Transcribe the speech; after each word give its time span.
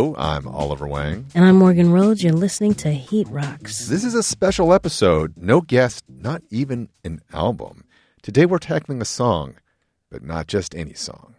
Hello, 0.00 0.14
I'm 0.16 0.48
Oliver 0.48 0.88
Wang. 0.88 1.26
And 1.34 1.44
I'm 1.44 1.56
Morgan 1.56 1.92
Rhodes. 1.92 2.24
You're 2.24 2.32
listening 2.32 2.72
to 2.76 2.90
Heat 2.90 3.28
Rocks. 3.28 3.86
This 3.86 4.02
is 4.02 4.14
a 4.14 4.22
special 4.22 4.72
episode. 4.72 5.34
No 5.36 5.60
guest, 5.60 6.04
not 6.08 6.40
even 6.48 6.88
an 7.04 7.20
album. 7.34 7.84
Today 8.22 8.46
we're 8.46 8.60
tackling 8.60 9.02
a 9.02 9.04
song, 9.04 9.56
but 10.10 10.22
not 10.22 10.46
just 10.46 10.74
any 10.74 10.94
song. 10.94 11.34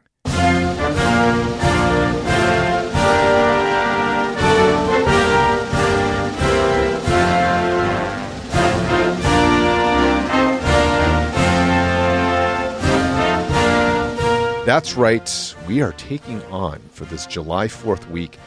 That's 14.72 14.96
right. 14.96 15.56
We 15.68 15.82
are 15.82 15.92
taking 15.92 16.42
on 16.44 16.80
for 16.94 17.04
this 17.04 17.26
July 17.26 17.68
4th 17.68 18.10
week 18.10 18.38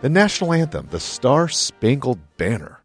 the 0.00 0.08
national 0.08 0.54
anthem, 0.54 0.88
the 0.90 0.98
Star 0.98 1.46
Spangled 1.46 2.20
Banner. 2.38 2.82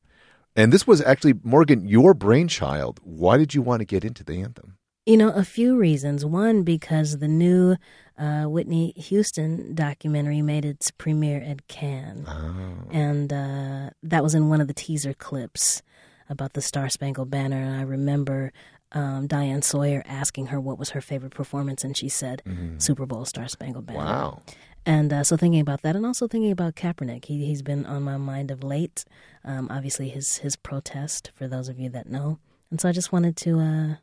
And 0.54 0.74
this 0.74 0.86
was 0.86 1.02
actually, 1.04 1.36
Morgan, 1.42 1.88
your 1.88 2.14
brainchild. 2.14 3.00
Why 3.06 3.38
did 3.38 3.54
you 3.54 3.62
want 3.62 3.80
to 3.80 3.86
get 3.86 4.04
into 4.04 4.26
the 4.26 4.42
anthem? 4.42 4.76
You 5.06 5.16
know, 5.16 5.30
a 5.30 5.46
few 5.46 5.78
reasons. 5.78 6.26
One, 6.26 6.64
because 6.64 7.20
the 7.20 7.30
new 7.30 7.78
uh, 8.18 8.44
Whitney 8.44 8.92
Houston 8.98 9.76
documentary 9.76 10.42
made 10.42 10.66
its 10.66 10.92
premiere 10.92 11.42
at 11.42 11.70
Cannes. 11.70 12.26
Oh. 12.28 12.90
And 12.92 13.32
uh, 13.32 13.92
that 14.04 14.24
was 14.24 14.36
in 14.36 14.50
one 14.50 14.60
of 14.60 14.68
the 14.68 14.74
teaser 14.74 15.14
clips 15.14 15.82
about 16.30 16.52
the 16.52 16.62
Star 16.62 16.90
Spangled 16.90 17.32
Banner. 17.32 17.62
And 17.62 17.78
I 17.78 17.84
remember 17.84 18.52
um, 18.92 19.28
Diane 19.28 19.62
Sawyer 19.62 20.04
asking 20.06 20.48
her 20.48 20.60
what 20.60 20.80
was 20.80 20.92
her 20.92 21.02
favorite 21.02 21.34
performance, 21.34 21.84
and 21.84 21.96
she 21.96 22.10
said 22.10 22.42
Super 22.78 23.06
Bowl 23.06 23.26
Star 23.26 23.48
Spangled 23.48 23.86
Banner. 23.86 24.00
Wow. 24.00 24.42
And 24.86 25.14
uh, 25.14 25.24
so 25.24 25.38
thinking 25.38 25.62
about 25.62 25.82
that, 25.84 25.96
and 25.96 26.06
also 26.06 26.28
thinking 26.28 26.52
about 26.52 26.76
Kaepernick, 26.76 27.26
he 27.26 27.46
he's 27.46 27.62
been 27.62 27.86
on 27.86 28.04
my 28.04 28.18
mind 28.18 28.50
of 28.50 28.64
late. 28.64 29.06
Um, 29.44 29.68
obviously, 29.70 30.10
his 30.10 30.38
his 30.38 30.56
protest 30.56 31.32
for 31.36 31.48
those 31.48 31.70
of 31.70 31.80
you 31.80 31.90
that 31.90 32.10
know, 32.10 32.40
and 32.72 32.82
so 32.82 32.90
I 32.90 32.92
just 32.92 33.12
wanted 33.12 33.36
to 33.38 33.60
uh, 33.60 33.96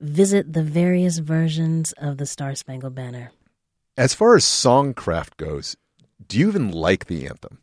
visit 0.00 0.52
the 0.52 0.62
various 0.62 1.18
versions 1.18 1.92
of 1.92 2.18
the 2.18 2.26
Star 2.26 2.54
Spangled 2.54 2.94
Banner. 2.94 3.30
As 3.96 4.14
far 4.14 4.34
as 4.34 4.44
songcraft 4.44 5.36
goes, 5.36 5.76
do 6.26 6.38
you 6.38 6.48
even 6.48 6.72
like 6.72 7.06
the 7.06 7.26
anthem? 7.26 7.58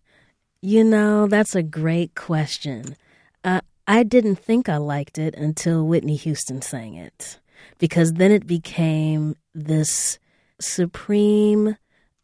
You 0.61 0.83
know, 0.83 1.27
that's 1.27 1.55
a 1.55 1.63
great 1.63 2.15
question. 2.15 2.95
Uh, 3.43 3.61
I 3.89 4.03
didn't 4.03 4.35
think 4.35 4.69
I 4.69 4.77
liked 4.77 5.17
it 5.17 5.33
until 5.33 5.83
Whitney 5.83 6.15
Houston 6.15 6.61
sang 6.61 6.93
it, 6.93 7.39
because 7.79 8.13
then 8.13 8.31
it 8.31 8.45
became 8.45 9.35
this 9.55 10.19
supreme 10.61 11.75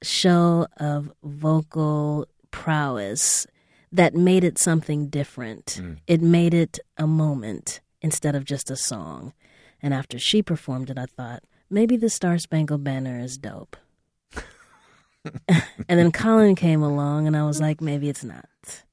show 0.03 0.67
of 0.77 1.11
vocal 1.23 2.27
prowess 2.51 3.47
that 3.91 4.13
made 4.13 4.43
it 4.43 4.59
something 4.59 5.07
different. 5.07 5.79
Hmm. 5.81 5.93
It 6.05 6.21
made 6.21 6.53
it 6.53 6.77
a 6.97 7.07
moment 7.07 7.81
instead 7.99 8.35
of 8.35 8.45
just 8.45 8.69
a 8.69 8.75
song. 8.75 9.33
And 9.81 9.91
after 9.91 10.19
she 10.19 10.43
performed 10.43 10.91
it, 10.91 10.99
I 10.99 11.07
thought, 11.07 11.43
maybe 11.67 11.97
the 11.97 12.11
Star 12.11 12.37
Spangled 12.37 12.83
Banner 12.83 13.19
is 13.19 13.39
dope. 13.39 13.75
and 15.47 15.63
then 15.87 16.11
Colin 16.11 16.53
came 16.53 16.83
along, 16.83 17.25
and 17.25 17.35
I 17.35 17.43
was 17.43 17.59
like, 17.59 17.81
maybe 17.81 18.07
it's 18.07 18.23
not. 18.23 18.83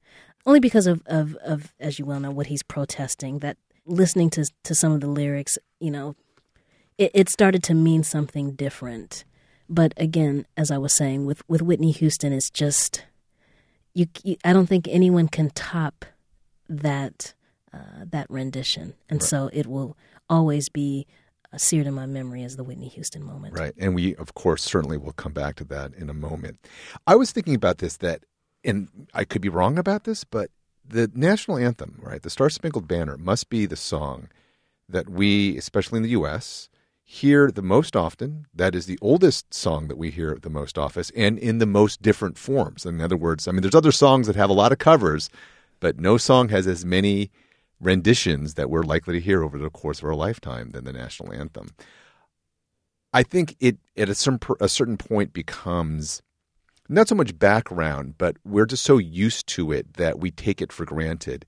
Only 0.45 0.59
because 0.59 0.87
of, 0.87 1.01
of, 1.05 1.35
of 1.35 1.73
as 1.79 1.99
you 1.99 2.05
well 2.05 2.19
know, 2.19 2.31
what 2.31 2.47
he's 2.47 2.63
protesting, 2.63 3.39
that 3.39 3.57
listening 3.85 4.29
to, 4.31 4.45
to 4.63 4.75
some 4.75 4.91
of 4.91 5.01
the 5.01 5.07
lyrics, 5.07 5.57
you 5.79 5.91
know, 5.91 6.15
it, 6.97 7.11
it 7.13 7.29
started 7.29 7.63
to 7.63 7.73
mean 7.73 8.03
something 8.03 8.51
different. 8.51 9.23
But 9.69 9.93
again, 9.97 10.45
as 10.57 10.69
I 10.69 10.77
was 10.77 10.93
saying, 10.93 11.25
with, 11.25 11.47
with 11.49 11.61
Whitney 11.61 11.91
Houston, 11.91 12.33
it's 12.33 12.49
just, 12.49 13.05
you, 13.93 14.07
you 14.23 14.35
I 14.43 14.53
don't 14.53 14.67
think 14.67 14.87
anyone 14.89 15.27
can 15.27 15.49
top 15.51 16.05
that 16.69 17.33
uh, 17.73 18.05
that 18.11 18.29
rendition, 18.29 18.93
and 19.09 19.23
so 19.23 19.49
it 19.51 19.65
will 19.65 19.97
always 20.29 20.69
be 20.69 21.07
uh, 21.51 21.57
seared 21.57 21.87
in 21.87 21.93
my 21.93 22.05
memory 22.05 22.43
as 22.43 22.55
the 22.55 22.63
Whitney 22.63 22.87
Houston 22.89 23.23
moment. 23.23 23.57
Right. 23.57 23.73
And 23.79 23.95
we, 23.95 24.15
of 24.15 24.35
course, 24.35 24.63
certainly 24.63 24.97
will 24.97 25.13
come 25.13 25.33
back 25.33 25.55
to 25.55 25.63
that 25.65 25.93
in 25.95 26.09
a 26.09 26.13
moment. 26.13 26.59
I 27.07 27.15
was 27.15 27.31
thinking 27.31 27.55
about 27.55 27.79
this 27.79 27.97
that, 27.97 28.25
and 28.63 29.07
I 29.13 29.23
could 29.23 29.41
be 29.41 29.49
wrong 29.49 29.77
about 29.77 30.03
this, 30.03 30.23
but 30.23 30.49
the 30.87 31.09
national 31.13 31.57
anthem, 31.57 31.99
right, 32.01 32.21
the 32.21 32.29
Star 32.29 32.49
Spangled 32.49 32.87
Banner, 32.87 33.17
must 33.17 33.49
be 33.49 33.65
the 33.65 33.75
song 33.75 34.29
that 34.89 35.09
we, 35.09 35.57
especially 35.57 35.97
in 35.97 36.03
the 36.03 36.09
U.S., 36.09 36.69
hear 37.03 37.51
the 37.51 37.61
most 37.61 37.95
often. 37.95 38.47
That 38.53 38.75
is 38.75 38.85
the 38.85 38.99
oldest 39.01 39.53
song 39.53 39.87
that 39.87 39.97
we 39.97 40.09
hear 40.09 40.37
the 40.41 40.49
most 40.49 40.77
often, 40.77 41.03
and 41.15 41.37
in 41.37 41.57
the 41.59 41.65
most 41.65 42.01
different 42.01 42.37
forms. 42.37 42.85
In 42.85 43.01
other 43.01 43.17
words, 43.17 43.47
I 43.47 43.51
mean, 43.51 43.61
there's 43.61 43.75
other 43.75 43.91
songs 43.91 44.27
that 44.27 44.35
have 44.35 44.49
a 44.49 44.53
lot 44.53 44.71
of 44.71 44.77
covers, 44.77 45.29
but 45.79 45.99
no 45.99 46.17
song 46.17 46.49
has 46.49 46.67
as 46.67 46.85
many 46.85 47.29
renditions 47.79 48.53
that 48.53 48.69
we're 48.69 48.83
likely 48.83 49.13
to 49.13 49.19
hear 49.19 49.43
over 49.43 49.57
the 49.57 49.69
course 49.69 49.99
of 49.99 50.05
our 50.05 50.15
lifetime 50.15 50.71
than 50.71 50.85
the 50.85 50.93
national 50.93 51.33
anthem. 51.33 51.69
I 53.13 53.23
think 53.23 53.55
it 53.59 53.77
at 53.95 54.09
a 54.09 54.15
certain, 54.15 54.39
a 54.59 54.69
certain 54.69 54.97
point 54.97 55.33
becomes 55.33 56.21
not 56.89 57.07
so 57.07 57.15
much 57.15 57.37
background, 57.37 58.15
but 58.17 58.37
we're 58.43 58.65
just 58.65 58.83
so 58.83 58.97
used 58.97 59.47
to 59.47 59.71
it 59.71 59.93
that 59.95 60.19
we 60.19 60.31
take 60.31 60.61
it 60.61 60.71
for 60.71 60.85
granted. 60.85 61.45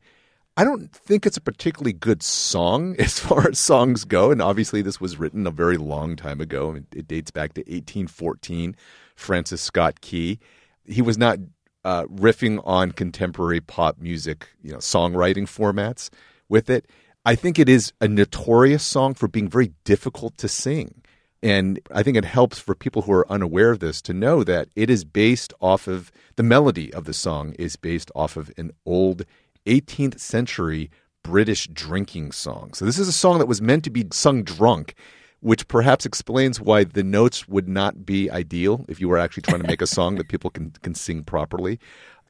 I 0.57 0.63
don't 0.63 0.90
think 0.91 1.25
it's 1.25 1.38
a 1.38 1.41
particularly 1.41 1.94
good 1.94 2.23
song 2.23 2.96
as 3.00 3.19
far 3.19 3.50
as 3.50 3.59
songs 3.59 4.06
go. 4.06 4.31
And 4.31 4.41
obviously, 4.41 4.81
this 4.81 5.01
was 5.01 5.18
written 5.18 5.46
a 5.46 5.51
very 5.51 5.78
long 5.78 6.16
time 6.16 6.40
ago. 6.40 6.79
It 6.94 7.07
dates 7.07 7.31
back 7.31 7.53
to 7.53 7.62
1814. 7.62 8.75
Francis 9.16 9.62
Scott 9.62 10.01
Key. 10.01 10.40
He 10.85 11.01
was 11.01 11.18
not 11.18 11.40
uh, 11.84 12.06
riffing 12.06 12.62
on 12.66 12.91
contemporary 12.91 13.62
pop 13.62 13.97
music, 13.97 14.50
you 14.62 14.72
know, 14.72 14.78
songwriting 14.78 15.44
formats 15.44 16.09
with 16.50 16.69
it. 16.69 16.88
I 17.25 17.35
think 17.35 17.57
it 17.57 17.69
is 17.69 17.91
a 18.00 18.07
notorious 18.07 18.84
song 18.84 19.16
for 19.16 19.28
being 19.28 19.50
very 19.50 19.72
difficult 19.84 20.38
to 20.38 20.47
sing. 20.47 21.02
And 21.45 21.79
I 21.94 22.01
think 22.01 22.17
it 22.17 22.25
helps 22.25 22.57
for 22.57 22.73
people 22.73 23.03
who 23.03 23.11
are 23.11 23.31
unaware 23.31 23.69
of 23.69 23.78
this 23.78 24.01
to 24.01 24.16
know 24.16 24.44
that 24.44 24.67
it 24.75 24.89
is 24.89 25.06
based 25.06 25.53
off 25.61 25.85
of 25.88 26.11
the 26.38 26.41
melody 26.41 26.91
of 26.91 27.03
the 27.03 27.13
song 27.13 27.53
is 27.59 27.75
based 27.75 28.09
off 28.16 28.35
of 28.35 28.51
an 28.57 28.72
old 28.83 29.25
18th 29.67 30.19
century 30.19 30.89
British 31.22 31.67
drinking 31.67 32.31
song. 32.31 32.73
So 32.73 32.84
this 32.84 32.97
is 32.97 33.07
a 33.07 33.11
song 33.11 33.38
that 33.38 33.47
was 33.47 33.61
meant 33.61 33.84
to 33.84 33.91
be 33.91 34.07
sung 34.11 34.41
drunk, 34.41 34.95
which 35.39 35.67
perhaps 35.67 36.03
explains 36.03 36.59
why 36.59 36.84
the 36.84 37.03
notes 37.03 37.47
would 37.47 37.69
not 37.69 38.07
be 38.07 38.28
ideal 38.31 38.84
if 38.88 39.00
you 39.00 39.07
were 39.07 39.19
actually 39.19 39.44
trying 39.44 39.61
to 39.61 39.67
make 39.67 39.84
a 39.84 39.88
song 39.88 40.16
that 40.16 40.29
people 40.29 40.50
can 40.50 40.72
can 40.81 40.95
sing 40.95 41.23
properly. 41.23 41.79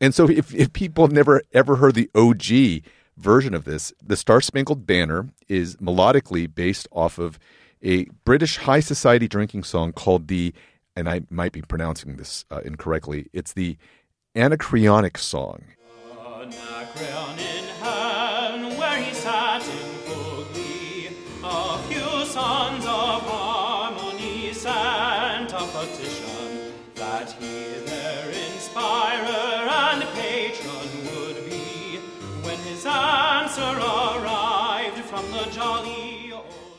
And 0.02 0.14
so 0.14 0.30
if, 0.30 0.54
if 0.54 0.74
people 0.74 1.06
have 1.06 1.14
never 1.14 1.42
ever 1.54 1.78
heard 1.78 1.96
the 1.96 2.10
OG 2.16 2.84
version 3.16 3.54
of 3.54 3.64
this, 3.64 3.94
the 4.06 4.18
Star 4.18 4.42
Spangled 4.42 4.86
Banner 4.86 5.30
is 5.48 5.78
melodically 5.78 6.54
based 6.54 6.86
off 6.92 7.18
of 7.18 7.40
a 7.86 8.06
British 8.26 8.58
high 8.58 8.80
society 8.80 9.28
drinking 9.28 9.64
song 9.64 9.94
called 9.94 10.28
the, 10.28 10.54
and 10.96 11.08
I 11.08 11.22
might 11.30 11.52
be 11.52 11.62
pronouncing 11.62 12.18
this 12.18 12.44
uh, 12.50 12.62
incorrectly, 12.66 13.28
it's 13.32 13.54
the 13.54 13.78
Anacreonic 14.36 15.18
Song. 15.18 15.64
Anacreon 16.42 17.40
in 17.40 17.66
hand, 17.82 18.78
where 18.78 19.02
he 19.02 19.14
sat 19.14 19.62
in 19.62 19.98
full 20.06 20.46
glee, 20.46 21.10
a 21.44 21.78
few 21.84 22.26
sons 22.26 22.86
of 22.86 23.22
harmony 23.22 24.52
sent 24.52 25.54
a 25.54 25.68
petition 25.74 26.74
that 26.96 27.32
he 27.34 27.86
their 27.86 28.30
inspirer 28.30 29.70
and 29.70 30.04
patron 30.16 30.90
would 31.06 31.50
be. 31.50 32.00
When 32.42 32.58
his 32.60 32.86
answer 32.86 33.62
arrived 33.62 34.25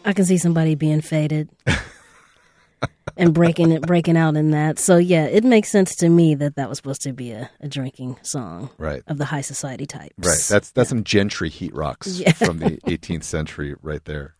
I 0.07 0.13
can 0.13 0.25
see 0.25 0.39
somebody 0.39 0.75
being 0.77 1.01
faded 1.03 1.51
and 3.17 3.35
breaking 3.35 3.73
it, 3.73 3.83
breaking 3.83 4.17
out 4.17 4.37
in 4.37 4.51
that. 4.53 4.79
So 4.79 4.97
yeah, 4.99 5.25
it 5.27 5.43
makes 5.45 5.69
sense 5.71 5.97
to 5.97 6.09
me 6.09 6.35
that 6.37 6.57
that 6.57 6.69
was 6.69 6.79
supposed 6.79 7.03
to 7.03 7.13
be 7.13 7.33
a, 7.33 7.51
a 7.61 7.69
drinking 7.69 8.17
song, 8.23 8.71
Right. 8.79 9.03
of 9.09 9.19
the 9.19 9.25
high 9.27 9.41
society 9.41 9.85
types. 9.87 10.15
Right. 10.19 10.39
That's 10.49 10.71
that's 10.71 10.89
some 10.89 11.03
gentry 11.05 11.49
heat 11.51 11.75
rocks 11.75 12.21
Yeah. 12.21 12.33
from 12.33 12.59
the 12.61 12.71
18th 12.87 13.25
century 13.25 13.75
right 13.83 14.05
there. 14.05 14.37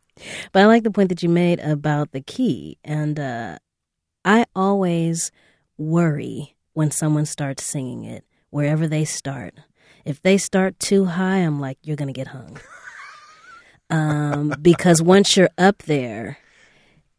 But 0.53 0.63
I 0.63 0.67
like 0.67 0.83
the 0.85 0.91
point 0.91 1.09
that 1.11 1.23
you 1.23 1.29
made 1.29 1.61
about 1.61 2.13
the 2.13 2.23
key, 2.23 2.79
and 2.85 3.19
uh, 3.21 3.59
I 4.25 4.47
always 4.55 5.31
worry 5.77 6.57
when 6.73 6.91
someone 6.91 7.27
starts 7.27 7.65
singing 7.65 8.05
it 8.05 8.25
wherever 8.51 8.87
they 8.87 9.05
start. 9.05 9.55
If 10.07 10.23
they 10.23 10.39
start 10.39 10.79
too 10.79 11.05
high, 11.07 11.39
I'm 11.39 11.61
like, 11.61 11.79
you're 11.83 11.97
gonna 11.97 12.13
get 12.15 12.29
hung. 12.29 12.57
um, 13.91 14.26
because 14.45 15.03
once 15.03 15.37
you're 15.37 15.51
up 15.59 15.83
there, 15.85 16.39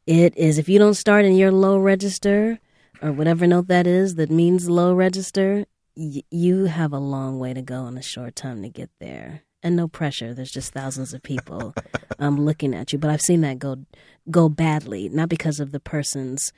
it 0.05 0.35
is 0.37 0.57
if 0.57 0.69
you 0.69 0.79
don't 0.79 0.93
start 0.93 1.25
in 1.25 1.35
your 1.35 1.51
low 1.51 1.77
register 1.77 2.59
or 3.01 3.11
whatever 3.11 3.45
note 3.47 3.67
that 3.67 3.85
is 3.87 4.15
that 4.15 4.29
means 4.29 4.69
low 4.69 4.93
register, 4.93 5.65
y- 5.95 6.23
you 6.31 6.65
have 6.65 6.93
a 6.93 6.99
long 6.99 7.39
way 7.39 7.53
to 7.53 7.61
go 7.61 7.85
and 7.85 7.97
a 7.97 8.01
short 8.01 8.35
time 8.35 8.61
to 8.63 8.69
get 8.69 8.89
there. 8.99 9.41
And 9.63 9.75
no 9.75 9.87
pressure. 9.87 10.33
There's 10.33 10.51
just 10.51 10.71
thousands 10.71 11.13
of 11.13 11.23
people 11.23 11.73
um, 12.19 12.39
looking 12.39 12.73
at 12.75 12.93
you. 12.93 12.99
But 12.99 13.09
I've 13.09 13.21
seen 13.21 13.41
that 13.41 13.59
go 13.59 13.77
go 14.29 14.49
badly, 14.49 15.09
not 15.09 15.29
because 15.29 15.59
of 15.59 15.71
the 15.71 15.79
person's 15.79 16.53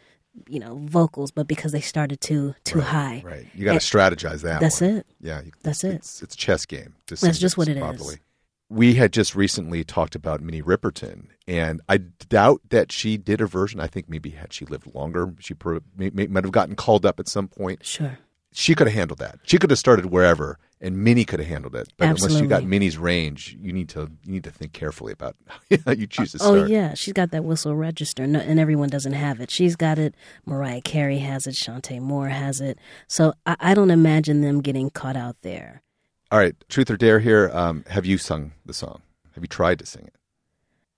you 0.48 0.60
know, 0.60 0.80
vocals, 0.84 1.32
but 1.32 1.48
because 1.48 1.72
they 1.72 1.82
started 1.82 2.22
too 2.22 2.54
too 2.64 2.82
high. 2.82 3.22
Right. 3.26 3.48
You 3.56 3.66
got 3.66 3.74
to 3.74 3.80
strategize 3.80 4.42
that. 4.44 4.60
That's 4.62 4.80
one. 4.80 4.98
it. 4.98 5.08
Yeah. 5.22 5.42
you- 5.42 5.52
That's 5.64 5.84
it. 5.84 5.96
It's, 5.96 6.22
it's 6.22 6.36
a 6.36 6.38
chess 6.38 6.66
game. 6.68 6.94
That's 7.08 7.40
just 7.40 7.58
what 7.58 7.68
it 7.68 7.78
is. 7.78 8.20
We 8.70 8.96
had 8.96 9.12
just 9.12 9.36
recently 9.36 9.84
talked 9.84 10.16
about 10.16 10.42
Minnie 10.42 10.62
Riperton, 10.62 11.28
and 11.48 11.82
I 11.90 11.98
doubt 11.98 12.62
that 12.70 12.92
she 12.92 13.18
did 13.18 13.42
a 13.42 13.48
version. 13.48 13.80
I 13.80 13.88
think 13.88 14.08
maybe 14.08 14.30
had 14.30 14.54
she 14.54 14.66
lived 14.66 14.94
longer, 14.94 15.34
she 15.40 15.56
pro- 15.56 15.80
may, 15.98 16.12
may, 16.12 16.28
might 16.28 16.44
have 16.44 16.54
gotten 16.54 16.76
called 16.76 17.06
up 17.06 17.20
at 17.20 17.28
some 17.28 17.48
point. 17.48 17.84
Sure. 17.84 18.20
She 18.52 18.76
could 18.76 18.88
have 18.88 18.96
handled 18.96 19.20
that. 19.20 19.40
She 19.44 19.58
could 19.58 19.70
have 19.70 19.80
started 19.80 20.08
wherever, 20.08 20.58
and 20.82 20.98
Minnie 21.04 21.26
could 21.26 21.40
have 21.40 21.50
handled 21.50 21.76
it. 21.76 21.90
But 21.98 22.10
unless 22.10 22.40
you 22.42 22.48
got 22.48 22.64
Minnie's 22.64 22.98
range, 22.98 23.56
you 23.60 23.72
need 23.72 23.90
to 23.90 24.10
you 24.24 24.34
need 24.34 24.44
to 24.44 24.52
think 24.52 24.74
carefully 24.74 25.14
about 25.14 25.36
how 25.86 25.92
you 25.92 26.08
choose 26.08 26.32
to 26.32 26.40
Oh 26.42 26.66
yeah, 26.66 26.94
she's 26.96 27.14
got 27.14 27.32
that 27.32 27.44
whistle 27.44 27.76
register, 27.76 28.26
no, 28.26 28.40
and 28.40 28.60
everyone 28.60 28.90
doesn't 28.90 29.14
have 29.14 29.40
it. 29.40 29.52
She's 29.52 29.76
got 29.76 30.00
it. 30.00 30.16
Mariah 30.46 30.82
Carey 30.82 31.20
has 31.20 31.46
it. 31.46 31.56
Chanté 31.56 32.00
Moore 32.02 32.30
has 32.30 32.60
it. 32.60 32.80
So 33.08 33.34
I, 33.46 33.56
I 33.60 33.74
don't 33.74 33.92
imagine 33.92 34.42
them 34.42 34.62
getting 34.62 34.90
caught 34.90 35.16
out 35.16 35.38
there. 35.42 35.84
All 36.32 36.38
right, 36.40 36.56
truth 36.70 36.92
or 36.92 36.98
dare 36.98 37.20
here. 37.20 37.50
Um, 37.54 37.84
have 37.88 38.06
you 38.06 38.18
sung 38.18 38.52
the 38.66 38.74
song? 38.74 39.02
Have 39.34 39.44
you 39.44 39.48
tried 39.48 39.80
to 39.80 39.86
sing 39.86 40.04
it? 40.06 40.14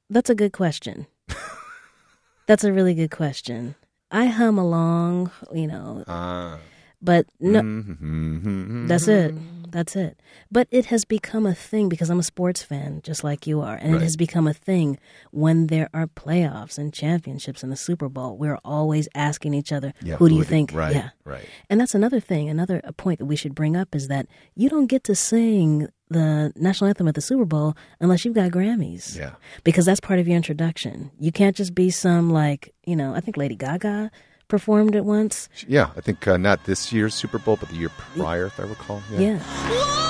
That's 0.10 0.30
a 0.30 0.36
good 0.36 0.51
question. 0.51 1.07
That's 2.48 2.63
a 2.66 2.74
really 2.74 2.94
good 2.94 3.12
question. 3.12 3.75
I 4.12 4.25
hum 4.25 4.57
along, 4.57 5.31
you 5.54 5.68
know, 5.68 6.04
Uh, 6.06 6.57
but 7.01 7.25
no, 7.39 7.62
mhm. 7.62 8.88
That's 8.89 9.07
it. 9.07 9.33
That's 9.71 9.95
it. 9.95 10.19
But 10.51 10.68
it 10.69 10.88
has 10.88 11.06
become 11.06 11.45
a 11.45 11.56
thing 11.56 11.88
because 11.89 12.09
I'm 12.09 12.19
a 12.19 12.23
sports 12.23 12.62
fan, 12.62 13.01
just 13.03 13.23
like 13.23 13.47
you 13.47 13.62
are. 13.62 13.75
And 13.75 13.94
Right. 13.94 14.01
it 14.01 14.03
has 14.03 14.18
become 14.18 14.47
a 14.47 14.53
thing 14.53 15.00
when 15.31 15.68
there 15.68 15.89
are 15.94 16.07
playoffs 16.07 16.77
and 16.77 16.94
championships 16.94 17.63
and 17.63 17.71
the 17.71 17.77
Super 17.77 18.09
Bowl. 18.09 18.38
We're 18.38 18.59
always 18.65 19.07
asking 19.15 19.53
each 19.53 19.71
other, 19.71 19.94
Yeah, 20.03 20.18
who 20.18 20.27
do 20.29 20.35
you 20.35 20.41
it- 20.41 20.47
think? 20.47 20.73
Right, 20.73 20.95
Yeah. 20.95 21.09
right. 21.23 21.45
And 21.69 21.79
that's 21.79 21.95
another 21.95 22.19
thing, 22.19 22.50
another 22.50 22.81
point 22.97 23.19
that 23.19 23.25
we 23.25 23.35
should 23.38 23.56
bring 23.56 23.75
up 23.77 23.95
is 23.95 24.09
that 24.09 24.27
you 24.56 24.68
don't 24.69 24.88
get 24.88 25.03
to 25.06 25.15
sing 25.15 25.88
the 26.09 26.51
national 26.57 26.89
anthem 26.89 27.07
at 27.07 27.15
the 27.15 27.21
Super 27.21 27.45
Bowl 27.45 27.73
unless 28.01 28.25
you've 28.25 28.33
got 28.35 28.51
Grammys. 28.51 29.18
Yeah. 29.18 29.35
Because 29.63 29.85
that's 29.85 30.01
part 30.01 30.19
of 30.19 30.27
your 30.27 30.35
introduction. 30.35 31.12
You 31.18 31.31
can't 31.31 31.56
just 31.56 31.73
be 31.73 31.89
some, 31.89 32.29
like, 32.29 32.73
you 32.85 32.97
know, 32.97 33.15
I 33.15 33.21
think 33.21 33.38
Lady 33.38 33.56
Gaga 33.56 34.12
performed 34.51 34.94
it 34.95 35.06
once. 35.06 35.48
Yeah, 35.65 35.92
I 35.95 36.01
think 36.01 36.27
uh, 36.27 36.36
not 36.36 36.65
this 36.65 36.92
year's 36.92 37.15
Super 37.15 37.39
Bowl, 37.39 37.56
but 37.56 37.69
the 37.69 37.75
year 37.75 37.89
prior, 38.18 38.48
if 38.48 38.59
I 38.59 38.63
recall. 38.63 39.01
Yeah. 39.09 39.39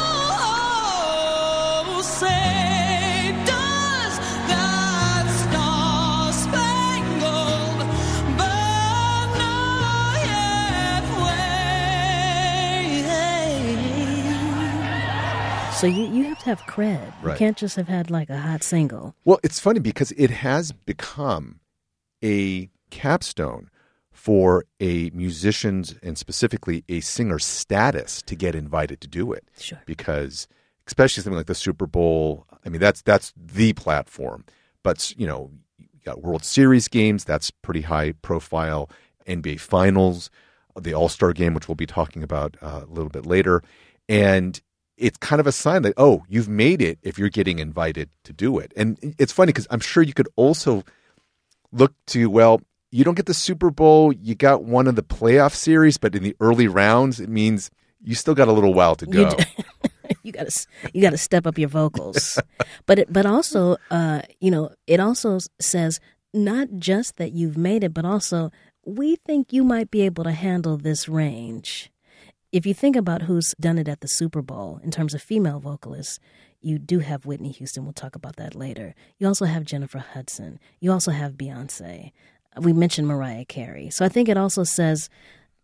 Whoa, 0.10 2.02
say 2.02 3.36
does 3.46 4.18
that 4.50 5.26
star-spangled 5.46 7.80
banner 8.36 10.18
yet 10.26 11.06
wave? 15.70 15.76
So 15.76 15.86
you, 15.86 16.08
you 16.08 16.24
have 16.24 16.40
to 16.40 16.46
have 16.46 16.64
cred. 16.64 17.14
You 17.24 17.36
can't 17.36 17.58
just 17.58 17.76
have 17.76 17.88
had 17.88 18.10
like 18.10 18.32
a 18.32 18.40
hot 18.40 18.64
single. 18.64 19.14
Well, 19.24 19.40
it's 19.44 19.60
funny 19.60 19.80
because 19.80 20.12
it 20.14 20.32
has 20.32 20.72
become 20.72 21.60
a 22.24 22.72
capstone 22.90 23.70
for 24.12 24.66
a 24.80 25.10
musician's 25.12 25.96
and 26.04 26.18
specifically 26.18 26.84
a 26.90 27.00
singer's 27.00 27.46
status 27.46 28.22
to 28.24 28.36
get 28.36 28.56
invited 28.56 29.02
to 29.02 29.08
do 29.08 29.32
it. 29.34 29.46
Sure. 29.60 29.82
Because 29.86 30.48
especially 30.88 31.24
something 31.24 31.38
like 31.38 31.48
the 31.48 31.56
Super 31.56 31.88
Bowl, 31.88 32.46
I 32.66 32.70
mean 32.70 32.82
that's 32.82 33.02
that's 33.02 33.34
the 33.36 33.74
platform. 33.74 34.46
But 34.84 35.14
you 35.18 35.28
know, 35.28 35.52
you 35.78 35.88
got 36.06 36.22
World 36.22 36.44
Series 36.44 36.88
games, 36.88 37.24
that's 37.24 37.52
pretty 37.52 37.82
high 37.82 38.14
profile. 38.22 38.90
NBA 39.28 39.60
Finals, 39.60 40.30
the 40.80 40.94
All 40.94 41.10
Star 41.10 41.34
game, 41.34 41.54
which 41.54 41.68
we'll 41.68 41.76
be 41.76 41.86
talking 41.86 42.24
about 42.24 42.58
uh, 42.62 42.82
a 42.84 42.92
little 42.92 43.10
bit 43.10 43.26
later, 43.26 43.64
and 44.10 44.62
it's 44.98 45.18
kind 45.18 45.40
of 45.40 45.48
a 45.48 45.52
sign 45.52 45.82
that 45.84 45.94
oh, 45.98 46.24
you've 46.28 46.50
made 46.50 46.82
it 46.82 47.00
if 47.02 47.18
you're 47.18 47.30
getting 47.30 47.60
invited 47.60 48.10
to 48.24 48.34
do 48.34 48.60
it. 48.60 48.74
And 48.76 49.16
it's 49.18 49.32
funny 49.32 49.52
because 49.52 49.68
I'm 49.70 49.80
sure 49.80 50.04
you 50.04 50.14
could 50.14 50.30
also 50.36 50.84
look 51.72 51.94
to 52.08 52.30
well, 52.30 52.62
you 52.92 53.04
don't 53.04 53.16
get 53.16 53.26
the 53.26 53.34
Super 53.34 53.72
Bowl, 53.72 54.12
you 54.12 54.36
got 54.36 54.64
one 54.64 54.86
of 54.88 54.96
the 54.96 55.04
playoff 55.04 55.54
series, 55.54 55.98
but 55.98 56.14
in 56.14 56.24
the 56.24 56.36
early 56.40 56.68
rounds, 56.68 57.20
it 57.20 57.30
means 57.30 57.72
you 58.04 58.16
still 58.16 58.36
got 58.36 58.48
a 58.48 58.52
little 58.52 58.74
while 58.74 58.96
to 58.96 59.06
go. 59.06 59.36
you 60.24 60.32
got 60.32 60.50
to 60.50 60.68
you 60.94 61.02
got 61.02 61.12
to 61.12 61.18
step 61.18 61.48
up 61.48 61.58
your 61.58 61.70
vocals. 61.70 62.40
but 62.86 63.00
it, 63.00 63.12
but 63.12 63.26
also 63.26 63.78
uh, 63.90 64.22
you 64.40 64.52
know, 64.52 64.72
it 64.88 65.00
also 65.00 65.40
says 65.60 66.00
not 66.34 66.68
just 66.78 67.18
that 67.18 67.32
you've 67.32 67.58
made 67.58 67.84
it, 67.84 67.94
but 67.94 68.06
also 68.06 68.52
we 68.86 69.16
think 69.16 69.54
you 69.54 69.64
might 69.64 69.90
be 69.90 70.02
able 70.02 70.24
to 70.24 70.32
handle 70.32 70.78
this 70.78 71.08
range. 71.08 71.92
If 72.52 72.66
you 72.66 72.74
think 72.74 72.98
about 72.98 73.24
who's 73.24 73.56
done 73.60 73.78
it 73.78 73.88
at 73.88 74.02
the 74.02 74.08
Super 74.08 74.42
Bowl 74.42 74.82
in 74.84 74.92
terms 74.92 75.14
of 75.14 75.22
female 75.22 75.60
vocalists, 75.60 76.20
you 76.60 76.78
do 76.78 77.00
have 77.00 77.26
Whitney 77.26 77.52
Houston. 77.52 77.86
We'll 77.86 77.94
talk 77.94 78.16
about 78.16 78.36
that 78.36 78.56
later. 78.56 78.94
You 79.18 79.28
also 79.28 79.46
have 79.46 79.64
Jennifer 79.64 80.00
Hudson. 80.00 80.60
You 80.80 80.92
also 80.92 81.12
have 81.12 81.34
Beyonce. 81.34 82.12
We 82.60 82.74
mentioned 82.74 83.08
Mariah 83.08 83.46
Carey. 83.46 83.90
So 83.90 84.06
I 84.06 84.10
think 84.10 84.28
it 84.28 84.38
also 84.38 84.64
says 84.64 85.10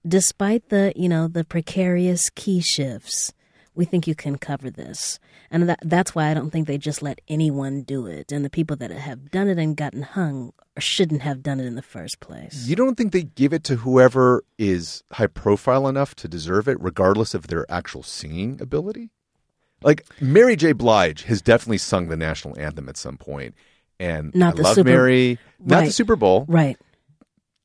despite 0.07 0.69
the 0.69 0.93
you 0.95 1.09
know 1.09 1.27
the 1.27 1.43
precarious 1.43 2.29
key 2.29 2.61
shifts 2.61 3.33
we 3.75 3.83
think 3.85 4.07
you 4.07 4.15
can 4.15 4.37
cover 4.37 4.69
this 4.69 5.19
and 5.51 5.67
that, 5.67 5.79
that's 5.81 6.15
why 6.15 6.29
i 6.29 6.33
don't 6.33 6.51
think 6.51 6.65
they 6.67 6.77
just 6.77 7.01
let 7.01 7.19
anyone 7.27 7.81
do 7.81 8.05
it 8.05 8.31
and 8.31 8.45
the 8.45 8.49
people 8.49 8.75
that 8.75 8.91
have 8.91 9.31
done 9.31 9.49
it 9.49 9.57
and 9.57 9.75
gotten 9.75 10.03
hung 10.03 10.53
shouldn't 10.79 11.21
have 11.21 11.43
done 11.43 11.59
it 11.59 11.65
in 11.65 11.75
the 11.75 11.81
first 11.81 12.19
place 12.19 12.67
You 12.67 12.75
don't 12.75 12.95
think 12.95 13.11
they 13.11 13.23
give 13.23 13.53
it 13.53 13.63
to 13.65 13.77
whoever 13.77 14.43
is 14.57 15.03
high 15.13 15.27
profile 15.27 15.87
enough 15.87 16.15
to 16.15 16.27
deserve 16.27 16.67
it, 16.67 16.79
regardless 16.79 17.33
of 17.33 17.47
their 17.47 17.69
actual 17.69 18.03
singing 18.03 18.59
ability? 18.61 19.09
Like 19.81 20.05
Mary 20.19 20.55
J. 20.55 20.73
Blige 20.73 21.23
has 21.23 21.41
definitely 21.41 21.77
sung 21.77 22.07
the 22.07 22.17
national 22.17 22.59
anthem 22.59 22.89
at 22.89 22.97
some 22.97 23.17
point, 23.17 23.55
and 23.99 24.33
Not 24.35 24.53
I 24.53 24.57
the 24.57 24.61
love 24.63 24.75
Super- 24.75 24.89
Mary, 24.89 25.39
not 25.59 25.79
the 25.79 25.85
Right. 25.85 25.93
Super 25.93 26.15
Bowl. 26.15 26.45
right 26.47 26.77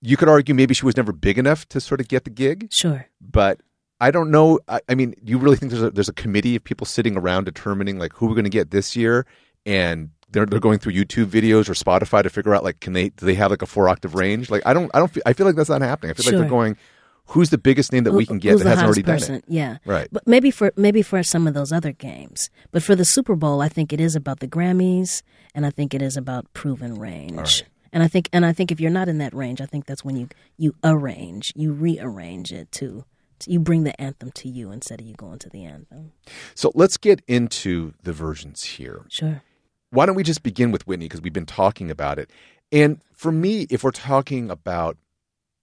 You 0.00 0.16
could 0.16 0.28
argue 0.28 0.54
maybe 0.54 0.74
she 0.74 0.84
was 0.84 0.96
never 0.96 1.12
big 1.12 1.38
enough 1.38 1.68
to 1.68 1.80
sort 1.80 2.00
of 2.00 2.08
get 2.08 2.24
the 2.24 2.30
gig, 2.30 2.68
sure 2.72 3.06
but 3.20 3.60
I 4.00 4.10
don't 4.10 4.32
know. 4.32 4.58
I, 4.66 4.80
I 4.88 4.96
mean, 4.96 5.14
do 5.22 5.30
you 5.30 5.38
really 5.38 5.56
think 5.56 5.70
there's 5.70 5.84
a, 5.84 5.90
there's 5.90 6.08
a 6.08 6.12
committee 6.12 6.56
of 6.56 6.64
people 6.64 6.84
sitting 6.86 7.16
around 7.16 7.44
determining 7.44 8.00
like 8.00 8.12
who 8.14 8.26
we're 8.26 8.34
going 8.34 8.42
to 8.44 8.50
get 8.50 8.72
this 8.72 8.96
year, 8.96 9.24
and 9.64 10.10
they're 10.32 10.44
they're 10.44 10.58
going 10.58 10.80
through 10.80 10.94
YouTube 10.94 11.26
videos 11.26 11.68
or 11.68 11.74
Spotify 11.74 12.20
to 12.24 12.28
figure 12.30 12.52
out 12.52 12.64
like 12.64 12.80
can 12.80 12.94
they 12.94 13.10
do 13.10 13.26
they 13.26 13.34
have 13.34 13.52
like 13.52 13.62
a 13.62 13.66
four 13.66 13.88
octave 13.88 14.16
range? 14.16 14.50
Like 14.50 14.62
I 14.66 14.72
don't 14.72 14.90
I 14.92 14.98
don't 14.98 15.08
feel, 15.12 15.22
I 15.24 15.34
feel 15.34 15.46
like 15.46 15.54
that's 15.54 15.68
not 15.68 15.82
happening. 15.82 16.10
I 16.10 16.14
feel 16.14 16.24
like 16.24 16.32
Sure. 16.32 16.40
they're 16.40 16.48
going, 16.48 16.76
who's 17.26 17.50
the 17.50 17.58
biggest 17.58 17.92
name 17.92 18.04
that 18.04 18.12
we 18.12 18.26
can 18.26 18.38
get 18.38 18.58
that 18.58 18.66
hasn't 18.66 18.84
already 18.86 19.02
hottest 19.02 19.28
done 19.28 19.36
it? 19.36 19.44
yeah 19.48 19.78
Right. 19.86 20.08
but 20.12 20.26
maybe 20.26 20.50
for 20.50 20.72
maybe 20.76 21.02
for 21.02 21.22
some 21.22 21.46
of 21.46 21.54
those 21.54 21.72
other 21.72 21.92
games 21.92 22.50
but 22.70 22.82
for 22.82 22.94
the 22.96 23.04
super 23.04 23.34
bowl 23.36 23.60
i 23.62 23.68
think 23.68 23.92
it 23.92 24.00
is 24.00 24.14
about 24.16 24.40
the 24.40 24.48
grammys 24.48 25.22
and 25.54 25.64
i 25.66 25.70
think 25.70 25.94
it 25.94 26.02
is 26.02 26.16
about 26.16 26.52
proven 26.52 26.98
range 26.98 27.36
right. 27.36 27.62
and 27.92 28.02
i 28.02 28.08
think 28.08 28.28
and 28.32 28.44
i 28.44 28.52
think 28.52 28.70
if 28.70 28.80
you're 28.80 28.90
not 28.90 29.08
in 29.08 29.18
that 29.18 29.32
range 29.34 29.60
i 29.60 29.66
think 29.66 29.86
that's 29.86 30.04
when 30.04 30.16
you 30.16 30.28
you 30.58 30.74
arrange 30.84 31.52
you 31.56 31.72
rearrange 31.72 32.52
it 32.52 32.70
to 32.72 33.04
you 33.46 33.58
bring 33.58 33.82
the 33.84 34.00
anthem 34.00 34.30
to 34.32 34.48
you 34.48 34.70
instead 34.70 35.00
of 35.00 35.06
you 35.06 35.14
going 35.14 35.38
to 35.38 35.48
the 35.48 35.64
anthem 35.64 36.12
So 36.54 36.70
let's 36.74 36.96
get 36.96 37.22
into 37.26 37.92
the 38.02 38.12
versions 38.12 38.62
here. 38.64 39.04
sure 39.08 39.42
why 39.90 40.06
don't 40.06 40.14
we 40.14 40.22
just 40.22 40.42
begin 40.42 40.70
with 40.72 40.86
Whitney 40.86 41.04
because 41.06 41.20
we've 41.20 41.34
been 41.34 41.44
talking 41.44 41.90
about 41.90 42.18
it. 42.18 42.30
And 42.72 43.02
for 43.12 43.30
me, 43.30 43.66
if 43.68 43.84
we're 43.84 43.90
talking 43.90 44.50
about, 44.50 44.96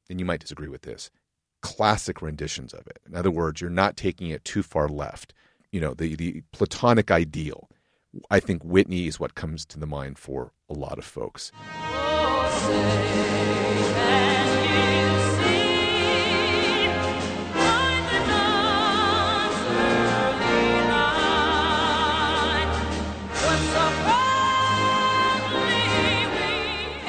and 0.07 0.19
you 0.19 0.25
might 0.25 0.39
disagree 0.39 0.67
with 0.67 0.83
this, 0.83 1.09
classic 1.61 2.21
renditions 2.21 2.73
of 2.73 2.87
it. 2.87 2.99
In 3.07 3.15
other 3.15 3.31
words, 3.31 3.61
you're 3.61 3.69
not 3.69 3.97
taking 3.97 4.29
it 4.29 4.45
too 4.45 4.63
far 4.63 4.87
left. 4.87 5.33
You 5.71 5.81
know, 5.81 5.93
the 5.93 6.15
the 6.15 6.43
platonic 6.51 7.11
ideal. 7.11 7.69
I 8.29 8.39
think 8.39 8.63
Whitney 8.63 9.07
is 9.07 9.19
what 9.19 9.35
comes 9.35 9.65
to 9.67 9.79
the 9.79 9.85
mind 9.85 10.17
for 10.17 10.51
a 10.67 10.73
lot 10.73 10.97
of 10.97 11.05
folks. 11.05 11.51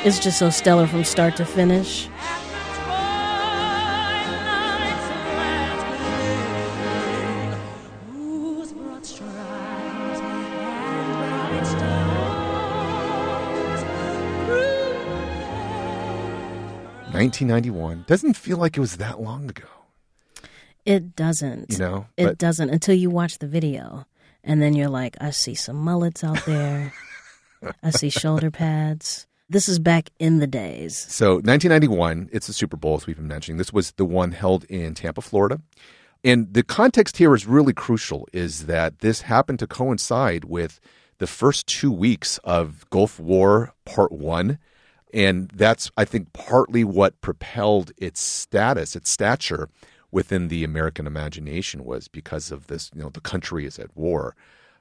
It's 0.02 0.18
just 0.18 0.38
so 0.38 0.48
stellar 0.48 0.86
from 0.86 1.04
start 1.04 1.36
to 1.36 1.44
finish. 1.44 2.08
1991 17.20 18.04
doesn't 18.06 18.34
feel 18.34 18.56
like 18.56 18.78
it 18.78 18.80
was 18.80 18.96
that 18.96 19.20
long 19.20 19.50
ago. 19.50 19.68
It 20.86 21.14
doesn't. 21.14 21.70
You 21.70 21.78
know, 21.78 22.06
it 22.16 22.24
but- 22.24 22.38
doesn't 22.38 22.70
until 22.70 22.94
you 22.94 23.10
watch 23.10 23.38
the 23.38 23.46
video, 23.46 24.06
and 24.42 24.62
then 24.62 24.74
you're 24.74 24.88
like, 24.88 25.16
I 25.20 25.30
see 25.30 25.54
some 25.54 25.76
mullets 25.76 26.24
out 26.24 26.42
there. 26.46 26.94
I 27.82 27.90
see 27.90 28.08
shoulder 28.08 28.50
pads. 28.50 29.26
This 29.50 29.68
is 29.68 29.78
back 29.78 30.08
in 30.18 30.38
the 30.38 30.46
days. 30.46 30.96
So 30.96 31.34
1991, 31.34 32.30
it's 32.32 32.46
the 32.46 32.54
Super 32.54 32.78
Bowl, 32.78 32.94
as 32.94 33.06
we've 33.06 33.16
been 33.16 33.28
mentioning. 33.28 33.58
This 33.58 33.72
was 33.72 33.90
the 33.92 34.06
one 34.06 34.32
held 34.32 34.64
in 34.64 34.94
Tampa, 34.94 35.20
Florida. 35.20 35.60
And 36.24 36.54
the 36.54 36.62
context 36.62 37.18
here 37.18 37.34
is 37.34 37.46
really 37.46 37.72
crucial 37.74 38.28
is 38.32 38.66
that 38.66 39.00
this 39.00 39.22
happened 39.22 39.58
to 39.58 39.66
coincide 39.66 40.44
with 40.44 40.80
the 41.18 41.26
first 41.26 41.66
two 41.66 41.92
weeks 41.92 42.38
of 42.44 42.88
Gulf 42.88 43.20
War 43.20 43.74
Part 43.84 44.12
1. 44.12 44.58
And 45.12 45.50
that's, 45.54 45.90
I 45.96 46.04
think, 46.04 46.32
partly 46.32 46.84
what 46.84 47.20
propelled 47.20 47.92
its 47.96 48.20
status, 48.20 48.94
its 48.94 49.12
stature 49.12 49.68
within 50.10 50.48
the 50.48 50.64
American 50.64 51.06
imagination 51.06 51.84
was 51.84 52.08
because 52.08 52.50
of 52.50 52.66
this, 52.66 52.90
you 52.94 53.02
know, 53.02 53.10
the 53.10 53.20
country 53.20 53.64
is 53.64 53.78
at 53.78 53.96
war. 53.96 54.34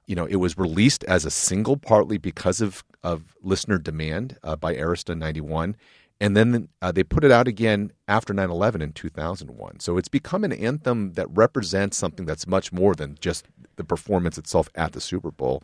You 0.08 0.16
know, 0.16 0.26
it 0.26 0.38
was 0.38 0.58
released 0.58 1.04
as 1.06 1.26
a 1.26 1.32
single 1.32 1.78
partly 1.78 2.18
because 2.18 2.62
of, 2.62 2.84
of 3.04 3.36
listener 3.44 3.78
demand 3.78 4.38
uh, 4.44 4.56
by 4.56 4.76
Arista 4.76 5.16
91. 5.18 5.76
And 6.22 6.36
then 6.36 6.68
uh, 6.82 6.92
they 6.92 7.04
put 7.04 7.24
it 7.24 7.32
out 7.32 7.48
again 7.48 7.92
after 8.08 8.34
9 8.34 8.50
11 8.50 8.82
in 8.82 8.92
2001. 8.92 9.80
So 9.80 9.98
it's 9.98 10.10
become 10.10 10.44
an 10.44 10.52
anthem 10.52 11.14
that 11.14 11.28
represents 11.30 11.96
something 11.98 12.26
that's 12.26 12.48
much 12.48 12.74
more 12.74 12.94
than 12.94 13.18
just 13.22 13.48
the 13.78 13.84
performance 13.84 14.38
itself 14.38 14.68
at 14.76 14.92
the 14.92 15.00
Super 15.00 15.32
Bowl. 15.32 15.64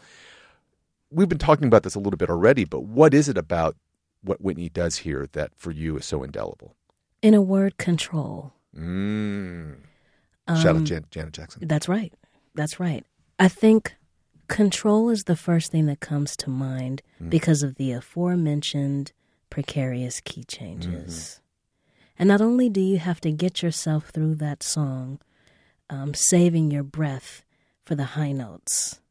We've 1.11 1.29
been 1.29 1.37
talking 1.37 1.67
about 1.67 1.83
this 1.83 1.95
a 1.95 1.99
little 1.99 2.17
bit 2.17 2.29
already, 2.29 2.65
but 2.65 2.83
what 2.83 3.13
is 3.13 3.27
it 3.27 3.37
about 3.37 3.75
what 4.25 4.41
Whitney 4.41 4.69
does 4.69 4.97
here 4.97 5.27
that 5.33 5.51
for 5.55 5.71
you 5.71 5.97
is 5.97 6.05
so 6.05 6.23
indelible? 6.23 6.75
In 7.21 7.33
a 7.33 7.41
word, 7.41 7.77
control. 7.77 8.53
Mm. 8.75 9.77
Shout 10.47 10.75
out 10.75 10.83
Jan- 10.83 11.05
Janet 11.09 11.33
Jackson. 11.33 11.67
That's 11.67 11.87
right. 11.87 12.13
That's 12.53 12.79
right. 12.79 13.03
I 13.39 13.47
think 13.47 13.95
control 14.47 15.09
is 15.09 15.23
the 15.23 15.35
first 15.35 15.71
thing 15.71 15.87
that 15.87 15.99
comes 15.99 16.35
to 16.37 16.49
mind 16.49 17.01
because 17.29 17.63
of 17.63 17.75
the 17.75 17.91
aforementioned 17.91 19.11
precarious 19.49 20.21
key 20.21 20.43
changes. 20.43 21.39
And 22.17 22.27
not 22.27 22.41
only 22.41 22.69
do 22.69 22.79
you 22.79 22.97
have 22.97 23.19
to 23.21 23.31
get 23.31 23.61
yourself 23.61 24.09
through 24.09 24.35
that 24.35 24.63
song, 24.63 25.19
um, 25.89 26.13
saving 26.13 26.71
your 26.71 26.83
breath 26.83 27.43
for 27.83 27.95
the 27.95 28.03
high 28.03 28.31
notes, 28.31 29.01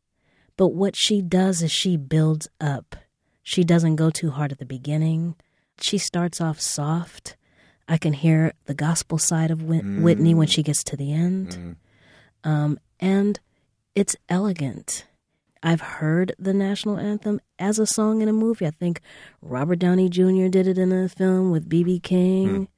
but 0.56 0.68
what 0.68 0.97
she 0.97 1.21
does 1.21 1.62
is 1.62 1.73
she 1.73 1.97
builds 1.97 2.49
up. 2.61 2.97
She 3.44 3.62
doesn't 3.62 3.96
go 3.96 4.10
too 4.10 4.30
hard 4.32 4.50
at 4.50 4.58
the 4.58 4.64
beginning. 4.64 5.36
She 5.80 5.98
starts 5.98 6.40
off 6.40 6.60
soft. 6.60 7.36
I 7.86 7.98
can 7.98 8.14
hear 8.14 8.54
the 8.64 8.74
gospel 8.74 9.18
side 9.18 9.50
of 9.52 9.62
Whit- 9.62 9.84
Whitney 9.84 10.34
when 10.34 10.48
she 10.48 10.62
gets 10.62 10.82
to 10.84 10.96
the 10.96 11.12
end. 11.12 11.76
Um, 12.42 12.80
and 12.98 13.38
it's 13.94 14.16
elegant. 14.28 15.04
I've 15.62 15.80
heard 15.80 16.34
the 16.38 16.52
national 16.54 16.98
anthem 16.98 17.40
as 17.58 17.78
a 17.78 17.86
song 17.86 18.20
in 18.22 18.28
a 18.28 18.32
movie. 18.32 18.66
I 18.66 18.70
think 18.70 19.00
Robert 19.40 19.78
Downey 19.78 20.08
Jr. 20.08 20.48
did 20.48 20.66
it 20.66 20.78
in 20.78 20.90
a 20.92 21.08
film 21.08 21.50
with 21.50 21.68
B.B. 21.68 22.00
King. 22.00 22.68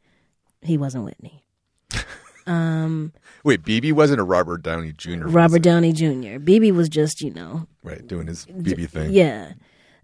He 0.62 0.76
wasn't 0.76 1.04
Whitney. 1.04 1.44
Um, 2.49 3.12
Wait, 3.42 3.64
BB 3.64 3.92
wasn't 3.92 4.20
a 4.20 4.23
Robert 4.23 4.62
Downey 4.62 4.92
Jr. 4.92 5.26
Robert? 5.26 5.62
Downey 5.62 5.92
Jr. 5.92 6.38
BB 6.38 6.73
was 6.76 6.88
just, 6.88 7.20
you 7.20 7.32
know, 7.35 7.66
Right, 7.82 8.06
doing 8.06 8.28
his 8.28 8.46
BB 8.46 8.88
thing. 8.88 9.11
Yeah. 9.11 9.54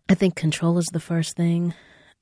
I 0.08 0.14
think 0.14 0.34
control 0.36 0.78
is 0.78 0.86
the 0.86 1.00
first 1.00 1.36
thing. 1.36 1.74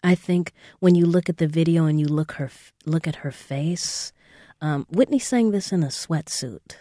I 0.03 0.15
think 0.15 0.53
when 0.79 0.95
you 0.95 1.07
look 1.07 1.29
at 1.29 1.37
the 1.39 1.47
video 1.49 1.85
and 1.87 2.01
you 2.01 2.07
look 2.07 2.33
her 2.33 2.51
look 2.87 3.07
at 3.07 3.17
her 3.17 3.31
face, 3.31 4.13
um, 4.61 4.87
Whitney 4.91 5.19
sang 5.19 5.51
this 5.51 5.73
in 5.73 5.83
a 5.83 5.89
sweatsuit. 5.89 6.77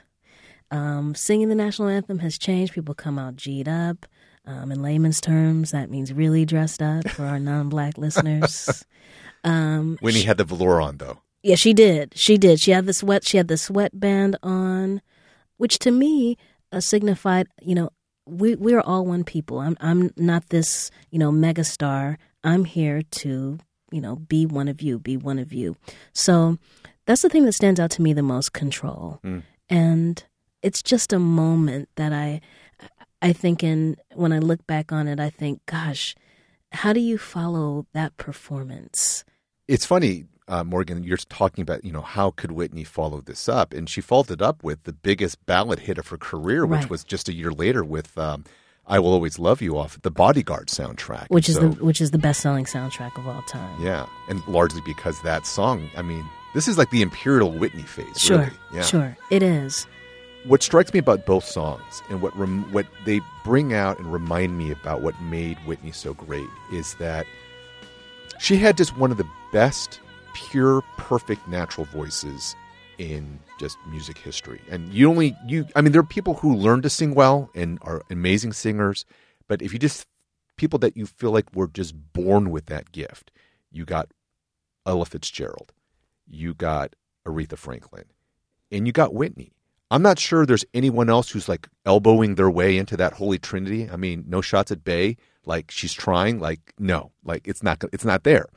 Um, 0.72 1.16
singing 1.16 1.50
the 1.50 1.56
national 1.56 1.90
anthem 1.90 2.20
has 2.20 2.38
changed. 2.38 2.74
People 2.74 2.94
come 2.94 3.18
out 3.18 3.36
G'd 3.36 3.68
up. 3.68 4.06
Um, 4.46 4.72
in 4.72 4.82
layman's 4.82 5.20
terms, 5.22 5.72
that 5.72 5.90
means 5.92 6.14
really 6.14 6.46
dressed 6.46 6.82
up 6.82 7.08
for 7.10 7.26
our 7.26 7.40
non-black 7.40 7.98
listeners. 8.00 8.84
Um, 9.44 9.98
Whitney 10.02 10.24
had 10.24 10.38
the 10.38 10.44
velour 10.44 10.82
on, 10.82 10.98
though. 10.98 11.20
yeah, 11.44 11.56
she 11.56 11.74
did. 11.74 12.14
She 12.18 12.38
did. 12.38 12.60
She 12.60 12.72
had 12.72 12.86
the 12.86 12.94
sweat. 12.94 13.28
She 13.28 13.38
had 13.38 13.48
the 13.48 13.58
sweatband 13.58 14.38
on, 14.42 15.02
which 15.58 15.78
to 15.80 15.92
me 15.92 16.38
uh, 16.72 16.80
signified, 16.80 17.48
you 17.62 17.76
know, 17.76 17.90
we 18.30 18.56
we 18.56 18.74
are 18.74 18.82
all 18.82 19.06
one 19.06 19.24
people. 19.24 19.60
I'm 19.60 19.78
I'm 19.82 20.12
not 20.18 20.50
this, 20.50 20.92
you 21.10 21.20
know, 21.20 21.32
megastar. 21.32 22.18
I'm 22.44 22.66
here 22.66 23.02
to, 23.02 23.60
you 23.92 24.02
know, 24.02 24.16
be 24.16 24.46
one 24.46 24.68
of 24.68 24.82
you. 24.82 25.00
Be 25.00 25.18
one 25.18 25.40
of 25.40 25.52
you. 25.52 25.76
So 26.14 26.58
that's 27.06 27.22
the 27.22 27.30
thing 27.30 27.46
that 27.46 27.54
stands 27.54 27.80
out 27.80 27.92
to 27.92 28.02
me 28.02 28.14
the 28.14 28.24
most. 28.24 28.54
Control, 28.54 29.20
mm. 29.24 29.44
and 29.70 30.24
it's 30.62 30.82
just 30.82 31.14
a 31.14 31.20
moment 31.20 31.90
that 31.96 32.14
I 32.14 32.42
I 33.22 33.34
think 33.34 33.64
in 33.64 33.98
when 34.14 34.32
I 34.32 34.40
look 34.40 34.66
back 34.68 34.92
on 34.92 35.08
it, 35.08 35.20
I 35.20 35.30
think, 35.30 35.66
gosh, 35.66 36.16
how 36.72 36.94
do 36.94 37.00
you 37.00 37.18
follow 37.18 37.88
that 37.94 38.18
performance? 38.18 39.24
It's 39.68 39.86
funny, 39.86 40.26
uh, 40.50 40.64
Morgan, 40.64 41.04
you're 41.04 41.18
talking 41.18 41.62
about, 41.62 41.86
you 41.86 41.92
know, 41.92 42.02
how 42.02 42.32
could 42.32 42.52
Whitney 42.52 42.84
follow 42.84 43.22
this 43.22 43.48
up? 43.48 43.74
And 43.74 43.88
she 43.90 44.02
followed 44.02 44.32
it 44.32 44.42
up 44.42 44.64
with 44.64 44.84
the 44.84 44.92
biggest 44.94 45.46
ballad 45.46 45.80
hit 45.80 45.98
of 45.98 46.08
her 46.10 46.18
career, 46.18 46.66
which 46.66 46.82
Right. 46.82 46.90
was 46.90 47.04
just 47.04 47.30
a 47.30 47.34
year 47.34 47.52
later 47.52 47.84
with 47.84 48.18
um, 48.18 48.44
I 48.88 48.98
Will 49.00 49.14
Always 49.14 49.38
Love 49.40 49.62
You 49.62 49.78
off 49.78 50.02
the 50.02 50.10
Bodyguard 50.12 50.68
soundtrack. 50.68 51.28
which 51.30 51.48
is 51.48 51.56
So, 51.56 51.70
the 51.70 51.86
which 51.86 52.02
is 52.02 52.12
the 52.12 52.18
best 52.18 52.42
selling 52.42 52.66
soundtrack 52.66 53.18
of 53.18 53.28
all 53.28 53.42
time. 53.44 53.80
Yeah, 53.82 54.08
and 54.28 54.42
largely 54.48 54.82
because 54.86 55.22
that 55.22 55.46
song, 55.46 55.90
I 55.96 56.02
mean, 56.02 56.26
this 56.56 56.68
is 56.68 56.78
like 56.80 56.90
the 56.90 57.04
Imperial 57.04 57.52
Whitney 57.52 57.84
phase, 57.84 58.18
Sure, 58.20 58.40
really. 58.40 58.52
Yeah. 58.74 58.82
sure, 58.82 59.18
it 59.30 59.44
is. 59.44 59.86
What 60.46 60.64
strikes 60.64 60.92
me 60.94 61.00
about 61.00 61.26
both 61.28 61.46
songs 61.46 62.02
and 62.10 62.22
what 62.24 62.36
rem- 62.36 62.72
what 62.72 62.88
they 63.06 63.22
bring 63.44 63.74
out 63.74 64.00
and 64.00 64.12
remind 64.12 64.58
me 64.58 64.72
about 64.72 65.02
what 65.04 65.14
made 65.22 65.58
Whitney 65.68 65.92
so 65.92 66.14
great 66.16 66.48
is 66.74 66.96
that 66.96 67.28
she 68.40 68.58
had 68.58 68.78
just 68.78 68.98
one 68.98 69.12
of 69.12 69.18
the 69.18 69.28
best, 69.52 70.00
pure, 70.50 70.82
perfect 70.98 71.48
natural 71.48 71.86
voices 71.86 72.56
in 72.98 73.40
just 73.60 73.78
music 73.90 74.18
history. 74.18 74.62
And 74.70 74.94
you 74.94 75.10
only 75.10 75.36
you 75.48 75.66
I 75.76 75.82
mean 75.82 75.92
there 75.92 76.02
are 76.02 76.16
people 76.18 76.36
who 76.36 76.56
learn 76.56 76.82
to 76.84 76.90
sing 76.90 77.16
well 77.16 77.50
and 77.56 77.80
are 77.82 78.04
amazing 78.10 78.54
singers, 78.54 79.06
but 79.48 79.62
if 79.62 79.74
you 79.74 79.80
just 79.80 80.06
people 80.58 80.80
that 80.80 80.96
you 80.96 81.06
feel 81.06 81.32
like 81.32 81.54
were 81.56 81.68
just 81.68 81.96
born 82.14 82.52
with 82.52 82.68
that 82.68 82.92
gift, 82.92 83.32
you 83.72 83.86
got 83.86 84.10
Ella 84.86 85.06
Fitzgerald, 85.06 85.74
you 86.28 86.54
got 86.54 86.96
Aretha 87.26 87.58
Franklin, 87.58 88.06
and 88.72 88.86
you 88.86 88.94
got 88.94 89.14
Whitney. 89.14 89.54
I'm 89.92 90.04
not 90.04 90.20
sure 90.20 90.46
there's 90.46 90.66
anyone 90.74 91.10
else 91.10 91.32
who's 91.32 91.50
like 91.50 91.68
elbowing 91.86 92.36
their 92.36 92.50
way 92.50 92.78
into 92.78 92.96
that 92.98 93.14
holy 93.14 93.40
trinity. 93.40 93.90
I 93.90 93.96
mean, 93.96 94.26
no 94.28 94.42
shots 94.42 94.72
at 94.72 94.84
Bay. 94.84 95.18
Like 95.46 95.72
she's 95.72 95.94
trying. 95.94 96.40
Like 96.40 96.74
no, 96.78 97.12
like 97.24 97.48
it's 97.48 97.64
not. 97.64 97.84
It's 97.92 98.06
not 98.06 98.24
there. 98.24 98.48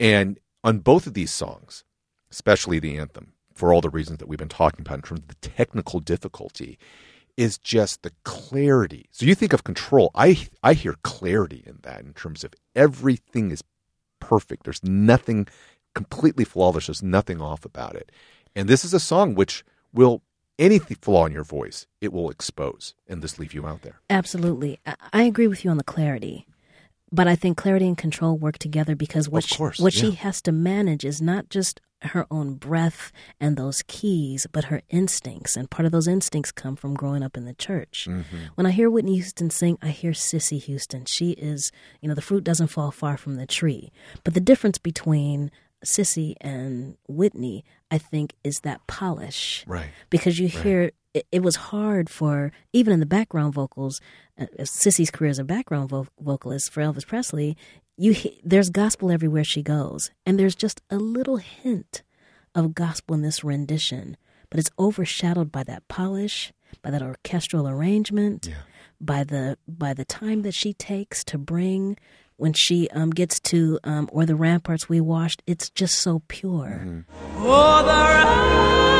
And 0.00 0.38
on 0.64 0.78
both 0.78 1.06
of 1.06 1.14
these 1.14 1.32
songs, 1.32 1.84
especially 2.32 2.80
the 2.80 2.98
anthem, 2.98 3.34
for 3.52 3.72
all 3.72 3.80
the 3.80 3.90
reasons 3.90 4.18
that 4.18 4.26
we've 4.26 4.38
been 4.38 4.48
talking 4.48 4.80
about 4.80 4.96
in 4.96 5.02
terms 5.02 5.20
of 5.20 5.28
the 5.28 5.34
technical 5.36 6.00
difficulty, 6.00 6.78
is 7.36 7.58
just 7.58 8.02
the 8.02 8.12
clarity. 8.24 9.06
So 9.12 9.26
you 9.26 9.34
think 9.34 9.52
of 9.52 9.62
control. 9.62 10.10
I 10.14 10.48
I 10.62 10.72
hear 10.72 10.96
clarity 11.02 11.62
in 11.66 11.78
that 11.82 12.00
in 12.00 12.14
terms 12.14 12.42
of 12.42 12.54
everything 12.74 13.50
is 13.50 13.62
perfect. 14.20 14.64
There's 14.64 14.82
nothing 14.82 15.46
completely 15.94 16.44
flawless. 16.44 16.86
There's 16.86 17.02
nothing 17.02 17.40
off 17.40 17.64
about 17.64 17.94
it. 17.94 18.10
And 18.56 18.68
this 18.68 18.84
is 18.84 18.94
a 18.94 19.00
song 19.00 19.34
which 19.34 19.64
will 19.92 20.22
any 20.58 20.78
flaw 20.78 21.26
in 21.26 21.32
your 21.32 21.44
voice, 21.44 21.86
it 22.00 22.12
will 22.12 22.30
expose 22.30 22.94
and 23.08 23.20
just 23.20 23.38
leave 23.38 23.52
you 23.54 23.66
out 23.66 23.82
there. 23.82 24.00
Absolutely, 24.08 24.78
I, 24.86 24.94
I 25.12 25.22
agree 25.24 25.48
with 25.48 25.64
you 25.64 25.70
on 25.70 25.78
the 25.78 25.84
clarity, 25.84 26.46
but 27.14 27.28
I 27.28 27.36
think 27.36 27.56
clarity 27.56 27.86
and 27.86 27.96
control 27.98 28.36
work 28.36 28.58
together 28.58 28.94
because 28.96 29.28
what 29.28 29.44
Of 29.44 29.50
she, 29.50 29.56
course, 29.56 29.78
what 29.78 29.92
she 29.92 30.12
has 30.12 30.42
to 30.42 30.52
manage 30.52 31.04
is 31.04 31.22
not 31.22 31.48
just 31.48 31.80
her 32.02 32.26
own 32.30 32.54
breath 32.54 33.12
and 33.40 33.56
those 33.56 33.82
keys, 33.86 34.46
but 34.52 34.64
her 34.64 34.82
instincts. 34.90 35.56
And 35.56 35.70
part 35.70 35.86
of 35.86 35.92
those 35.92 36.06
instincts 36.08 36.52
come 36.52 36.76
from 36.76 36.94
growing 36.94 37.22
up 37.22 37.36
in 37.36 37.46
the 37.46 37.54
church. 37.54 38.06
Mm-hmm. 38.10 38.36
When 38.56 38.66
I 38.66 38.72
hear 38.72 38.90
Whitney 38.90 39.14
Houston 39.14 39.48
sing, 39.48 39.78
I 39.80 39.88
hear 39.88 40.12
Cissy 40.12 40.58
Houston. 40.58 41.06
She 41.06 41.30
is, 41.30 41.72
you 42.02 42.08
know, 42.08 42.14
the 42.14 42.20
fruit 42.20 42.44
doesn't 42.44 42.66
fall 42.68 42.90
far 42.90 43.16
from 43.16 43.36
the 43.36 43.46
tree. 43.46 43.90
But 44.22 44.34
the 44.34 44.40
difference 44.40 44.76
between 44.76 45.50
Sissy 45.84 46.34
and 46.42 46.96
Whitney, 47.08 47.64
I 47.90 47.98
think, 47.98 48.34
is 48.42 48.60
that 48.60 48.86
polish 48.86 49.64
Right. 49.66 49.90
because 50.10 50.38
you 50.38 50.48
hear 50.48 50.90
it, 51.14 51.26
it 51.32 51.42
was 51.42 51.56
hard 51.56 52.10
for 52.10 52.52
even 52.72 52.92
in 52.92 53.00
the 53.00 53.06
background 53.06 53.54
vocals. 53.54 54.00
Uh, 54.38 54.46
Cissy's 54.64 55.10
career 55.10 55.30
as 55.30 55.38
a 55.38 55.44
background 55.44 55.88
vo- 55.88 56.08
vocalist 56.20 56.70
for 56.72 56.82
Elvis 56.82 57.06
Presley, 57.06 57.56
you 57.96 58.14
there's 58.42 58.70
gospel 58.70 59.10
everywhere 59.10 59.44
she 59.44 59.62
goes, 59.62 60.10
and 60.26 60.38
there's 60.38 60.56
just 60.56 60.82
a 60.90 60.96
little 60.96 61.36
hint 61.36 62.02
of 62.54 62.74
gospel 62.74 63.14
in 63.14 63.22
this 63.22 63.44
rendition, 63.44 64.16
but 64.50 64.58
it's 64.58 64.70
overshadowed 64.78 65.50
by 65.52 65.62
that 65.64 65.86
polish, 65.88 66.52
by 66.82 66.90
that 66.90 67.02
orchestral 67.02 67.68
arrangement, 67.68 68.50
by 69.00 69.24
the 69.24 69.56
by 69.66 69.94
the 69.94 70.04
time 70.04 70.42
that 70.42 70.54
she 70.54 70.72
takes 70.72 71.24
to 71.24 71.38
bring. 71.38 71.96
When 72.36 72.52
she 72.52 72.90
um, 72.90 73.10
gets 73.10 73.38
to 73.40 73.78
um, 73.84 74.08
or 74.10 74.26
the 74.26 74.34
ramparts 74.34 74.88
we 74.88 75.00
washed, 75.00 75.40
it's 75.46 75.70
just 75.70 75.94
so 75.94 76.20
pure. 76.26 77.04
Oh, 77.36 78.93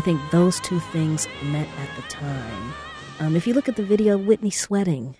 I 0.00 0.02
think 0.02 0.30
those 0.30 0.58
two 0.60 0.80
things 0.80 1.28
met 1.42 1.68
at 1.78 1.94
the 1.94 2.08
time. 2.08 2.72
Um, 3.18 3.36
if 3.36 3.46
you 3.46 3.52
look 3.52 3.68
at 3.68 3.76
the 3.76 3.82
video, 3.82 4.16
Whitney 4.16 4.48
sweating. 4.48 5.14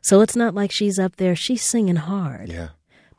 So 0.00 0.22
it's 0.22 0.34
not 0.34 0.56
like 0.56 0.72
she's 0.72 0.98
up 0.98 1.18
there, 1.18 1.36
she's 1.36 1.62
singing 1.62 1.94
hard. 1.94 2.48
Yeah. 2.48 2.70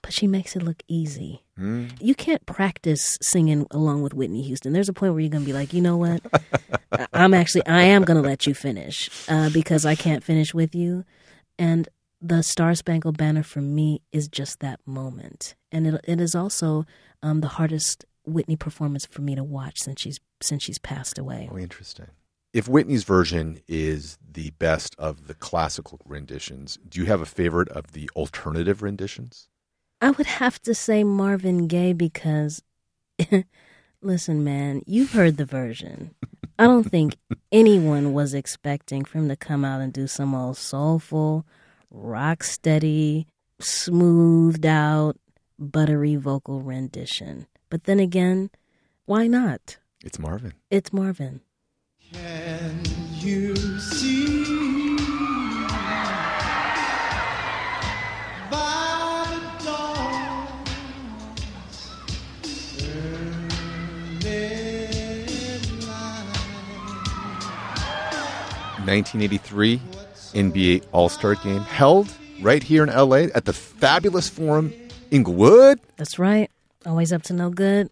But 0.02 0.12
she 0.12 0.28
makes 0.28 0.58
it 0.58 0.62
look 0.62 0.84
easy. 0.90 1.45
You 1.58 2.16
can't 2.16 2.46
practice 2.46 3.18
singing 3.22 3.66
along 3.72 4.02
with 4.02 4.14
Whitney 4.14 4.42
Houston. 4.44 4.74
There's 4.74 4.90
a 4.90 4.94
point 4.94 5.14
where 5.14 5.22
you're 5.22 5.30
going 5.30 5.44
to 5.44 5.48
be 5.48 5.54
like, 5.54 5.74
you 5.74 5.82
know 5.82 5.98
what? 5.98 6.22
I'm 7.14 7.34
actually, 7.34 7.66
I 7.66 7.84
am 7.84 8.04
going 8.04 8.22
to 8.22 8.28
let 8.28 8.46
you 8.46 8.54
finish 8.54 9.10
uh, 9.30 9.50
because 9.52 9.86
I 9.86 9.96
can't 9.96 10.24
finish 10.24 10.54
with 10.54 10.76
you. 10.76 11.06
And 11.58 11.88
the 12.22 12.44
Star 12.44 12.76
Spangled 12.76 13.18
Banner 13.18 13.44
for 13.44 13.62
me 13.62 14.02
is 14.12 14.28
just 14.28 14.60
that 14.60 14.80
moment. 14.86 15.56
And 15.72 15.88
it, 15.88 16.02
it 16.06 16.20
is 16.20 16.36
also 16.36 16.86
um, 17.24 17.42
the 17.42 17.48
hardest 17.48 18.06
Whitney 18.26 18.56
performance 18.56 19.06
for 19.06 19.22
me 19.22 19.36
to 19.36 19.44
watch 19.44 19.80
since 19.80 20.02
she's 20.02 20.20
since 20.42 20.64
she's 20.64 20.80
passed 20.80 21.18
away. 21.18 21.48
Oh, 21.52 21.58
interesting. 21.58 22.08
If 22.54 22.68
Whitney's 22.68 23.04
version 23.04 23.60
is 23.68 24.18
the 24.32 24.52
best 24.52 24.96
of 24.98 25.28
the 25.28 25.34
classical 25.34 26.00
renditions, 26.06 26.80
do 26.88 27.00
you 27.00 27.06
have 27.06 27.22
a 27.22 27.26
favorite 27.26 27.70
of 27.70 27.92
the 27.92 28.10
alternative 28.16 28.82
renditions? 28.82 29.50
I 30.02 30.12
would 30.12 30.28
have 30.28 30.62
to 30.64 30.76
say 30.76 31.04
Marvin 31.04 31.68
Gaye 31.68 31.94
because, 31.94 32.62
listen, 34.02 34.44
man, 34.44 34.82
you've 34.86 35.14
heard 35.14 35.38
the 35.38 35.46
version. 35.46 36.14
I 36.58 36.66
don't 36.66 36.90
think 36.90 37.18
anyone 37.52 38.14
was 38.14 38.34
expecting 38.34 39.06
for 39.06 39.18
him 39.20 39.30
to 39.30 39.36
come 39.36 39.66
out 39.66 39.82
and 39.82 39.92
do 39.92 40.08
some 40.08 40.36
old 40.36 40.58
soulful, 40.58 41.46
rock 41.90 42.44
steady, 42.44 43.28
smoothed 43.60 44.66
out, 44.66 45.18
buttery 45.58 46.16
vocal 46.16 46.62
rendition. 46.62 47.48
But 47.70 47.86
then 47.86 48.00
again, 48.00 48.50
why 49.06 49.28
not? 49.28 49.78
It's 50.04 50.20
Marvin. 50.20 50.54
It's 50.70 50.94
Marvin. 50.94 51.42
Can 52.14 52.82
you 53.22 53.56
see 53.80 54.55
1983 68.86 69.80
NBA 70.34 70.84
All 70.92 71.10
Star 71.10 71.36
Game 71.36 71.62
held 71.62 72.12
right 72.42 72.62
here 72.64 72.84
in 72.84 72.90
LA 72.90 73.28
at 73.34 73.46
the 73.46 73.54
fabulous 73.54 74.30
Forum 74.30 74.74
Inglewood. 75.12 75.80
That's 75.98 76.20
right. 76.20 76.50
Always 76.86 77.12
up 77.14 77.24
to 77.24 77.34
no 77.34 77.50
good. 77.50 77.90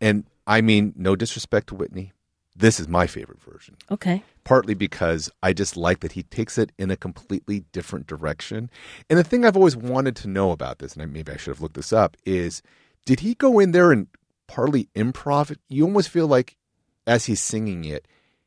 And 0.00 0.24
I 0.46 0.60
mean, 0.60 0.92
no 0.96 1.16
disrespect 1.16 1.68
to 1.68 1.74
Whitney. 1.74 2.12
This 2.56 2.78
is 2.78 2.86
my 2.88 3.06
favorite 3.06 3.40
version. 3.40 3.76
Okay. 3.90 4.22
partly 4.44 4.74
because 4.74 5.30
I 5.42 5.52
just 5.52 5.76
like 5.76 6.00
that 6.00 6.12
he 6.12 6.22
takes 6.24 6.58
it 6.58 6.70
in 6.78 6.90
a 6.90 6.96
completely 6.96 7.64
different 7.72 8.06
direction. 8.06 8.70
And 9.08 9.18
the 9.18 9.24
thing 9.24 9.44
I've 9.44 9.56
always 9.56 9.76
wanted 9.76 10.14
to 10.16 10.28
know 10.28 10.50
about 10.52 10.78
this, 10.78 10.94
and 10.94 11.12
maybe 11.12 11.32
I 11.32 11.36
should 11.36 11.52
have 11.52 11.60
looked 11.62 11.74
this 11.74 11.92
up, 11.92 12.16
is 12.24 12.62
did 13.06 13.20
he 13.20 13.34
go 13.34 13.58
in 13.58 13.72
there 13.72 13.90
and 13.90 14.06
partly 14.46 14.88
improv 14.94 15.50
it? 15.50 15.58
You 15.68 15.84
almost 15.84 16.10
feel 16.10 16.26
like 16.26 16.56
as 17.06 17.24
he's 17.24 17.40
singing 17.40 17.84
it, 17.84 18.06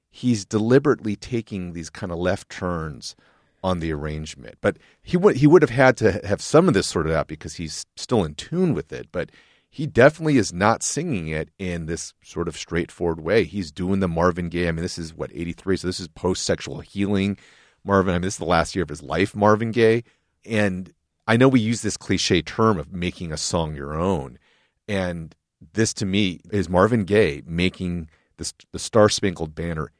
he's 0.10 0.46
deliberately 0.46 1.16
taking 1.16 1.74
these 1.74 1.90
kind 1.90 2.12
of 2.12 2.18
left 2.18 2.50
turns 2.50 3.16
on 3.64 3.80
the 3.80 3.92
arrangement. 3.92 4.58
But 4.62 4.78
he 5.02 5.18
would 5.18 5.38
he 5.38 5.48
would 5.48 5.62
have 5.62 5.72
had 5.72 5.98
to 5.98 6.26
have 6.26 6.42
some 6.42 6.68
of 6.68 6.74
this 6.74 6.88
sorted 6.88 7.14
out 7.14 7.28
because 7.28 7.56
he's 7.56 7.86
still 7.96 8.24
in 8.24 8.36
tune 8.36 8.74
with 8.74 8.92
it. 8.94 9.08
But 9.12 9.32
he 9.70 9.86
definitely 9.86 10.38
is 10.38 10.54
not 10.54 10.84
singing 10.84 11.28
it 11.28 11.50
in 11.60 11.86
this 11.86 12.14
sort 12.24 12.48
of 12.48 12.58
straightforward 12.58 13.20
way. 13.20 13.44
He's 13.44 13.72
doing 13.72 14.00
the 14.00 14.08
Marvin 14.08 14.50
Gaye. 14.50 14.68
I 14.68 14.72
mean, 14.72 14.82
this 14.82 14.98
is 14.98 15.14
what, 15.14 15.30
83? 15.34 15.78
So 15.78 15.88
this 15.88 16.00
is 16.00 16.08
post 16.08 16.43
sexual 16.43 16.80
healing 16.80 17.38
Marvin. 17.84 18.13
I 18.13 18.17
mean, 18.17 18.24
this 18.24 18.36
is 18.36 18.39
the 18.39 18.46
last 18.46 18.76
year 18.76 18.84
of 18.84 18.89
his 18.89 19.04
life, 19.04 19.36
Marvin 19.36 19.72
Gaye. 19.72 20.04
And 20.46 20.93
I 21.28 21.38
know 21.38 21.50
we 21.50 21.60
use 21.60 21.82
this 21.82 21.98
cliche 21.98 22.41
term 22.41 22.80
of 22.80 22.93
making 22.93 23.32
a 23.32 23.38
song 23.38 23.76
your 23.76 23.93
own. 23.93 24.39
And 24.88 25.36
this 25.74 25.93
to 25.96 26.06
me 26.06 26.39
is 26.52 26.70
Marvin 26.70 27.04
Gaye 27.04 27.43
making 27.46 28.10
this, 28.38 28.54
the 28.72 28.80
Star 28.80 29.10
Spangled 29.10 29.54
Banner, 29.54 29.91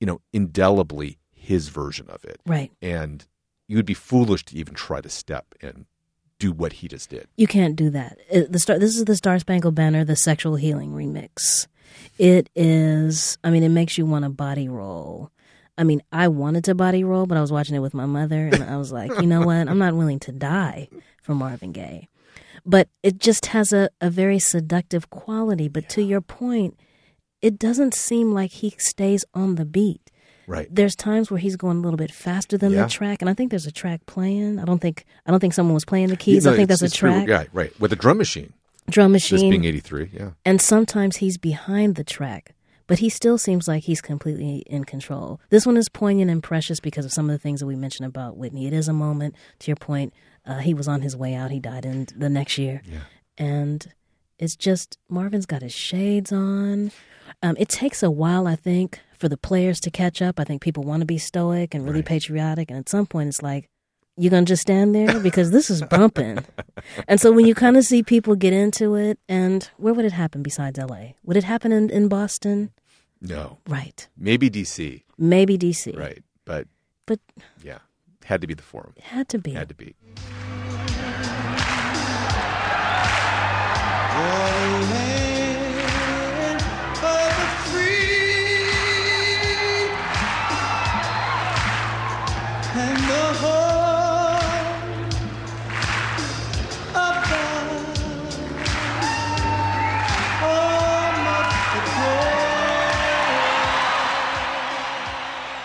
you 0.00 0.06
know, 0.06 0.20
indelibly 0.32 1.18
his 1.32 1.68
version 1.68 2.06
of 2.08 2.24
it. 2.24 2.40
Right. 2.46 2.72
And 2.82 3.26
you 3.68 3.76
would 3.76 3.86
be 3.86 3.94
foolish 3.94 4.44
to 4.46 4.56
even 4.56 4.74
try 4.74 5.00
to 5.00 5.08
step 5.08 5.46
and 5.60 5.86
do 6.38 6.52
what 6.52 6.74
he 6.74 6.88
just 6.88 7.10
did. 7.10 7.28
You 7.36 7.46
can't 7.46 7.76
do 7.76 7.90
that. 7.90 8.18
It- 8.30 8.50
the 8.52 8.58
star, 8.58 8.78
this 8.78 8.96
is 8.96 9.04
the 9.04 9.16
Star 9.16 9.38
Spangled 9.38 9.74
Banner, 9.74 10.04
the 10.04 10.16
sexual 10.16 10.56
healing 10.56 10.92
remix. 10.92 11.66
It 12.18 12.50
is. 12.54 13.38
I 13.44 13.50
mean, 13.50 13.62
it 13.62 13.68
makes 13.68 13.96
you 13.98 14.04
want 14.06 14.24
to 14.24 14.28
body 14.30 14.68
roll. 14.68 15.30
I 15.76 15.84
mean, 15.84 16.02
I 16.12 16.28
wanted 16.28 16.64
to 16.64 16.74
body 16.74 17.02
roll, 17.04 17.26
but 17.26 17.36
I 17.36 17.40
was 17.40 17.50
watching 17.52 17.74
it 17.74 17.80
with 17.80 17.94
my 17.94 18.06
mother, 18.06 18.46
and 18.48 18.62
I 18.62 18.76
was 18.76 18.92
like, 18.92 19.10
you 19.20 19.26
know 19.26 19.40
what? 19.46 19.68
I'm 19.68 19.78
not 19.78 19.94
willing 19.94 20.20
to 20.20 20.32
die 20.32 20.88
for 21.22 21.34
Marvin 21.34 21.72
Gaye. 21.72 22.08
But 22.66 22.88
it 23.02 23.18
just 23.18 23.46
has 23.46 23.72
a, 23.72 23.90
a 24.00 24.08
very 24.10 24.38
seductive 24.38 25.10
quality. 25.10 25.68
But 25.68 25.88
to 25.90 26.02
your 26.02 26.20
point, 26.20 26.78
it 27.44 27.58
doesn't 27.58 27.94
seem 27.94 28.32
like 28.32 28.50
he 28.50 28.74
stays 28.78 29.24
on 29.34 29.54
the 29.56 29.64
beat. 29.64 30.10
Right. 30.46 30.68
There's 30.70 30.94
times 30.96 31.30
where 31.30 31.38
he's 31.38 31.56
going 31.56 31.78
a 31.78 31.80
little 31.80 31.96
bit 31.96 32.10
faster 32.12 32.58
than 32.58 32.72
Yeah. 32.72 32.84
the 32.84 32.90
track, 32.90 33.22
and 33.22 33.28
I 33.30 33.34
think 33.34 33.50
there's 33.50 33.66
a 33.66 33.72
track 33.72 34.04
playing. 34.06 34.58
I 34.58 34.64
don't 34.64 34.80
think 34.80 35.04
I 35.26 35.30
don't 35.30 35.40
think 35.40 35.54
someone 35.54 35.74
was 35.74 35.84
playing 35.84 36.08
the 36.08 36.16
keys. 36.16 36.46
I 36.46 36.54
think 36.56 36.68
that's 36.68 36.82
a 36.82 36.90
track 36.90 37.28
Yeah, 37.28 37.44
right. 37.52 37.72
With 37.80 37.92
a 37.92 37.96
drum 37.96 38.18
machine. 38.18 38.52
drum 38.90 39.12
This 39.12 39.30
machine, 39.32 39.50
being 39.50 39.64
83, 39.64 40.10
yeah. 40.12 40.30
and 40.44 40.60
sometimes 40.60 41.16
he's 41.16 41.38
behind 41.38 41.94
the 41.94 42.04
track, 42.04 42.54
but 42.86 42.98
he 42.98 43.08
still 43.08 43.38
seems 43.38 43.66
like 43.66 43.84
he's 43.84 44.02
completely 44.02 44.58
in 44.66 44.84
control. 44.84 45.40
This 45.48 45.64
one 45.66 45.78
is 45.78 45.88
poignant 45.88 46.30
and 46.30 46.42
precious 46.42 46.80
because 46.80 47.06
of 47.06 47.12
some 47.12 47.30
of 47.30 47.34
the 47.34 47.38
things 47.38 47.60
that 47.60 47.66
we 47.66 47.76
mentioned 47.76 48.06
about 48.06 48.36
Whitney. 48.36 48.66
It 48.66 48.74
is 48.74 48.86
a 48.88 48.92
moment. 48.92 49.34
To 49.60 49.70
your 49.70 49.76
point, 49.76 50.12
uh, 50.44 50.58
he 50.58 50.74
was 50.74 50.86
on 50.88 51.00
his 51.00 51.16
way 51.16 51.32
out. 51.34 51.50
He 51.50 51.60
died 51.60 51.86
in 51.86 52.06
the 52.14 52.28
next 52.28 52.58
year, 52.58 52.82
and 53.38 53.86
it's 54.38 54.56
just 54.56 54.98
Marvin's 55.08 55.46
got 55.46 55.62
his 55.62 55.74
shades 55.74 56.32
on. 56.32 56.92
Um, 57.42 57.56
it 57.58 57.68
takes 57.68 58.02
a 58.02 58.10
while, 58.10 58.46
I 58.46 58.56
think, 58.56 59.00
for 59.18 59.28
the 59.28 59.36
players 59.36 59.80
to 59.80 59.90
catch 59.90 60.20
up. 60.22 60.38
I 60.40 60.44
think 60.44 60.62
people 60.62 60.82
want 60.84 61.00
to 61.00 61.06
be 61.06 61.18
stoic 61.18 61.74
and 61.74 61.84
really 61.84 62.02
patriotic, 62.02 62.70
and 62.70 62.78
at 62.78 62.88
some 62.88 63.06
point, 63.06 63.28
it's 63.28 63.42
like 63.42 63.68
you're 64.16 64.30
gonna 64.30 64.46
just 64.46 64.62
stand 64.62 64.94
there 64.94 65.18
because 65.20 65.50
this 65.50 65.70
is 65.70 65.82
bumping. 65.82 66.38
and 67.08 67.20
so 67.20 67.32
when 67.32 67.46
you 67.46 67.54
kind 67.54 67.76
of 67.76 67.84
see 67.84 68.02
people 68.02 68.36
get 68.36 68.52
into 68.52 68.94
it, 68.94 69.18
and 69.28 69.70
where 69.76 69.94
would 69.94 70.04
it 70.04 70.12
happen 70.12 70.42
besides 70.42 70.78
L.A.? 70.78 71.16
Would 71.24 71.36
it 71.36 71.44
happen 71.44 71.72
in, 71.72 71.90
in 71.90 72.08
Boston? 72.08 72.70
No. 73.20 73.58
Right, 73.66 74.06
Maybe 74.18 74.50
DC, 74.50 75.02
maybe 75.16 75.56
D.C. 75.56 75.92
right. 75.92 76.22
But 76.44 76.68
but 77.06 77.20
yeah, 77.62 77.78
had 78.24 78.40
to 78.42 78.46
be 78.46 78.54
the 78.54 78.62
forum. 78.62 78.94
had 79.00 79.28
to 79.30 79.38
be. 79.38 79.52
Had 79.52 79.68
to 79.70 79.74
be. 79.74 79.94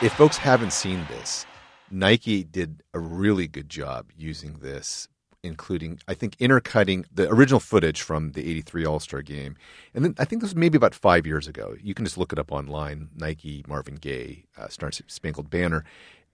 If 0.02 0.14
folks 0.14 0.38
haven't 0.38 0.72
seen 0.72 1.06
this, 1.10 1.46
Nike 1.92 2.44
did 2.46 2.84
a 2.94 3.00
really 3.00 3.48
good 3.50 3.68
job 3.68 4.12
using 4.18 4.54
this, 4.60 5.10
including, 5.44 6.00
I 6.08 6.14
think, 6.14 6.38
intercutting 6.40 7.06
the 7.14 7.30
original 7.30 7.60
footage 7.60 8.02
from 8.02 8.32
the 8.32 8.50
83 8.50 8.86
All 8.86 9.00
Star 9.02 9.22
game. 9.22 9.58
And 9.94 10.06
then 10.06 10.16
I 10.18 10.24
think 10.24 10.42
this 10.42 10.52
was 10.52 10.56
maybe 10.56 10.78
about 10.78 10.96
five 10.96 11.28
years 11.28 11.50
ago. 11.50 11.76
You 11.82 11.94
can 11.94 12.06
just 12.06 12.18
look 12.18 12.32
it 12.32 12.40
up 12.40 12.50
online 12.50 13.10
Nike 13.14 13.66
Marvin 13.68 13.96
Gaye, 13.96 14.46
uh, 14.58 14.70
Star 14.70 14.90
Spangled 14.92 15.50
Banner. 15.50 15.84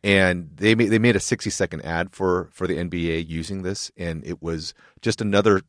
And 0.04 0.51
they 0.58 0.75
made, 0.75 0.89
they 0.89 0.99
made 0.99 1.15
a 1.15 1.19
60 1.19 1.49
second 1.49 1.82
ad 1.84 2.12
for, 2.12 2.49
for 2.54 2.67
the 2.67 2.75
NBA 2.75 3.28
using 3.28 3.63
this. 3.63 3.91
And 3.97 4.23
it 4.28 4.43
was 4.43 4.75
just 5.01 5.21
another 5.21 5.62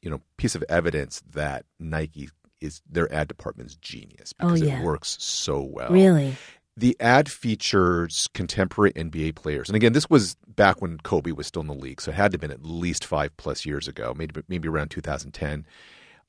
you 0.00 0.10
know 0.10 0.20
piece 0.38 0.54
of 0.54 0.64
evidence 0.68 1.22
that 1.32 1.66
Nike 1.78 2.30
is 2.60 2.80
their 2.90 3.12
ad 3.12 3.28
department's 3.28 3.74
genius 3.74 4.32
Oh, 4.40 4.46
because 4.46 4.62
yeah. 4.62 4.80
it 4.80 4.84
works 4.84 5.16
so 5.20 5.60
well. 5.60 5.90
Really? 5.90 6.36
The 6.76 6.96
ad 6.98 7.30
features 7.30 8.28
contemporary 8.34 8.92
NBA 8.94 9.36
players, 9.36 9.68
and 9.68 9.76
again, 9.76 9.92
this 9.92 10.10
was 10.10 10.36
back 10.56 10.82
when 10.82 10.98
Kobe 10.98 11.30
was 11.30 11.46
still 11.46 11.62
in 11.62 11.68
the 11.68 11.74
league, 11.74 12.00
so 12.00 12.10
it 12.10 12.14
had 12.14 12.32
to 12.32 12.34
have 12.34 12.40
been 12.40 12.50
at 12.50 12.64
least 12.64 13.04
five 13.04 13.36
plus 13.36 13.64
years 13.64 13.86
ago, 13.86 14.12
maybe 14.16 14.42
maybe 14.48 14.68
around 14.68 14.90
2010. 14.90 15.66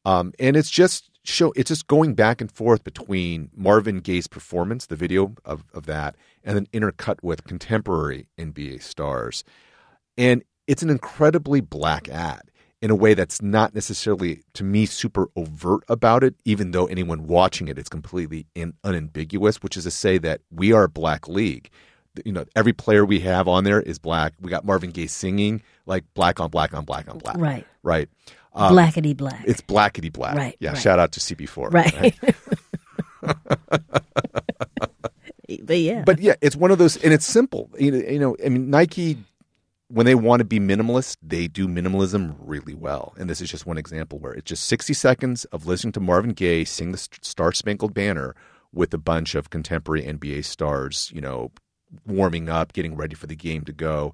Um, 0.05 0.33
and 0.39 0.55
it's 0.55 0.69
just 0.69 1.09
show 1.23 1.51
it's 1.55 1.69
just 1.69 1.87
going 1.87 2.13
back 2.13 2.41
and 2.41 2.51
forth 2.51 2.83
between 2.83 3.49
Marvin 3.55 3.99
Gaye's 3.99 4.27
performance, 4.27 4.85
the 4.85 4.95
video 4.95 5.33
of, 5.43 5.63
of 5.73 5.87
that, 5.87 6.15
and 6.43 6.55
then 6.55 6.67
intercut 6.67 7.17
with 7.23 7.45
contemporary 7.45 8.27
NBA 8.37 8.83
stars. 8.83 9.43
And 10.17 10.43
it's 10.67 10.83
an 10.83 10.89
incredibly 10.89 11.61
black 11.61 12.07
ad. 12.09 12.51
In 12.85 12.91
a 12.91 12.95
way 12.95 13.15
that's 13.15 13.41
not 13.41 13.73
necessarily 13.73 14.43
to 14.53 14.63
me 14.63 14.85
super 14.85 15.27
overt 15.35 15.81
about 15.89 16.23
it, 16.23 16.35
even 16.45 16.69
though 16.69 16.85
anyone 16.85 17.25
watching 17.25 17.67
it 17.67 17.79
is 17.79 17.89
completely 17.89 18.45
in, 18.53 18.75
unambiguous, 18.83 19.63
which 19.63 19.75
is 19.75 19.85
to 19.85 19.91
say 19.91 20.19
that 20.19 20.41
we 20.51 20.71
are 20.71 20.83
a 20.83 20.87
black 20.89 21.27
league. 21.27 21.71
You 22.23 22.31
know, 22.31 22.45
every 22.55 22.73
player 22.73 23.03
we 23.03 23.21
have 23.21 23.47
on 23.47 23.63
there 23.63 23.81
is 23.81 23.97
black. 23.97 24.33
We 24.39 24.51
got 24.51 24.65
Marvin 24.65 24.91
Gaye 24.91 25.07
singing 25.07 25.63
like 25.87 26.03
black 26.13 26.39
on 26.39 26.51
black 26.51 26.75
on 26.75 26.85
black 26.85 27.09
on 27.09 27.17
black. 27.17 27.37
Right. 27.39 27.65
Right. 27.81 28.07
Um, 28.53 28.75
Blackety 28.75 29.17
black. 29.17 29.43
It's 29.47 29.61
blackety 29.61 30.13
black. 30.13 30.37
Right, 30.37 30.55
Yeah. 30.59 30.69
right. 30.73 30.77
Shout 30.77 30.99
out 30.99 31.11
to 31.13 31.19
CB4. 31.19 31.73
right. 31.73 32.15
but 35.63 35.79
yeah. 35.79 36.03
But 36.05 36.19
yeah, 36.19 36.35
it's 36.39 36.55
one 36.55 36.69
of 36.69 36.77
those, 36.77 36.97
and 36.97 37.13
it's 37.13 37.25
simple. 37.25 37.67
You 37.79 37.91
know, 37.91 37.97
you 37.97 38.19
know, 38.19 38.37
I 38.45 38.49
mean, 38.49 38.69
Nike, 38.69 39.17
when 39.95 40.05
they 40.05 40.13
want 40.13 40.41
to 40.41 40.45
be 40.45 40.59
minimalist, 40.59 41.15
they 41.23 41.47
do 41.47 41.69
minimalism 41.69 42.35
really 42.37 42.73
well. 42.73 43.13
And 43.17 43.29
this 43.29 43.39
is 43.39 43.49
just 43.49 43.65
one 43.65 43.77
example 43.77 44.19
where 44.19 44.33
it's 44.33 44.49
just 44.49 44.65
60 44.65 44.93
seconds 44.93 45.45
of 45.45 45.67
listening 45.67 45.93
to 45.93 46.01
Marvin 46.01 46.31
Gaye 46.33 46.65
sing 46.65 46.91
the 46.91 46.97
Star 46.97 47.53
Spangled 47.53 47.93
Banner 47.93 48.35
with 48.73 48.93
a 48.93 48.97
bunch 48.97 49.35
of 49.35 49.51
contemporary 49.51 50.03
NBA 50.03 50.43
stars, 50.43 51.13
you 51.15 51.21
know, 51.21 51.49
warming 52.05 52.49
up, 52.49 52.73
getting 52.73 52.97
ready 52.97 53.15
for 53.15 53.27
the 53.27 53.37
game 53.37 53.63
to 53.63 53.71
go. 53.71 54.13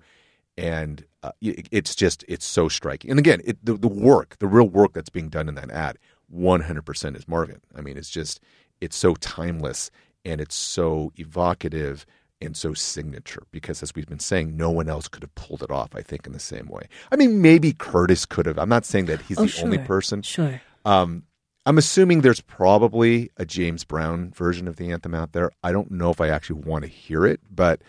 And 0.56 1.04
uh, 1.24 1.32
it- 1.42 1.68
it's 1.72 1.96
just, 1.96 2.24
it's 2.28 2.46
so 2.46 2.68
striking. 2.70 3.10
And 3.10 3.20
again, 3.20 3.42
it, 3.44 3.58
the, 3.66 3.74
the 3.74 3.88
work, 3.88 4.38
the 4.38 4.46
real 4.48 4.70
work 4.70 4.94
that's 4.94 5.10
being 5.10 5.30
done 5.30 5.50
in 5.50 5.56
that 5.56 5.72
ad, 5.72 5.98
100% 6.32 7.18
is 7.18 7.28
Marvin. 7.28 7.60
I 7.76 7.82
mean, 7.82 7.98
it's 7.98 8.12
just, 8.12 8.40
it's 8.80 8.96
so 8.96 9.16
timeless 9.16 9.90
and 10.24 10.40
it's 10.40 10.54
so 10.54 11.12
evocative 11.18 12.06
and 12.42 12.58
so 12.58 12.74
signature 12.74 13.44
because 13.52 13.82
as 13.84 13.94
we've 13.96 14.08
been 14.08 14.20
saying 14.20 14.58
no 14.58 14.70
one 14.70 14.90
else 14.90 15.08
could 15.08 15.24
have 15.24 15.34
pulled 15.36 15.62
it 15.64 15.70
off 15.72 15.96
i 15.96 16.02
think 16.02 16.26
in 16.26 16.34
the 16.34 16.40
same 16.40 16.68
way. 16.68 16.84
I 17.12 17.16
mean 17.16 17.42
maybe 17.42 17.74
curtis 17.74 18.26
could 18.26 18.46
have. 18.46 18.58
I'm 18.58 18.70
not 18.70 18.86
saying 18.86 19.06
that 19.06 19.22
he's 19.22 19.38
Oh, 19.40 19.46
the 19.46 19.62
only 19.64 19.78
person. 19.78 20.22
Sure. 20.22 20.62
um, 20.86 21.24
i'm 21.66 21.78
assuming 21.78 22.22
there's 22.22 22.42
probably 22.42 23.30
a 23.38 23.46
james 23.46 23.84
brown 23.84 24.32
version 24.32 24.68
of 24.68 24.78
the 24.78 24.92
anthem 24.92 25.14
out 25.14 25.34
there. 25.34 25.52
I 25.64 25.72
don't 25.72 25.92
know 25.92 26.10
if 26.10 26.20
i 26.22 26.30
actually 26.30 26.62
want 26.62 26.84
to 26.84 26.90
hear 26.90 27.26
it 27.26 27.40
but 27.54 27.82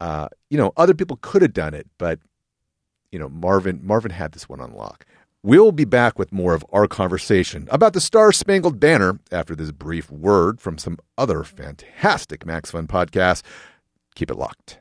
uh, 0.00 0.28
you 0.50 0.58
know 0.58 0.72
other 0.76 0.92
people 0.94 1.18
could 1.22 1.40
have 1.42 1.52
done 1.54 1.72
it 1.72 1.86
but 1.98 2.18
you 3.10 3.18
know 3.18 3.28
marvin 3.28 3.80
marvin 3.82 4.10
had 4.10 4.32
this 4.32 4.48
one 4.48 4.60
on 4.60 4.72
lock. 4.74 5.06
We'll 5.42 5.72
be 5.72 5.84
back 5.84 6.18
with 6.18 6.32
more 6.32 6.54
of 6.54 6.64
our 6.72 6.86
conversation 6.88 7.68
about 7.70 7.92
the 7.92 8.00
Star 8.00 8.32
Spangled 8.32 8.80
Banner 8.80 9.20
after 9.30 9.54
this 9.54 9.72
brief 9.72 10.10
word 10.10 10.58
from 10.58 10.78
some 10.78 10.96
other 11.18 11.44
fantastic 11.44 12.46
Max 12.46 12.70
Fun 12.70 12.86
podcasts. 12.86 13.42
Keep 14.14 14.30
it 14.30 14.36
locked. 14.36 14.78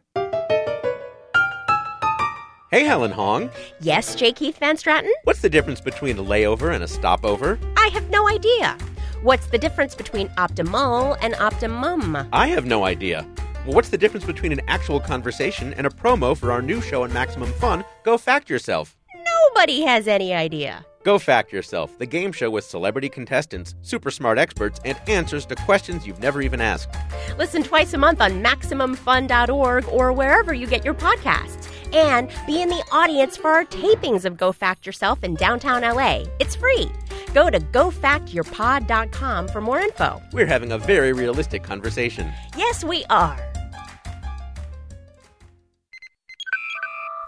Hey, 2.72 2.86
Helen 2.86 3.12
Hong. 3.12 3.52
Yes, 3.82 4.16
J. 4.16 4.32
Keith 4.32 4.58
van 4.58 4.78
Straaten? 4.78 5.12
What's 5.26 5.42
the 5.42 5.50
difference 5.50 5.80
between 5.80 6.18
a 6.18 6.24
layover 6.24 6.74
and 6.74 6.84
a 6.84 6.88
stopover? 6.88 7.60
I 7.78 7.88
have 7.90 8.10
no 8.10 8.28
idea. 8.28 8.78
What's 9.22 9.46
the 9.48 9.60
difference 9.60 9.94
between 9.94 10.28
optimal 10.30 11.18
and 11.22 11.36
optimum? 11.36 12.18
I 12.34 12.48
have 12.48 12.66
no 12.66 12.84
idea. 12.84 13.28
Well, 13.66 13.76
what's 13.76 13.90
the 13.90 13.98
difference 13.98 14.26
between 14.26 14.52
an 14.52 14.62
actual 14.68 15.00
conversation 15.00 15.74
and 15.76 15.86
a 15.88 15.90
promo 15.90 16.36
for 16.36 16.52
our 16.52 16.62
new 16.62 16.82
show 16.82 17.04
on 17.04 17.14
Maximum 17.14 17.54
Fun, 17.54 17.86
Go 18.04 18.18
Fact 18.18 18.50
Yourself? 18.50 18.98
Nobody 19.16 19.82
has 19.84 20.08
any 20.08 20.34
idea. 20.34 20.86
Go 21.04 21.20
Fact 21.20 21.52
Yourself, 21.52 21.98
the 21.98 22.06
game 22.06 22.32
show 22.32 22.50
with 22.50 22.64
celebrity 22.64 23.10
contestants, 23.10 23.76
super 23.82 24.10
smart 24.10 24.38
experts, 24.38 24.80
and 24.86 24.98
answers 25.08 25.46
to 25.48 25.56
questions 25.56 26.08
you've 26.08 26.22
never 26.22 26.42
even 26.42 26.62
asked. 26.62 26.90
Listen 27.38 27.62
twice 27.62 27.94
a 27.94 27.98
month 27.98 28.22
on 28.22 28.42
MaximumFun.org 28.42 29.88
or 29.90 30.14
wherever 30.14 30.54
you 30.54 30.66
get 30.66 30.86
your 30.86 30.94
podcasts. 30.94 31.70
And 31.94 32.30
be 32.48 32.62
in 32.62 32.70
the 32.70 32.84
audience 32.92 33.38
for 33.38 33.52
our 33.52 33.66
tapings 33.66 34.26
of 34.26 34.38
Go 34.38 34.52
Fact 34.52 34.86
Yourself 34.86 35.24
in 35.24 35.36
downtown 35.36 35.82
LA. 35.82 36.24
It's 36.40 36.56
free. 36.56 36.90
Go 37.34 37.50
to 37.50 37.60
gofactyourpod.com 37.60 39.48
for 39.50 39.62
more 39.62 39.80
info. 39.80 40.22
We're 40.32 40.48
having 40.48 40.72
a 40.72 40.78
very 40.78 41.14
realistic 41.14 41.64
conversation. 41.64 42.32
Yes, 42.58 42.84
we 42.84 43.06
are. 43.10 43.53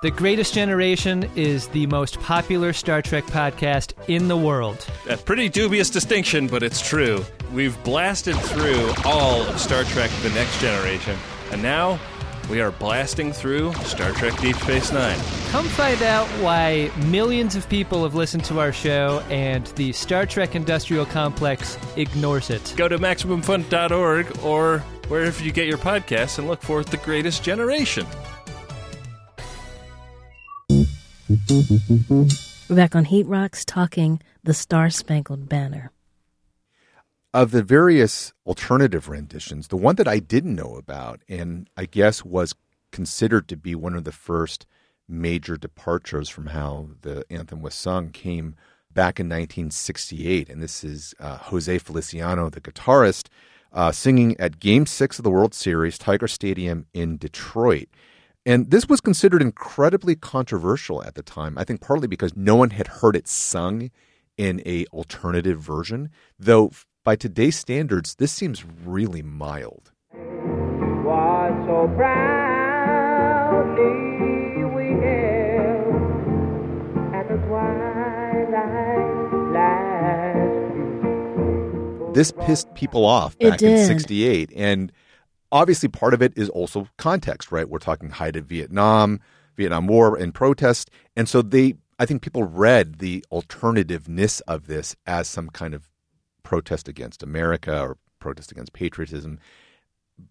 The 0.05 0.11
Greatest 0.11 0.53
Generation 0.53 1.27
is 1.35 1.67
the 1.69 1.87
most 1.87 2.19
popular 2.19 2.73
Star 2.73 3.01
Trek 3.01 3.23
podcast 3.23 3.93
in 4.07 4.27
the 4.27 4.37
world. 4.37 4.85
A 5.09 5.17
pretty 5.17 5.49
dubious 5.49 5.89
distinction, 5.89 6.45
but 6.45 6.61
it's 6.61 6.79
true. 6.79 7.25
We've 7.51 7.75
blasted 7.83 8.35
through 8.35 8.93
all 9.03 9.41
of 9.41 9.59
Star 9.59 9.83
Trek 9.85 10.11
The 10.21 10.29
Next 10.29 10.61
Generation, 10.61 11.17
and 11.51 11.59
now 11.59 11.99
we 12.51 12.61
are 12.61 12.69
blasting 12.69 13.33
through 13.33 13.73
Star 13.77 14.11
Trek 14.11 14.39
Deep 14.39 14.55
Space 14.57 14.91
Nine. 14.91 15.17
Come 15.49 15.65
find 15.69 16.03
out 16.03 16.27
why 16.39 16.91
millions 17.07 17.55
of 17.55 17.67
people 17.67 18.03
have 18.03 18.13
listened 18.13 18.45
to 18.45 18.59
our 18.59 18.71
show 18.71 19.23
and 19.31 19.65
the 19.69 19.91
Star 19.91 20.27
Trek 20.27 20.53
industrial 20.53 21.07
complex 21.07 21.79
ignores 21.95 22.51
it. 22.51 22.75
Go 22.77 22.87
to 22.87 22.99
MaximumFun.org 22.99 24.37
or 24.43 24.83
wherever 25.07 25.43
you 25.43 25.51
get 25.51 25.65
your 25.65 25.79
podcasts 25.79 26.37
and 26.37 26.47
look 26.47 26.61
for 26.61 26.83
The 26.83 26.97
Greatest 26.97 27.41
Generation. 27.41 28.05
We're 31.27 32.75
back 32.75 32.95
on 32.95 33.05
Heat 33.05 33.25
Rocks 33.25 33.65
talking 33.65 34.21
the 34.43 34.53
Star 34.53 34.91
Spangled 34.91 35.49
Banner. 35.49 35.91
Of 37.33 37.49
the 37.49 37.63
various 37.63 38.31
alternative 38.45 39.09
renditions, 39.09 39.69
the 39.69 39.75
one 39.75 39.95
that 39.95 40.07
I 40.07 40.19
didn't 40.19 40.55
know 40.55 40.75
about, 40.75 41.21
and 41.27 41.67
I 41.75 41.85
guess 41.85 42.23
was 42.23 42.53
considered 42.91 43.47
to 43.47 43.57
be 43.57 43.73
one 43.73 43.95
of 43.95 44.03
the 44.03 44.11
first 44.11 44.67
major 45.07 45.57
departures 45.57 46.29
from 46.29 46.47
how 46.47 46.89
the 47.01 47.25
anthem 47.31 47.61
was 47.61 47.73
sung, 47.73 48.11
came 48.11 48.55
back 48.93 49.19
in 49.19 49.25
1968. 49.25 50.47
And 50.47 50.61
this 50.61 50.83
is 50.83 51.15
uh, 51.19 51.37
Jose 51.37 51.79
Feliciano, 51.79 52.51
the 52.51 52.61
guitarist, 52.61 53.29
uh, 53.73 53.91
singing 53.91 54.39
at 54.39 54.59
Game 54.59 54.85
Six 54.85 55.17
of 55.17 55.23
the 55.23 55.31
World 55.31 55.55
Series, 55.55 55.97
Tiger 55.97 56.27
Stadium 56.27 56.85
in 56.93 57.17
Detroit. 57.17 57.89
And 58.45 58.69
this 58.69 58.87
was 58.87 59.01
considered 59.01 59.41
incredibly 59.41 60.15
controversial 60.15 61.03
at 61.03 61.15
the 61.15 61.23
time. 61.23 61.57
I 61.57 61.63
think 61.63 61.81
partly 61.81 62.07
because 62.07 62.35
no 62.35 62.55
one 62.55 62.69
had 62.69 62.85
heard 62.87 63.15
it 63.15 63.27
sung 63.27 63.89
in 64.37 64.61
a 64.67 64.85
alternative 64.87 65.59
version, 65.59 66.11
though 66.37 66.69
by 67.03 67.15
today's 67.15 67.57
standards, 67.57 68.13
this 68.15 68.31
seems 68.31 68.63
really 68.63 69.23
mild. 69.23 69.91
was 70.13 71.51
so 71.65 71.87
proudly 71.95 72.13
we 74.75 74.93
hailed 75.01 75.95
at 77.15 77.27
the 77.27 77.37
twilight's 77.47 78.51
last 79.53 80.53
This 82.13 82.31
pissed 82.45 82.71
people 82.75 83.05
off 83.05 83.37
back 83.39 83.63
in 83.63 83.87
68. 83.87 84.51
And 84.55 84.91
obviously, 85.51 85.89
part 85.89 86.13
of 86.13 86.21
it 86.21 86.33
is 86.35 86.49
also 86.49 86.87
context, 86.97 87.51
right? 87.51 87.69
We're 87.69 87.79
talking 87.79 88.09
height 88.09 88.35
of 88.35 88.45
Vietnam, 88.45 89.19
Vietnam 89.55 89.87
War, 89.87 90.15
and 90.15 90.33
protest. 90.33 90.89
And 91.15 91.27
so 91.27 91.41
they, 91.41 91.75
I 91.99 92.05
think 92.05 92.21
people 92.21 92.43
read 92.43 92.99
the 92.99 93.23
alternativeness 93.31 94.41
of 94.47 94.67
this 94.67 94.95
as 95.05 95.27
some 95.27 95.49
kind 95.49 95.73
of 95.73 95.89
protest 96.43 96.87
against 96.87 97.23
America 97.23 97.81
or 97.81 97.97
protest 98.19 98.51
against 98.51 98.73
patriotism. 98.73 99.39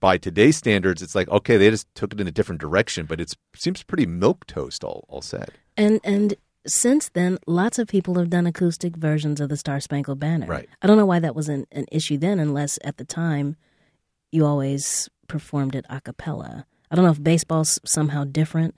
By 0.01 0.17
today's 0.17 0.57
standards, 0.57 1.03
it's 1.03 1.15
like, 1.15 1.29
okay, 1.29 1.57
they 1.59 1.69
just 1.71 1.93
took 1.95 2.13
it 2.13 2.21
in 2.21 2.27
a 2.27 2.33
different 2.33 2.61
direction, 2.61 3.05
but 3.05 3.21
it 3.21 3.35
seems 3.55 3.83
pretty 3.83 4.07
milk 4.07 4.47
toast, 4.47 4.83
all, 4.83 5.05
all 5.09 5.21
said. 5.21 5.51
And 5.77 6.01
and 6.03 6.35
since 6.67 7.11
then, 7.11 7.39
lots 7.47 7.79
of 7.79 7.89
people 7.89 8.15
have 8.15 8.31
done 8.31 8.47
acoustic 8.47 8.97
versions 8.97 9.41
of 9.41 9.51
the 9.51 9.57
Star 9.57 9.81
Spangled 9.81 10.19
Banner. 10.19 10.47
Right. 10.47 10.69
I 10.81 10.87
don't 10.87 10.97
know 10.97 11.05
why 11.05 11.19
that 11.19 11.35
was 11.35 11.51
an, 11.51 11.67
an 11.73 11.85
issue 11.93 12.17
then, 12.17 12.39
unless 12.41 12.79
at 12.83 12.97
the 12.97 13.05
time 13.05 13.57
you 14.35 14.45
always 14.45 15.09
performed 15.29 15.75
it 15.75 15.85
a 15.89 16.01
cappella. 16.01 16.67
I 16.91 16.97
don't 16.97 17.05
know 17.05 17.11
if 17.13 17.23
baseball's 17.23 17.81
somehow 17.85 18.25
different. 18.25 18.75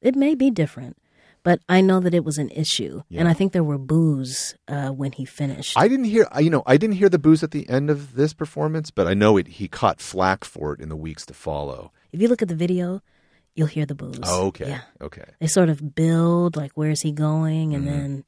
It 0.00 0.14
may 0.14 0.34
be 0.34 0.50
different, 0.50 0.96
but 1.42 1.60
I 1.68 1.80
know 1.80 1.98
that 2.00 2.14
it 2.14 2.24
was 2.24 2.38
an 2.38 2.50
issue, 2.50 3.02
and 3.14 3.26
I 3.28 3.34
think 3.34 3.52
there 3.52 3.64
were 3.64 3.78
boos 3.78 4.54
uh, 4.68 4.90
when 4.90 5.12
he 5.12 5.24
finished. 5.24 5.76
I 5.76 5.88
didn't 5.88 6.04
hear, 6.06 6.26
you 6.38 6.50
know, 6.50 6.62
I 6.66 6.76
didn't 6.76 6.96
hear 6.96 7.08
the 7.08 7.18
boos 7.18 7.42
at 7.42 7.50
the 7.50 7.68
end 7.68 7.90
of 7.90 8.14
this 8.14 8.32
performance, 8.32 8.90
but 8.90 9.06
I 9.08 9.14
know 9.14 9.36
it. 9.36 9.48
He 9.48 9.66
caught 9.68 10.00
flack 10.00 10.44
for 10.44 10.72
it 10.74 10.80
in 10.80 10.88
the 10.88 10.96
weeks 10.96 11.26
to 11.26 11.34
follow. 11.34 11.92
if 12.12 12.20
you 12.22 12.28
look 12.28 12.42
at 12.42 12.48
the 12.48 12.54
video, 12.54 13.02
you'll 13.56 13.66
hear 13.66 13.86
the 13.86 13.94
boos. 13.94 14.20
Oh, 14.22 14.46
okay, 14.46 14.68
Yeah. 14.68 14.82
okay. 15.00 15.24
they 15.40 15.48
sort 15.48 15.68
of 15.68 15.94
build 15.96 16.56
like 16.56 16.72
where's 16.76 17.02
he 17.02 17.10
going 17.12 17.74
and 17.74 17.86
then 17.88 18.24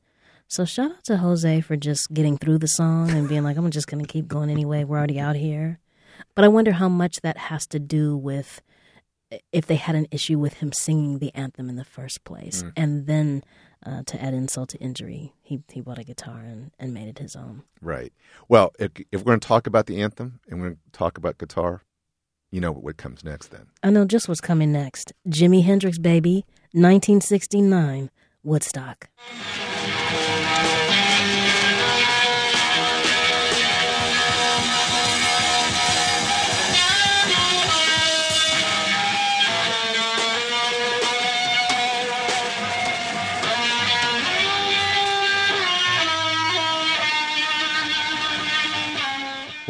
so 0.49 0.65
shout 0.65 0.91
out 0.91 1.05
to 1.05 1.17
jose 1.19 1.61
for 1.61 1.77
just 1.77 2.13
getting 2.13 2.37
through 2.37 2.59
the 2.59 2.67
song 2.67 3.09
and 3.13 3.29
being 3.29 3.45
like 3.45 3.57
i'm 3.57 3.71
just 3.71 3.87
going 3.87 4.05
to 4.05 4.13
keep 4.13 4.27
going 4.27 4.51
anyway 4.51 4.83
we're 4.83 4.99
already 4.99 5.21
out 5.21 5.37
here 5.37 5.79
but 6.35 6.45
i 6.45 6.49
wonder 6.49 6.73
how 6.73 6.89
much 6.89 7.21
that 7.23 7.37
has 7.37 7.67
to 7.67 7.79
do 7.79 8.17
with 8.17 8.61
if 9.53 9.65
they 9.67 9.77
had 9.77 9.95
an 9.95 10.07
issue 10.11 10.39
with 10.39 10.55
him 10.55 10.73
singing 10.73 11.19
the 11.19 11.33
anthem 11.35 11.69
in 11.69 11.77
the 11.77 11.85
first 11.85 12.25
place 12.25 12.65
and 12.77 13.07
then 13.07 13.43
uh, 13.87 14.03
to 14.05 14.21
add 14.23 14.35
insult 14.35 14.69
to 14.69 14.79
injury 14.79 15.33
he, 15.43 15.63
he 15.71 15.81
bought 15.81 15.99
a 15.99 16.05
guitar 16.05 16.41
and, 16.41 16.71
and 16.79 16.93
made 16.93 17.09
it 17.09 17.19
his 17.19 17.35
own 17.37 17.63
Right. 17.83 18.13
Well, 18.47 18.73
if, 18.79 18.91
if 19.11 19.21
we're 19.21 19.31
going 19.33 19.41
to 19.41 19.49
talk 19.49 19.67
about 19.67 19.87
the 19.87 20.03
anthem 20.03 20.41
and 20.49 20.61
we're 20.61 20.67
going 20.67 20.77
to 20.77 20.91
talk 20.93 21.17
about 21.17 21.39
guitar, 21.39 21.81
you 22.51 22.61
know 22.61 22.73
what 22.73 22.97
comes 22.97 23.25
next 23.25 23.49
then. 23.49 23.67
i 23.83 23.91
know 23.91 24.05
just 24.05 24.29
what's 24.29 24.41
coming 24.41 24.73
next 24.73 25.13
jimi 25.29 25.63
hendrix 25.65 25.99
baby 25.99 26.45
1969 26.73 28.11
woodstock 28.43 29.09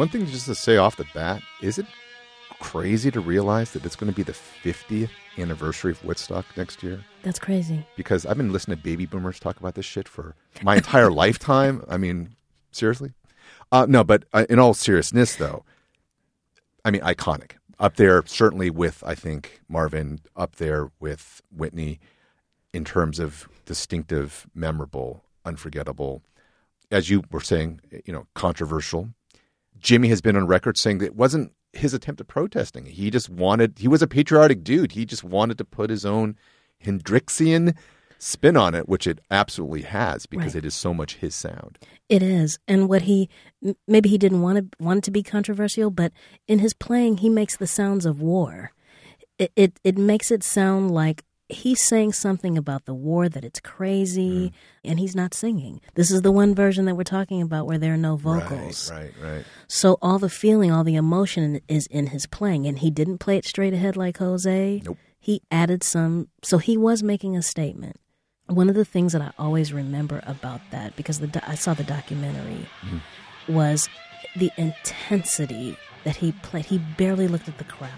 One 0.01 0.09
thing 0.09 0.25
just 0.25 0.47
to 0.47 0.55
say 0.55 0.79
off 0.79 0.97
the 0.97 1.05
bat, 1.13 1.43
is 1.61 1.77
it 1.77 1.85
crazy 2.59 3.11
to 3.11 3.21
realize 3.21 3.73
that 3.73 3.85
it's 3.85 3.97
going 3.97 4.11
to 4.11 4.17
be 4.17 4.23
the 4.23 4.33
50th 4.33 5.11
anniversary 5.37 5.93
of 5.93 6.03
Woodstock 6.03 6.47
next 6.57 6.83
year? 6.83 7.05
That's 7.23 7.39
crazy. 7.39 7.87
Because 7.97 8.25
I've 8.25 8.39
been 8.39 8.51
listening 8.51 8.79
to 8.79 8.83
baby 8.83 9.05
boomers 9.05 9.39
talk 9.39 9.61
about 9.61 9.75
this 9.75 9.85
shit 9.85 10.09
for 10.09 10.37
my 10.63 10.77
entire 10.77 11.11
lifetime. 11.13 11.85
I 11.87 11.99
mean, 11.99 12.31
seriously? 12.73 13.13
Uh, 13.71 13.85
no, 13.91 14.03
but 14.03 14.25
uh, 14.33 14.47
in 14.49 14.59
all 14.59 14.73
seriousness, 14.73 15.37
though, 15.37 15.67
I 16.83 16.91
mean, 16.91 17.03
iconic. 17.03 17.57
Up 17.79 17.97
there, 17.97 18.25
certainly 18.25 18.71
with, 18.71 19.05
I 19.07 19.15
think, 19.15 19.61
Marvin, 19.69 20.21
up 20.35 20.57
there 20.57 20.91
with 20.99 21.43
Whitney 21.55 22.01
in 22.73 22.87
terms 22.87 23.19
of 23.19 23.51
distinctive, 23.67 24.47
memorable, 24.55 25.25
unforgettable. 25.45 26.23
As 26.91 27.11
you 27.11 27.23
were 27.31 27.43
saying, 27.43 27.83
you 28.07 28.15
know, 28.15 28.27
controversial. 28.33 29.11
Jimi 29.81 30.09
has 30.09 30.21
been 30.21 30.37
on 30.37 30.47
record 30.47 30.77
saying 30.79 30.99
that 30.99 31.07
it 31.07 31.17
wasn't 31.17 31.53
his 31.73 31.95
attempt 31.95 32.21
at 32.21 32.27
protesting. 32.29 32.87
He 32.87 33.11
just 33.11 33.29
wanted, 33.31 33.79
he 33.79 33.89
was 33.89 34.03
a 34.03 34.07
patriotic 34.07 34.65
dude. 34.65 34.93
He 34.93 35.05
just 35.07 35.23
wanted 35.25 35.57
to 35.59 35.65
put 35.65 35.89
his 35.91 36.05
own 36.05 36.37
Hendrixian 36.85 37.77
spin 38.19 38.57
on 38.57 38.75
it, 38.75 38.89
which 38.89 39.07
it 39.07 39.21
absolutely 39.31 39.83
has 39.83 40.27
because 40.27 40.55
Right. 40.55 40.65
it 40.65 40.67
is 40.67 40.75
so 40.75 40.93
much 40.93 41.17
his 41.17 41.35
sound. 41.35 41.79
It 42.09 42.23
is, 42.23 42.59
and 42.69 42.89
what 42.89 43.03
he 43.03 43.29
maybe 43.87 44.09
he 44.09 44.19
didn't 44.19 44.43
want 44.43 44.59
to 44.59 44.85
want 44.85 44.99
it 44.99 45.05
to 45.05 45.11
be 45.11 45.23
controversial, 45.23 45.91
but 45.91 46.13
in 46.49 46.59
his 46.59 46.75
playing, 46.75 47.19
he 47.19 47.29
makes 47.31 47.57
the 47.57 47.67
sounds 47.67 48.05
of 48.05 48.21
war. 48.21 48.73
It 49.39 49.53
it, 49.57 49.81
it 49.85 49.97
makes 49.97 50.31
it 50.31 50.43
sound 50.43 50.91
like 50.91 51.25
he's 51.53 51.85
saying 51.87 52.13
something 52.13 52.57
about 52.57 52.85
the 52.85 52.95
war 52.95 53.29
that 53.29 53.45
it's 53.45 53.61
crazy, 53.61 54.49
hmm. 54.49 54.91
and 54.91 54.99
he's 54.99 55.15
not 55.15 55.35
singing. 55.35 55.81
This 55.95 56.11
is 56.11 56.23
the 56.23 56.33
one 56.33 56.55
version 56.55 56.85
that 56.87 56.95
we're 56.95 57.05
talking 57.05 57.43
about 57.43 57.67
where 57.67 57.79
there 57.79 57.95
are 57.95 57.99
no 57.99 58.17
vocals. 58.17 58.91
Right, 58.91 59.13
right, 59.21 59.33
right. 59.37 59.45
So 59.69 59.99
all 60.01 60.19
the 60.19 60.29
feeling, 60.29 60.71
all 60.71 60.85
the 60.85 60.97
emotion 60.97 61.61
is 61.69 61.87
in 61.87 62.09
his 62.09 62.27
playing, 62.27 62.67
and 62.67 62.79
he 62.79 62.91
didn't 62.91 63.19
play 63.19 63.37
it 63.37 63.45
straight 63.45 63.75
ahead 63.75 63.97
like 63.97 64.19
Jose. 64.19 64.83
Nope. 64.85 64.99
He 65.19 65.43
added 65.51 65.83
some, 65.83 66.29
so 66.43 66.59
he 66.59 66.77
was 66.77 67.03
making 67.03 67.37
a 67.37 67.43
statement. 67.43 68.01
One 68.47 68.69
of 68.69 68.75
the 68.75 68.85
things 68.85 69.13
that 69.13 69.23
I 69.23 69.33
always 69.39 69.73
remember 69.73 70.23
about 70.27 70.61
that, 70.71 70.97
because 70.97 71.21
the 71.21 71.43
I 71.49 71.55
saw 71.55 71.75
the 71.75 71.85
documentary, 71.85 72.67
hmm. 72.81 72.99
was 73.49 73.89
the 74.37 74.51
intensity 74.57 75.77
that 76.05 76.17
he 76.17 76.33
played. 76.33 76.67
He 76.67 76.79
barely 76.79 77.29
looked 77.29 77.49
at 77.49 77.59
the 77.59 77.65
crowd. 77.65 77.91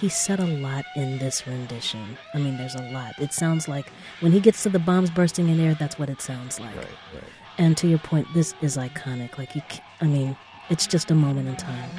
He 0.00 0.08
said 0.10 0.40
a 0.40 0.46
lot 0.46 0.84
in 0.94 1.18
this 1.18 1.46
rendition. 1.46 2.18
I 2.34 2.38
mean, 2.38 2.58
there's 2.58 2.74
a 2.74 2.82
lot. 2.90 3.18
It 3.18 3.32
sounds 3.32 3.66
like 3.66 3.90
when 4.20 4.30
he 4.30 4.40
gets 4.40 4.62
to 4.64 4.68
the 4.68 4.78
bombs 4.78 5.10
bursting 5.10 5.48
in 5.48 5.58
air, 5.58 5.74
that's 5.74 5.98
what 5.98 6.10
it 6.10 6.20
sounds 6.20 6.60
like. 6.60 6.76
Right, 6.76 6.86
right. 7.14 7.24
And 7.56 7.76
to 7.78 7.88
your 7.88 7.98
point, 7.98 8.26
this 8.34 8.54
is 8.60 8.76
iconic. 8.76 9.38
Like 9.38 9.54
you, 9.54 9.62
I 10.02 10.06
mean, 10.06 10.36
it's 10.68 10.86
just 10.86 11.10
a 11.10 11.14
moment 11.14 11.48
in 11.48 11.56
time. 11.56 11.90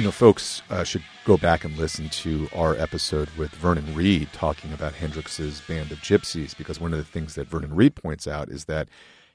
You 0.00 0.06
know, 0.06 0.12
folks 0.12 0.62
uh, 0.70 0.82
should 0.82 1.02
go 1.26 1.36
back 1.36 1.62
and 1.62 1.76
listen 1.76 2.08
to 2.08 2.48
our 2.54 2.74
episode 2.76 3.28
with 3.36 3.50
Vernon 3.50 3.94
Reid 3.94 4.32
talking 4.32 4.72
about 4.72 4.94
Hendrix's 4.94 5.60
Band 5.68 5.92
of 5.92 5.98
Gypsys, 5.98 6.56
because 6.56 6.80
one 6.80 6.94
of 6.94 6.98
the 6.98 7.04
things 7.04 7.34
that 7.34 7.48
Vernon 7.48 7.74
Reid 7.74 7.96
points 7.96 8.26
out 8.26 8.48
is 8.48 8.64
that 8.64 8.88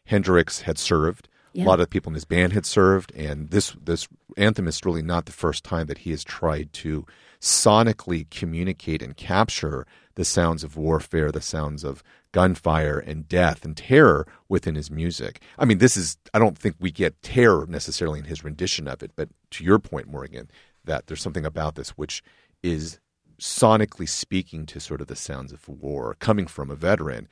Hendrix 0.05 0.61
had 0.61 0.79
served. 0.79 1.27
Yeah. 1.53 1.65
A 1.65 1.67
lot 1.67 1.79
of 1.79 1.85
the 1.85 1.91
people 1.91 2.09
in 2.09 2.15
his 2.15 2.25
band 2.25 2.53
had 2.53 2.65
served, 2.65 3.13
and 3.13 3.51
this 3.51 3.75
this 3.79 4.07
anthem 4.37 4.67
is 4.67 4.83
really 4.83 5.03
not 5.03 5.27
the 5.27 5.31
first 5.31 5.63
time 5.63 5.85
that 5.85 5.99
he 5.99 6.09
has 6.09 6.23
tried 6.23 6.73
to 6.73 7.05
sonically 7.39 8.27
communicate 8.31 9.03
and 9.03 9.15
capture 9.15 9.85
the 10.15 10.25
sounds 10.25 10.63
of 10.63 10.75
warfare, 10.75 11.31
the 11.31 11.41
sounds 11.41 11.83
of 11.83 12.01
gunfire 12.31 12.97
and 12.99 13.29
death 13.29 13.63
and 13.63 13.77
terror 13.77 14.27
within 14.49 14.75
his 14.75 14.91
music. 14.91 15.41
I 15.57 15.63
mean, 15.63 15.77
this 15.77 15.95
is, 15.95 16.17
I 16.33 16.39
don't 16.39 16.57
think 16.57 16.75
we 16.79 16.91
get 16.91 17.21
terror 17.21 17.65
necessarily 17.65 18.19
in 18.19 18.25
his 18.25 18.43
rendition 18.43 18.89
of 18.89 19.03
it, 19.03 19.11
but 19.15 19.29
to 19.57 19.63
your 19.63 19.79
point, 19.79 20.07
Morgan, 20.07 20.49
that 20.83 21.07
there's 21.07 21.21
something 21.21 21.45
about 21.45 21.75
this 21.75 21.89
which 21.91 22.23
is 22.63 22.99
sonically 23.39 24.07
speaking 24.07 24.65
to 24.65 24.79
sort 24.79 25.01
of 25.01 25.07
the 25.07 25.15
sounds 25.15 25.51
of 25.51 25.67
war 25.67 26.15
coming 26.19 26.47
from 26.47 26.69
a 26.69 26.75
veteran. 26.75 27.27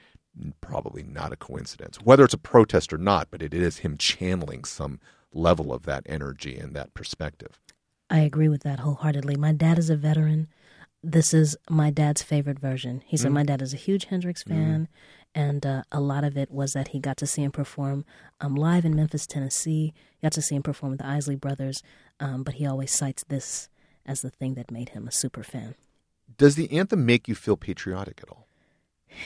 Probably 0.61 1.03
not 1.03 1.31
a 1.31 1.35
coincidence, 1.35 1.97
whether 1.97 2.23
it's 2.23 2.33
a 2.33 2.39
protest 2.39 2.91
or 2.91 2.97
not, 2.97 3.27
but 3.29 3.41
it 3.41 3.53
is 3.53 3.79
him 3.79 3.97
channeling 3.97 4.63
some 4.63 4.99
level 5.31 5.71
of 5.71 5.83
that 5.83 6.03
energy 6.07 6.57
and 6.57 6.75
that 6.75 6.93
perspective. 6.93 7.59
I 8.09 8.19
agree 8.19 8.49
with 8.49 8.63
that 8.63 8.79
wholeheartedly. 8.79 9.35
My 9.35 9.53
dad 9.53 9.77
is 9.79 9.89
a 9.89 9.95
veteran. 9.95 10.47
This 11.03 11.33
is 11.33 11.57
my 11.69 11.89
dad's 11.89 12.23
favorite 12.23 12.59
version. 12.59 13.03
He 13.05 13.17
said 13.17 13.31
my 13.31 13.43
dad 13.43 13.61
is 13.61 13.73
a 13.73 13.77
huge 13.77 14.05
Hendrix 14.05 14.43
fan, 14.43 14.87
and 15.35 15.65
uh, 15.65 15.83
a 15.91 15.99
lot 15.99 16.23
of 16.23 16.37
it 16.37 16.49
was 16.49 16.73
that 16.73 16.89
he 16.89 16.99
got 16.99 17.17
to 17.17 17.27
see 17.27 17.43
him 17.43 17.51
perform 17.51 18.05
um, 18.39 18.55
live 18.55 18.85
in 18.85 18.95
Memphis, 18.95 19.27
Tennessee. 19.27 19.93
He 20.17 20.25
got 20.25 20.31
to 20.33 20.41
see 20.41 20.55
him 20.55 20.63
perform 20.63 20.91
with 20.91 20.99
the 20.99 21.07
Isley 21.07 21.35
Brothers, 21.35 21.83
um, 22.19 22.43
but 22.43 22.55
he 22.55 22.65
always 22.65 22.91
cites 22.91 23.23
this 23.27 23.69
as 24.05 24.21
the 24.21 24.29
thing 24.29 24.55
that 24.55 24.71
made 24.71 24.89
him 24.89 25.07
a 25.07 25.11
super 25.11 25.43
fan. 25.43 25.75
Does 26.37 26.55
the 26.55 26.71
anthem 26.71 27.05
make 27.05 27.27
you 27.27 27.35
feel 27.35 27.57
patriotic 27.57 28.19
at 28.21 28.29
all? 28.29 28.47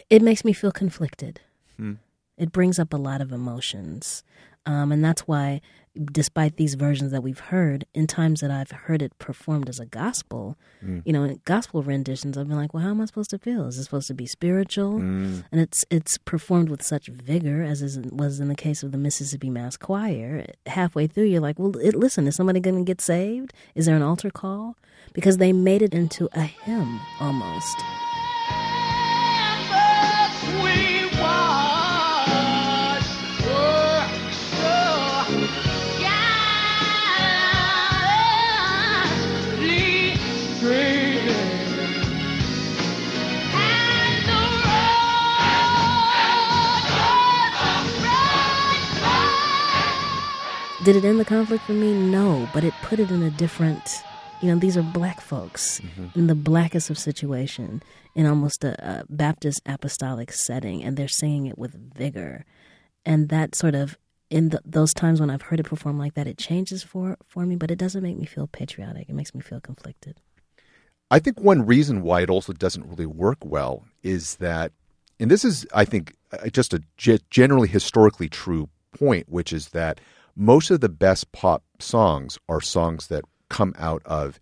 It 0.10 0.22
makes 0.22 0.44
me 0.44 0.54
feel 0.54 0.72
conflicted. 0.72 1.42
Hmm. 1.78 1.94
It 2.38 2.52
brings 2.52 2.78
up 2.78 2.94
a 2.94 2.98
lot 2.98 3.22
of 3.22 3.32
emotions. 3.32 4.24
Um, 4.66 4.92
and 4.92 5.04
that's 5.04 5.22
why, 5.22 5.62
despite 6.06 6.58
these 6.58 6.76
versions 6.76 7.12
that 7.12 7.24
we've 7.24 7.40
heard, 7.40 7.86
in 7.94 8.08
times 8.08 8.42
that 8.42 8.52
I've 8.52 8.72
heard 8.72 9.02
it 9.02 9.18
performed 9.20 9.70
as 9.70 9.80
a 9.80 9.86
gospel, 9.86 10.58
mm. 10.84 11.02
you 11.06 11.14
know, 11.14 11.24
in 11.24 11.42
gospel 11.46 11.84
renditions, 11.84 12.38
I've 12.38 12.48
been 12.48 12.58
like, 12.58 12.74
well, 12.74 12.84
how 12.84 12.90
am 12.90 13.02
I 13.02 13.06
supposed 13.06 13.30
to 13.32 13.40
feel? 13.40 13.68
Is 13.68 13.78
this 13.78 13.86
supposed 13.86 14.08
to 14.08 14.14
be 14.14 14.26
spiritual? 14.26 15.00
Mm. 15.00 15.44
And 15.52 15.62
it's 15.62 15.86
it's 15.90 16.18
performed 16.18 16.70
with 16.70 16.82
such 16.82 17.08
vigor, 17.08 17.64
as 17.64 17.82
is, 17.82 17.98
was 18.12 18.40
in 18.40 18.48
the 18.48 18.56
case 18.56 18.84
of 18.84 18.92
the 18.92 18.98
Mississippi 18.98 19.50
Mass 19.50 19.78
Choir. 19.78 20.46
Halfway 20.66 21.08
through, 21.08 21.26
you're 21.26 21.42
like, 21.42 21.60
well, 21.60 21.76
it, 21.78 21.96
listen, 21.96 22.28
is 22.28 22.36
somebody 22.36 22.60
going 22.60 22.78
to 22.78 22.84
get 22.84 23.02
saved? 23.02 23.54
Is 23.76 23.86
there 23.86 23.96
an 23.96 24.04
altar 24.04 24.30
call? 24.30 24.76
Because 25.14 25.38
they 25.38 25.54
made 25.54 25.82
it 25.82 25.94
into 25.94 26.30
a 26.34 26.42
hymn 26.42 27.00
almost. 27.20 27.78
Did 50.88 50.96
it 50.96 51.04
end 51.04 51.20
the 51.20 51.26
conflict 51.26 51.66
for 51.66 51.74
me? 51.74 51.94
No, 51.94 52.48
but 52.54 52.64
it 52.64 52.74
put 52.82 52.98
it 52.98 53.12
in 53.12 53.22
a 53.22 53.30
different. 53.30 54.02
You 54.40 54.48
know, 54.48 54.58
these 54.58 54.78
are 54.78 54.82
black 54.82 55.20
folks 55.20 55.82
in 56.16 56.28
the 56.28 56.34
blackest 56.34 56.90
of 56.90 56.98
situation 56.98 57.84
in 58.16 58.26
almost 58.26 58.64
a, 58.64 59.02
a 59.02 59.04
Baptist 59.10 59.62
apostolic 59.66 60.32
setting, 60.32 60.82
and 60.82 60.96
they're 60.96 61.10
singing 61.10 61.46
it 61.48 61.58
with 61.58 61.94
vigor, 61.94 62.46
and 63.06 63.28
that 63.28 63.54
sort 63.54 63.76
of 63.76 63.98
in 64.30 64.48
the, 64.48 64.62
those 64.64 64.94
times 64.94 65.20
when 65.20 65.30
I've 65.30 65.42
heard 65.42 65.60
it 65.60 65.66
performed 65.66 66.00
like 66.00 66.14
that, 66.14 66.26
it 66.26 66.38
changes 66.38 66.84
for 66.84 67.18
for 67.26 67.46
me, 67.46 67.58
but 67.58 67.70
it 67.70 67.78
doesn't 67.78 68.02
make 68.02 68.18
me 68.18 68.26
feel 68.26 68.48
patriotic. 68.48 69.10
It 69.10 69.14
makes 69.14 69.36
me 69.36 69.42
feel 69.42 69.60
conflicted. 69.60 70.22
I 71.12 71.20
think 71.20 71.42
one 71.42 71.66
reason 71.66 72.02
why 72.02 72.22
it 72.22 72.30
also 72.30 72.54
doesn't 72.54 72.88
really 72.88 73.06
work 73.06 73.40
well 73.44 73.84
is 74.04 74.38
that, 74.38 74.72
and 75.20 75.30
this 75.30 75.44
is, 75.44 75.68
I 75.74 75.84
think, 75.84 76.14
uh, 76.32 76.48
just 76.48 76.74
a 76.74 76.82
generally 77.30 77.68
historically 77.68 78.30
true 78.30 78.70
point, 78.98 79.28
which 79.28 79.52
is 79.52 79.72
that 79.72 80.00
most 80.38 80.72
of 80.72 80.82
the 80.82 80.90
best 80.90 81.32
pop 81.32 81.64
songs 81.80 82.38
are 82.48 82.62
songs 82.62 83.08
that 83.08 83.24
come 83.50 83.74
out 83.78 84.02
of 84.06 84.40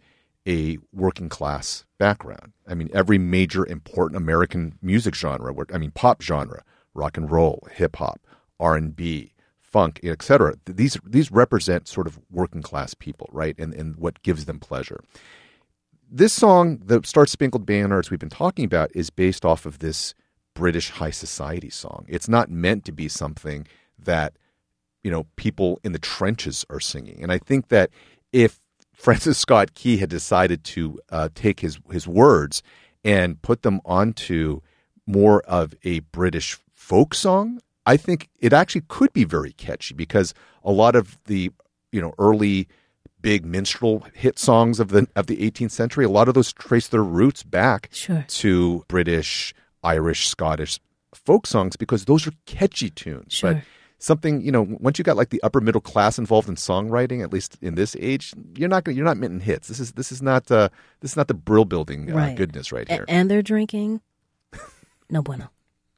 a 0.48 0.78
working 0.94 1.30
class 1.30 1.86
background. 1.98 2.54
I 2.68 2.76
mean, 2.76 2.90
every 2.94 3.18
major 3.18 3.66
important 3.66 4.18
American 4.18 4.78
music 4.82 5.16
genre, 5.16 5.54
I 5.74 5.78
mean, 5.78 5.92
pop 5.92 6.22
genre, 6.22 6.64
rock 6.94 7.18
and 7.18 7.32
roll, 7.32 7.68
hip 7.72 7.96
hop, 7.96 8.22
R 8.60 8.76
and 8.76 8.96
B, 8.96 9.34
funk, 9.60 10.00
etc. 10.04 10.56
These 10.66 10.98
these 11.06 11.32
represent 11.32 11.88
sort 11.88 12.08
of 12.08 12.20
working 12.30 12.62
class 12.62 12.94
people, 12.94 13.30
right? 13.32 13.56
And 13.58 13.74
and 13.74 13.96
what 13.96 14.22
gives 14.22 14.46
them 14.46 14.60
pleasure 14.60 15.00
this 16.12 16.34
song, 16.34 16.82
the 16.84 17.02
Star 17.04 17.26
Spangled 17.26 17.66
Banner, 17.66 18.00
as 18.00 18.10
we've 18.10 18.20
been 18.20 18.30
talking 18.30 18.66
about, 18.66 18.92
is 18.96 19.10
based 19.10 19.46
off 19.46 19.66
of 19.66 19.80
this 19.80 20.14
British 20.54 20.90
high 20.92 21.12
society 21.12 21.70
song. 21.70 22.06
It's 22.08 22.30
not 22.30 22.50
meant 22.50 22.86
to 22.86 22.92
be 22.92 23.08
something 23.08 23.68
that 24.00 24.38
you 25.06 25.12
know 25.12 25.28
people 25.36 25.80
in 25.84 25.92
the 25.92 26.00
trenches 26.00 26.66
are 26.72 26.80
singing. 26.80 27.22
And 27.22 27.32
I 27.32 27.38
think 27.38 27.68
that 27.68 27.92
if 28.34 28.60
Francis 28.92 29.38
Scott 29.38 29.76
Key 29.76 29.98
had 29.98 30.10
decided 30.10 30.64
to 30.64 31.00
uh, 31.12 31.30
take 31.36 31.60
his 31.60 31.78
his 31.92 32.08
words 32.08 32.64
and 33.04 33.40
put 33.44 33.62
them 33.62 33.80
onto 33.86 34.62
more 35.06 35.42
of 35.44 35.76
a 35.84 36.00
British 36.00 36.58
folk 36.74 37.14
song, 37.14 37.60
I 37.86 37.98
think 37.98 38.30
it 38.40 38.52
actually 38.52 38.82
could 38.88 39.14
be 39.14 39.26
very 39.26 39.52
catchy 39.54 39.94
because 39.94 40.34
a 40.64 40.72
lot 40.72 40.96
of 40.96 41.20
the 41.26 41.52
you 41.92 42.02
know 42.02 42.16
early 42.18 42.68
big 43.22 43.46
minstrel 43.46 44.06
hit 44.16 44.40
songs 44.40 44.80
of 44.80 44.88
the 44.90 45.08
of 45.16 45.28
the 45.28 45.38
18th 45.38 45.72
century, 45.72 46.04
a 46.06 46.10
lot 46.10 46.28
of 46.28 46.34
those 46.34 46.52
trace 46.52 46.88
their 46.88 47.04
roots 47.04 47.44
back 47.44 47.90
Sure. 47.92 48.26
to 48.28 48.84
British, 48.88 49.54
Irish, 49.84 50.28
Scottish 50.28 50.80
folk 51.14 51.46
songs 51.46 51.76
because 51.76 52.06
those 52.06 52.26
are 52.26 52.34
catchy 52.48 52.90
tunes. 52.90 53.34
Sure. 53.34 53.54
But 53.54 53.64
something 54.00 54.42
you 54.42 54.52
know, 54.52 54.68
once 54.80 54.98
you 54.98 55.04
got 55.04 55.18
like 55.18 55.30
the 55.30 55.42
upper 55.44 55.62
middle 55.62 55.82
class 55.82 56.18
involved 56.20 56.48
in 56.50 56.56
songwriting, 56.56 57.24
at 57.24 57.32
least 57.34 57.58
in 57.62 57.76
this 57.76 57.96
age, 58.00 58.34
you're 58.58 58.70
not 58.70 58.84
gonna, 58.84 58.96
you're 58.96 59.06
not 59.06 59.18
minting 59.18 59.40
hits. 59.42 59.68
This 59.68 59.80
is 59.80 59.94
this 59.94 60.12
is 60.12 60.22
not 60.22 60.50
uh, 60.52 60.70
this 61.02 61.12
is 61.12 61.18
not 61.18 61.28
the 61.28 61.34
brill 61.34 61.66
building 61.66 62.12
uh, 62.12 62.16
Right. 62.16 62.36
goodness 62.36 62.72
right 62.72 62.88
A- 62.90 62.94
here. 62.94 63.06
and 63.08 63.30
they're 63.30 63.42
drinking. 63.44 64.02
No 65.10 65.22
bueno. 65.22 65.52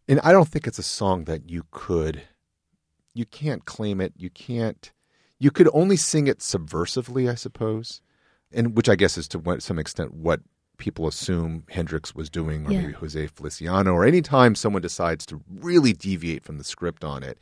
And 0.10 0.19
I 0.21 0.31
don't 0.33 0.47
think 0.49 0.67
it's 0.67 0.79
a 0.79 0.83
song 0.83 1.23
that 1.25 1.49
you 1.49 1.63
could, 1.71 2.23
you 3.13 3.25
can't 3.25 3.63
claim 3.65 4.01
it. 4.01 4.12
You 4.17 4.29
can't, 4.29 4.91
you 5.39 5.49
could 5.49 5.69
only 5.73 5.95
sing 5.95 6.27
it 6.27 6.39
subversively, 6.39 7.29
I 7.31 7.36
suppose, 7.36 8.01
and 8.51 8.75
which 8.75 8.89
I 8.89 8.95
guess 8.95 9.17
is 9.17 9.27
to 9.29 9.39
what, 9.39 9.63
some 9.63 9.79
extent 9.79 10.13
what 10.13 10.41
people 10.77 11.07
assume 11.07 11.63
Hendrix 11.69 12.13
was 12.15 12.29
doing, 12.29 12.65
or 12.67 12.71
Yeah. 12.73 12.81
maybe 12.81 12.93
Jose 12.93 13.27
Feliciano, 13.27 13.93
or 13.93 14.03
any 14.05 14.21
time 14.21 14.55
someone 14.55 14.81
decides 14.81 15.25
to 15.27 15.41
really 15.53 15.93
deviate 15.93 16.43
from 16.43 16.57
the 16.57 16.63
script 16.65 17.05
on 17.05 17.23
it. 17.23 17.38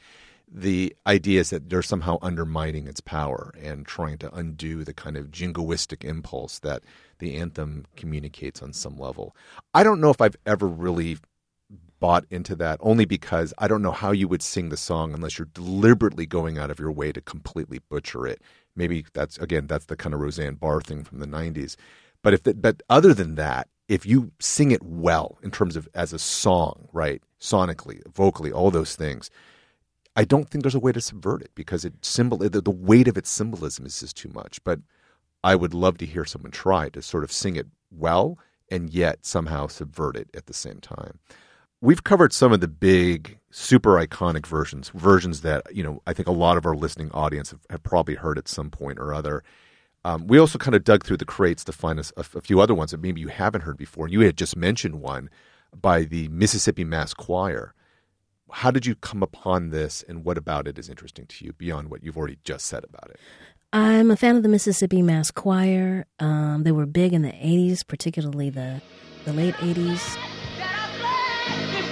The 0.52 0.96
idea 1.06 1.42
is 1.42 1.50
that 1.50 1.70
they're 1.70 1.82
somehow 1.82 2.18
undermining 2.22 2.88
its 2.88 3.02
power 3.02 3.54
and 3.62 3.86
trying 3.86 4.18
to 4.20 4.34
undo 4.34 4.84
the 4.84 4.94
kind 4.94 5.18
of 5.18 5.32
jingoistic 5.32 6.04
impulse 6.04 6.60
that 6.60 6.84
the 7.20 7.36
anthem 7.36 7.86
communicates 7.96 8.62
on 8.62 8.74
some 8.74 8.98
level. 8.98 9.36
I 9.74 9.84
don't 9.84 10.00
know 10.00 10.10
if 10.10 10.22
I've 10.22 10.38
ever 10.46 10.68
really 10.68 11.18
bought 12.00 12.26
into 12.30 12.56
that 12.56 12.78
only 12.82 13.06
because 13.06 13.54
I 13.58 13.68
don't 13.68 13.82
know 13.82 13.92
how 13.92 14.12
you 14.12 14.28
would 14.28 14.42
sing 14.42 14.70
the 14.70 14.78
song 14.78 15.14
unless 15.14 15.38
you're 15.38 15.48
deliberately 15.54 16.26
going 16.26 16.58
out 16.58 16.70
of 16.70 16.80
your 16.80 16.92
way 16.92 17.12
to 17.12 17.22
completely 17.22 17.80
butcher 17.90 18.28
it. 18.28 18.42
Maybe 18.76 19.06
that's 19.14 19.38
again 19.38 19.68
that's 19.68 19.86
the 19.86 19.96
kind 19.96 20.14
of 20.14 20.20
Roseanne 20.20 20.56
Barr 20.56 20.82
thing 20.82 21.04
from 21.04 21.20
the 21.20 21.28
90s. 21.28 21.76
But 22.22 22.34
if 22.34 22.44
the, 22.44 22.54
but 22.54 22.84
other 22.90 23.14
than 23.14 23.36
that, 23.36 23.70
if 23.88 24.06
you 24.06 24.32
sing 24.40 24.72
it 24.72 24.84
well 24.84 25.38
in 25.44 25.52
terms 25.52 25.76
of 25.76 25.88
as 25.94 26.12
a 26.14 26.20
song, 26.20 26.90
right? 26.92 27.22
Sonically, 27.40 28.02
vocally, 28.14 28.52
all 28.52 28.72
those 28.72 28.96
things, 28.96 29.30
I 30.16 30.24
don't 30.24 30.50
think 30.50 30.64
there's 30.64 30.76
a 30.76 30.80
way 30.80 30.92
to 30.92 31.02
subvert 31.02 31.42
it 31.42 31.52
because 31.56 31.84
it 31.84 31.94
symbol 32.04 32.38
the, 32.38 32.62
the 32.62 32.72
weight 32.72 33.08
of 33.08 33.18
its 33.18 33.30
symbolism 33.30 33.86
is 33.86 34.00
just 34.00 34.16
too 34.16 34.30
much. 34.30 34.64
But 34.64 34.80
I 35.44 35.56
would 35.56 35.74
love 35.74 35.98
to 36.00 36.06
hear 36.06 36.26
someone 36.26 36.52
try 36.52 36.90
to 36.90 37.02
sort 37.02 37.24
of 37.24 37.32
sing 37.32 37.56
it 37.56 37.68
well 37.92 38.38
and 38.70 38.90
yet 38.90 39.26
somehow 39.26 39.68
subvert 39.68 40.16
it 40.16 40.30
at 40.34 40.48
the 40.48 40.54
same 40.54 40.80
time. 40.80 41.20
We've 41.82 42.04
covered 42.04 42.34
some 42.34 42.52
of 42.52 42.62
the 42.62 42.68
big, 42.68 43.38
super 43.52 43.92
iconic 43.92 44.48
versions, 44.48 44.90
versions 44.90 45.42
that 45.42 45.64
you 45.72 45.84
know 45.84 46.02
I 46.08 46.14
think 46.14 46.28
a 46.28 46.32
lot 46.32 46.58
of 46.58 46.66
our 46.66 46.76
listening 46.76 47.12
audience 47.12 47.52
have, 47.52 47.60
have 47.70 47.84
probably 47.84 48.16
heard 48.16 48.38
at 48.38 48.48
some 48.48 48.70
point 48.70 49.00
or 49.00 49.14
other. 49.14 49.44
Um, 50.06 50.28
we 50.28 50.38
also 50.38 50.58
kind 50.60 50.76
of 50.76 50.84
dug 50.84 51.04
through 51.04 51.18
the 51.18 51.26
crates 51.26 51.64
to 51.66 51.72
find 51.72 52.00
a, 52.00 52.04
a 52.18 52.42
few 52.42 52.62
other 52.62 52.76
ones 52.76 52.92
that 52.92 53.02
maybe 53.02 53.22
you 53.22 53.28
haven't 53.28 53.62
heard 53.62 53.78
before. 53.78 54.08
You 54.08 54.22
had 54.22 54.38
just 54.38 54.56
mentioned 54.56 55.02
one 55.02 55.30
by 55.80 56.04
the 56.04 56.28
Mississippi 56.30 56.84
Mass 56.84 57.14
Choir. 57.14 57.74
How 58.60 58.72
did 58.72 58.86
you 58.86 58.96
come 58.96 59.22
upon 59.22 59.72
this, 59.72 60.02
and 60.08 60.24
what 60.24 60.38
about 60.38 60.66
it 60.66 60.80
is 60.80 60.88
interesting 60.88 61.26
to 61.26 61.44
you 61.44 61.52
beyond 61.52 61.92
what 61.92 62.06
you've 62.06 62.18
already 62.18 62.38
just 62.46 62.68
said 62.68 62.86
about 62.86 63.10
it? 63.10 63.20
I'm 63.74 64.10
a 64.10 64.16
fan 64.16 64.38
of 64.38 64.44
the 64.44 64.50
Mississippi 64.50 65.02
Mass 65.02 65.30
Choir. 65.30 66.06
Um, 66.22 66.64
they 66.64 66.72
were 66.72 66.86
big 66.86 67.12
in 67.12 67.22
the 67.22 67.34
80s, 67.34 67.86
particularly 67.86 68.50
the, 68.50 68.82
the 69.26 69.34
late 69.34 69.56
80s. 69.56 69.76
It 69.76 69.82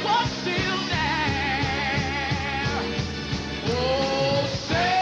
was 0.06 0.32
still 0.32 0.78
there. 0.88 1.60
Oh, 3.68 4.48
say 4.70 5.00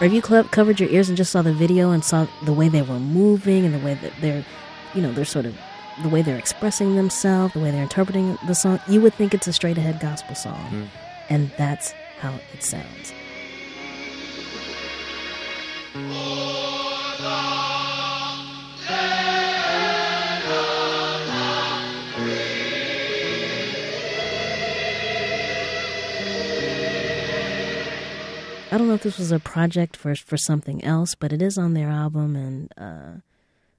Or 0.00 0.04
have 0.04 0.12
you 0.12 0.20
cl- 0.20 0.44
covered 0.44 0.78
your 0.78 0.90
ears 0.90 1.08
and 1.08 1.16
just 1.16 1.32
saw 1.32 1.40
the 1.40 1.54
video 1.54 1.92
and 1.92 2.04
saw 2.04 2.26
the 2.44 2.52
way 2.52 2.68
they 2.68 2.82
were 2.82 3.00
moving 3.00 3.64
and 3.64 3.74
the 3.74 3.78
way 3.78 3.94
that 3.94 4.12
they're, 4.20 4.44
you 4.94 5.00
know, 5.00 5.12
they're 5.12 5.24
sort 5.24 5.46
of 5.46 5.56
the 6.02 6.08
way 6.08 6.22
they're 6.22 6.38
expressing 6.38 6.96
themselves, 6.96 7.54
the 7.54 7.60
way 7.60 7.70
they're 7.70 7.82
interpreting 7.82 8.38
the 8.46 8.54
song, 8.54 8.80
you 8.88 9.00
would 9.00 9.14
think 9.14 9.34
it's 9.34 9.46
a 9.46 9.52
straight 9.52 9.78
ahead 9.78 10.00
gospel 10.00 10.34
song. 10.34 10.90
And 11.28 11.50
that's 11.56 11.92
how 12.18 12.34
it 12.54 12.62
sounds. 12.62 13.12
I 28.70 28.76
don't 28.76 28.86
know 28.86 28.94
if 28.94 29.02
this 29.02 29.18
was 29.18 29.32
a 29.32 29.40
project 29.40 29.96
for 29.96 30.14
for 30.14 30.36
something 30.36 30.84
else, 30.84 31.14
but 31.14 31.32
it 31.32 31.40
is 31.42 31.58
on 31.58 31.74
their 31.74 31.88
album, 31.88 32.36
and 32.36 32.72
uh, 32.76 33.20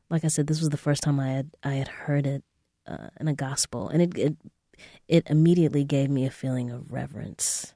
like 0.09 0.23
I 0.23 0.27
said, 0.27 0.47
this 0.47 0.59
was 0.59 0.69
the 0.69 0.77
first 0.77 1.03
time 1.03 1.19
I 1.19 1.29
had 1.29 1.51
I 1.63 1.73
had 1.73 1.87
heard 1.87 2.25
it 2.25 2.43
uh, 2.87 3.09
in 3.19 3.27
a 3.27 3.33
gospel, 3.33 3.89
and 3.89 4.01
it 4.01 4.17
it 4.17 4.37
it 5.07 5.27
immediately 5.29 5.83
gave 5.83 6.09
me 6.09 6.25
a 6.25 6.31
feeling 6.31 6.71
of 6.71 6.91
reverence 6.91 7.73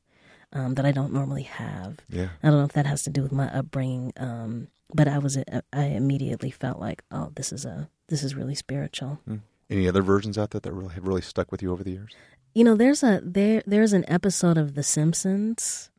um, 0.53 0.75
that 0.75 0.85
I 0.85 0.91
don't 0.91 1.13
normally 1.13 1.43
have. 1.43 1.97
Yeah. 2.09 2.29
I 2.41 2.49
don't 2.49 2.59
know 2.59 2.65
if 2.65 2.73
that 2.73 2.85
has 2.85 3.03
to 3.03 3.09
do 3.09 3.21
with 3.21 3.31
my 3.31 3.47
upbringing, 3.47 4.13
um, 4.17 4.67
but 4.93 5.07
I 5.07 5.17
was 5.17 5.37
I 5.73 5.83
immediately 5.83 6.51
felt 6.51 6.79
like, 6.79 7.03
oh, 7.11 7.31
this 7.35 7.51
is 7.51 7.65
a 7.65 7.89
this 8.07 8.23
is 8.23 8.35
really 8.35 8.55
spiritual. 8.55 9.19
Any 9.69 9.87
other 9.87 10.01
versions 10.01 10.37
out 10.37 10.51
there 10.51 10.61
that 10.61 10.71
really 10.71 10.93
have 10.93 11.07
really 11.07 11.21
stuck 11.21 11.51
with 11.51 11.61
you 11.61 11.71
over 11.71 11.83
the 11.83 11.91
years? 11.91 12.13
You 12.53 12.63
know, 12.63 12.75
there's 12.75 13.03
a 13.03 13.21
there 13.23 13.63
there's 13.65 13.93
an 13.93 14.05
episode 14.07 14.57
of 14.57 14.75
The 14.75 14.83
Simpsons 14.83 15.89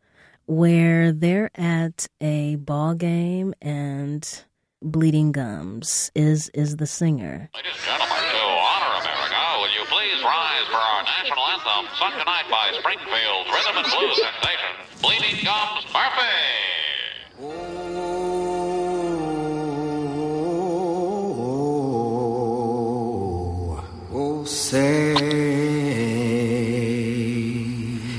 where 0.47 1.11
they're 1.11 1.51
at 1.55 2.07
a 2.21 2.57
ball 2.57 2.95
game 2.95 3.55
and 3.63 4.45
Bleeding 4.83 5.31
Gums 5.33 6.11
is 6.15 6.51
is 6.51 6.77
the 6.77 6.87
singer. 6.87 7.49
Ladies 7.55 7.73
and 7.73 7.83
gentlemen, 7.85 8.19
to 8.19 8.45
honor 8.45 9.01
America, 9.01 9.37
will 9.61 9.71
you 9.73 9.85
please 9.89 10.23
rise 10.23 10.67
for 10.69 10.77
our 10.77 11.03
national 11.05 11.43
anthem, 11.47 11.87
sung 11.99 12.13
tonight 12.13 12.45
by 12.51 12.71
Springfield's 12.79 13.51
rhythm 13.51 13.77
and 13.79 13.87
blues 13.87 14.21
sensation, 14.21 14.77
Bleeding 15.01 15.43
Gums 15.45 15.87
Murphy. 15.93 16.37
Oh, 17.41 17.45
oh, 24.13 24.45
say, 24.45 25.15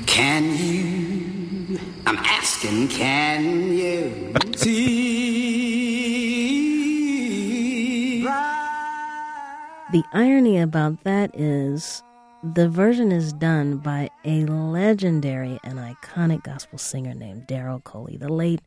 can 0.07 0.43
you? 0.57 1.79
I'm 2.07 2.17
asking, 2.17 2.87
can 2.87 3.34
The 9.95 10.03
irony 10.11 10.59
about 10.59 11.05
that 11.05 11.39
is 11.39 12.03
the 12.43 12.67
version 12.67 13.13
is 13.13 13.31
done 13.31 13.77
by 13.77 14.09
a 14.25 14.43
legendary 14.43 15.57
and 15.63 15.79
iconic 15.79 16.43
gospel 16.43 16.77
singer 16.77 17.13
named 17.13 17.47
Daryl 17.47 17.81
Coley, 17.81 18.17
the 18.17 18.27
late 18.27 18.59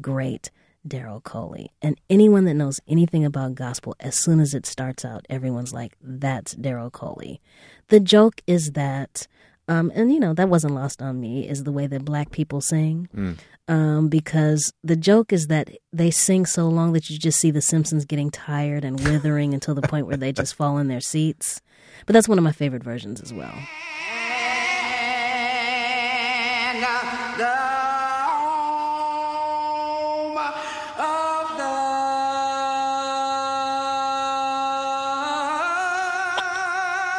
great 0.00 0.52
Daryl 0.86 1.20
Coley. 1.20 1.72
And 1.82 2.00
anyone 2.08 2.44
that 2.44 2.54
knows 2.54 2.80
anything 2.86 3.24
about 3.24 3.56
gospel, 3.56 3.96
as 3.98 4.14
soon 4.14 4.38
as 4.38 4.54
it 4.54 4.66
starts 4.66 5.04
out, 5.04 5.26
everyone's 5.28 5.74
like, 5.74 5.96
that's 6.00 6.54
Daryl 6.54 6.92
Coley. 6.92 7.40
The 7.88 7.98
joke 7.98 8.40
is 8.46 8.70
that, 8.74 9.26
um, 9.68 9.92
and 9.94 10.12
you 10.12 10.18
know, 10.18 10.34
that 10.34 10.48
wasn't 10.48 10.74
lost 10.74 11.00
on 11.02 11.20
me, 11.20 11.48
is 11.48 11.64
the 11.64 11.72
way 11.72 11.86
that 11.86 12.04
black 12.04 12.30
people 12.30 12.60
sing. 12.60 13.08
Um, 13.68 14.08
because 14.08 14.72
the 14.82 14.96
joke 14.96 15.30
is 15.30 15.48
that 15.48 15.68
they 15.92 16.10
sing 16.10 16.46
so 16.46 16.68
long 16.68 16.94
that 16.94 17.10
you 17.10 17.18
just 17.18 17.38
see 17.38 17.50
the 17.50 17.60
Simpsons 17.60 18.06
getting 18.06 18.30
tired 18.30 18.82
and 18.82 18.98
withering 18.98 19.52
until 19.52 19.74
the 19.74 19.82
point 19.82 20.06
where 20.06 20.16
they 20.16 20.32
just 20.32 20.54
fall 20.54 20.78
in 20.78 20.88
their 20.88 21.00
seats. 21.00 21.60
But 22.06 22.14
that's 22.14 22.28
one 22.28 22.38
of 22.38 22.44
my 22.44 22.52
favorite 22.52 22.82
versions 22.82 23.20
as 23.20 23.32
well. 23.34 23.52
And 26.70 26.82
uh, 27.40 27.87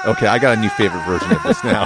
Okay, 0.10 0.26
I 0.26 0.40
got 0.40 0.58
a 0.58 0.60
new 0.60 0.70
favorite 0.70 1.06
version 1.06 1.32
of 1.32 1.44
this 1.44 1.64
now. 1.64 1.86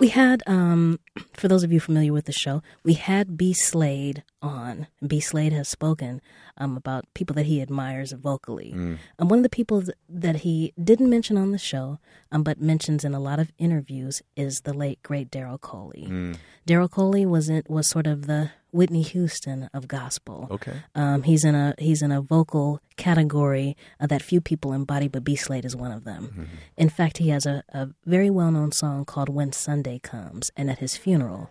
We 0.00 0.08
had, 0.08 0.42
um, 0.46 0.98
for 1.34 1.48
those 1.48 1.62
of 1.62 1.70
you 1.70 1.80
familiar 1.80 2.14
with 2.14 2.24
the 2.24 2.32
show, 2.32 2.62
we 2.82 2.94
had 2.94 3.36
B. 3.36 3.52
Slade 3.52 4.24
on. 4.40 4.86
B. 5.06 5.20
Slade 5.20 5.52
has 5.52 5.68
spoken 5.68 6.22
um, 6.56 6.78
about 6.78 7.04
people 7.12 7.34
that 7.34 7.44
he 7.44 7.60
admires 7.60 8.12
vocally. 8.12 8.72
Mm. 8.74 8.96
And 9.18 9.28
one 9.28 9.40
of 9.40 9.42
the 9.42 9.50
people 9.50 9.82
that 10.08 10.36
he 10.36 10.72
didn't 10.82 11.10
mention 11.10 11.36
on 11.36 11.50
the 11.50 11.58
show, 11.58 11.98
um, 12.32 12.42
but 12.42 12.58
mentions 12.58 13.04
in 13.04 13.12
a 13.12 13.20
lot 13.20 13.38
of 13.38 13.52
interviews, 13.58 14.22
is 14.34 14.62
the 14.62 14.72
late 14.72 15.02
great 15.02 15.30
Daryl 15.30 15.60
Coley. 15.60 16.06
Mm. 16.08 16.38
Daryl 16.66 16.90
Coley 16.90 17.26
was 17.26 17.50
in, 17.50 17.62
was 17.68 17.86
sort 17.86 18.06
of 18.06 18.26
the 18.26 18.52
Whitney 18.72 19.02
Houston 19.02 19.68
of 19.74 19.88
gospel. 19.88 20.46
Okay. 20.50 20.74
Um, 20.94 21.22
he's 21.22 21.44
in 21.44 21.54
a 21.54 21.74
he's 21.78 22.02
in 22.02 22.12
a 22.12 22.20
vocal 22.20 22.80
category 22.96 23.76
uh, 24.00 24.06
that 24.06 24.22
few 24.22 24.40
people 24.40 24.72
embody, 24.72 25.08
but 25.08 25.24
B. 25.24 25.36
Slade 25.36 25.64
is 25.64 25.74
one 25.76 25.92
of 25.92 26.04
them. 26.04 26.26
Mm-hmm. 26.28 26.44
In 26.76 26.88
fact, 26.88 27.18
he 27.18 27.28
has 27.30 27.46
a, 27.46 27.62
a 27.70 27.88
very 28.06 28.30
well 28.30 28.50
known 28.50 28.72
song 28.72 29.04
called 29.04 29.28
"When 29.28 29.52
Sunday 29.52 29.98
Comes," 29.98 30.50
and 30.56 30.70
at 30.70 30.78
his 30.78 30.96
funeral, 30.96 31.50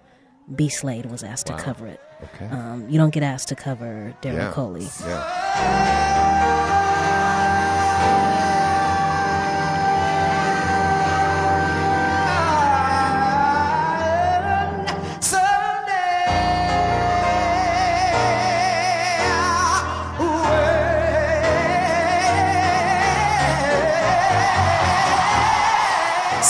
B. 0.53 0.69
Slade 0.69 1.07
was 1.07 1.23
asked 1.23 1.47
to 1.47 1.53
cover 1.57 1.87
it. 1.87 1.99
Okay. 2.35 2.45
Um, 2.47 2.89
you 2.89 2.97
don't 2.97 3.13
get 3.13 3.23
asked 3.23 3.47
to 3.49 3.55
cover 3.55 4.13
Daryl 4.21 4.33
Yeah. 4.37 4.51
Coley. 4.51 4.87
Yeah. 5.05 6.58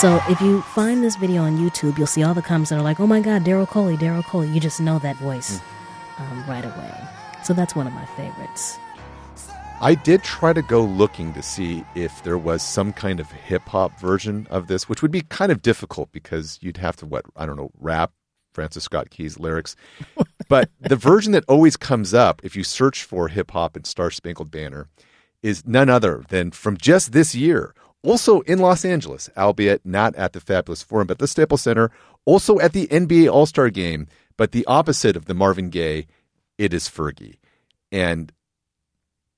So 0.00 0.18
if 0.30 0.40
you 0.40 0.62
find 0.62 1.04
this 1.04 1.16
video 1.16 1.42
on 1.42 1.58
YouTube, 1.58 1.98
you'll 1.98 2.06
see 2.06 2.22
all 2.22 2.32
the 2.32 2.40
comments 2.40 2.70
that 2.70 2.78
are 2.78 2.82
like, 2.82 3.00
"Oh 3.00 3.06
my 3.06 3.20
God, 3.20 3.44
Daryl 3.44 3.68
Coley, 3.68 3.98
Daryl 3.98 4.24
Coley." 4.24 4.48
You 4.48 4.58
just 4.58 4.80
know 4.80 4.98
that 5.00 5.16
voice 5.16 5.60
um, 6.16 6.42
right 6.48 6.64
away. 6.64 6.94
So 7.44 7.52
that's 7.52 7.76
one 7.76 7.86
of 7.86 7.92
my 7.92 8.06
favorites. 8.16 8.78
I 9.78 9.94
did 9.94 10.22
try 10.22 10.54
to 10.54 10.62
go 10.62 10.82
looking 10.82 11.34
to 11.34 11.42
see 11.42 11.84
if 11.94 12.22
there 12.22 12.38
was 12.38 12.62
some 12.62 12.94
kind 12.94 13.20
of 13.20 13.30
hip 13.30 13.68
hop 13.68 14.00
version 14.00 14.46
of 14.48 14.68
this, 14.68 14.88
which 14.88 15.02
would 15.02 15.10
be 15.10 15.20
kind 15.20 15.52
of 15.52 15.60
difficult 15.60 16.10
because 16.12 16.58
you'd 16.62 16.78
have 16.78 16.96
to 16.96 17.06
what 17.06 17.26
I 17.36 17.44
don't 17.44 17.56
know 17.56 17.70
rap 17.78 18.12
Francis 18.54 18.84
Scott 18.84 19.10
Key's 19.10 19.38
lyrics. 19.38 19.76
but 20.48 20.70
the 20.80 20.96
version 20.96 21.32
that 21.32 21.44
always 21.46 21.76
comes 21.76 22.14
up 22.14 22.40
if 22.42 22.56
you 22.56 22.64
search 22.64 23.04
for 23.04 23.28
hip 23.28 23.50
hop 23.50 23.76
and 23.76 23.86
Star 23.86 24.10
Spangled 24.10 24.50
Banner 24.50 24.88
is 25.42 25.66
none 25.66 25.90
other 25.90 26.24
than 26.30 26.52
from 26.52 26.78
just 26.78 27.12
this 27.12 27.34
year. 27.34 27.74
Also 28.02 28.40
in 28.40 28.58
Los 28.58 28.84
Angeles, 28.84 29.30
albeit 29.36 29.84
not 29.84 30.16
at 30.16 30.32
the 30.32 30.40
Fabulous 30.40 30.82
Forum, 30.82 31.06
but 31.06 31.18
the 31.18 31.28
Staples 31.28 31.62
Center. 31.62 31.90
Also 32.24 32.58
at 32.58 32.72
the 32.72 32.86
NBA 32.88 33.30
All 33.30 33.46
Star 33.46 33.70
Game, 33.70 34.06
but 34.36 34.50
the 34.52 34.64
opposite 34.66 35.16
of 35.16 35.26
the 35.26 35.34
Marvin 35.34 35.68
Gaye, 35.68 36.06
it 36.56 36.72
is 36.72 36.88
Fergie. 36.88 37.36
And 37.92 38.32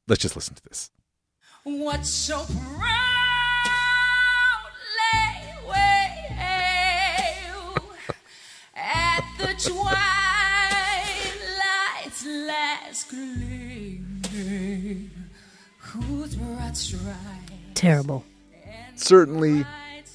let's 0.06 0.22
just 0.22 0.36
listen 0.36 0.54
to 0.54 0.62
this. 0.62 0.90
What 1.64 2.06
so 2.06 2.44
proudly 2.44 2.60
wail 5.68 7.74
at 8.76 9.24
the 9.38 9.54
twilight's 9.58 9.96
last 12.26 13.08
gleaming, 13.10 15.10
whose 15.78 16.36
broad 16.36 16.76
stride 16.76 17.74
Terrible. 17.74 18.24
Certainly 19.02 19.64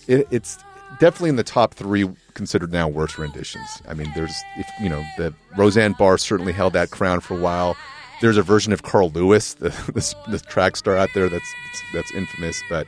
it, 0.08 0.28
it's 0.32 0.58
definitely 1.00 1.30
in 1.30 1.36
the 1.36 1.44
top 1.44 1.74
three 1.74 2.10
considered 2.34 2.72
now 2.72 2.88
worst 2.88 3.18
renditions. 3.18 3.82
I 3.88 3.94
mean 3.94 4.12
there's 4.16 4.36
if 4.58 4.68
you 4.82 4.90
know 4.90 5.04
the 5.18 5.34
roseanne 5.58 5.94
barr 5.94 6.18
certainly 6.18 6.54
held 6.54 6.74
that 6.74 6.92
crown 6.92 7.20
for 7.20 7.38
a 7.38 7.42
while. 7.42 7.76
There's 8.20 8.38
a 8.38 8.44
version 8.44 8.74
of 8.74 8.82
carl 8.82 9.12
lewis 9.12 9.54
the, 9.54 9.70
the, 9.94 10.16
the 10.32 10.40
track 10.40 10.76
star 10.76 10.96
out 10.96 11.10
there 11.14 11.30
that's 11.30 11.54
that's 11.94 12.12
infamous. 12.14 12.62
But 12.70 12.88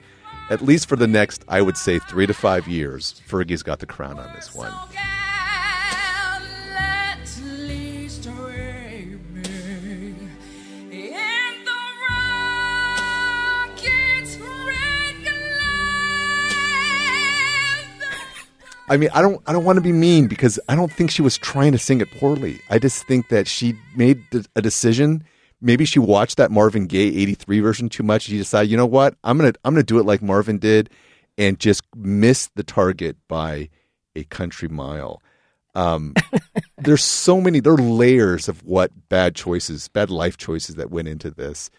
at 0.49 0.61
least 0.61 0.89
for 0.89 0.95
the 0.95 1.07
next 1.07 1.45
i 1.47 1.61
would 1.61 1.77
say 1.77 1.99
three 1.99 2.25
to 2.25 2.33
five 2.33 2.67
years 2.67 3.21
fergie's 3.27 3.63
got 3.63 3.79
the 3.79 3.85
crown 3.85 4.19
on 4.19 4.33
this 4.35 4.53
one 4.53 4.73
I 18.89 18.97
mean, 18.97 19.09
I 19.13 19.21
don't, 19.21 19.41
I 19.45 19.53
don't 19.53 19.63
want 19.63 19.77
to 19.77 19.81
be 19.81 19.91
mean 19.91 20.27
because 20.27 20.59
I 20.67 20.75
don't 20.75 20.91
think 20.91 21.11
she 21.11 21.21
was 21.21 21.37
trying 21.37 21.71
to 21.73 21.77
sing 21.77 22.01
it 22.01 22.09
poorly. 22.11 22.59
I 22.69 22.79
just 22.79 23.05
think 23.05 23.29
that 23.29 23.47
she 23.47 23.75
made 23.95 24.23
a 24.55 24.61
decision. 24.61 25.23
Maybe 25.61 25.85
she 25.85 25.99
watched 25.99 26.37
that 26.37 26.51
Marvin 26.51 26.87
Gaye 26.87 27.15
'83 27.15 27.59
version 27.59 27.89
too 27.89 28.03
much. 28.03 28.23
She 28.23 28.37
decided, 28.37 28.71
you 28.71 28.77
know 28.77 28.85
what, 28.85 29.15
I'm 29.23 29.37
gonna, 29.37 29.53
I'm 29.63 29.73
gonna 29.73 29.83
do 29.83 29.99
it 29.99 30.05
like 30.05 30.21
Marvin 30.21 30.57
did, 30.57 30.89
and 31.37 31.59
just 31.59 31.83
miss 31.95 32.49
the 32.55 32.63
target 32.63 33.17
by 33.27 33.69
a 34.15 34.23
country 34.23 34.69
mile. 34.69 35.21
Um, 35.75 36.15
there's 36.77 37.03
so 37.03 37.39
many, 37.39 37.59
there 37.59 37.73
are 37.73 37.77
layers 37.77 38.47
of 38.47 38.63
what 38.63 38.91
bad 39.09 39.35
choices, 39.35 39.87
bad 39.87 40.09
life 40.09 40.37
choices 40.37 40.75
that 40.75 40.89
went 40.89 41.07
into 41.07 41.29
this. 41.29 41.69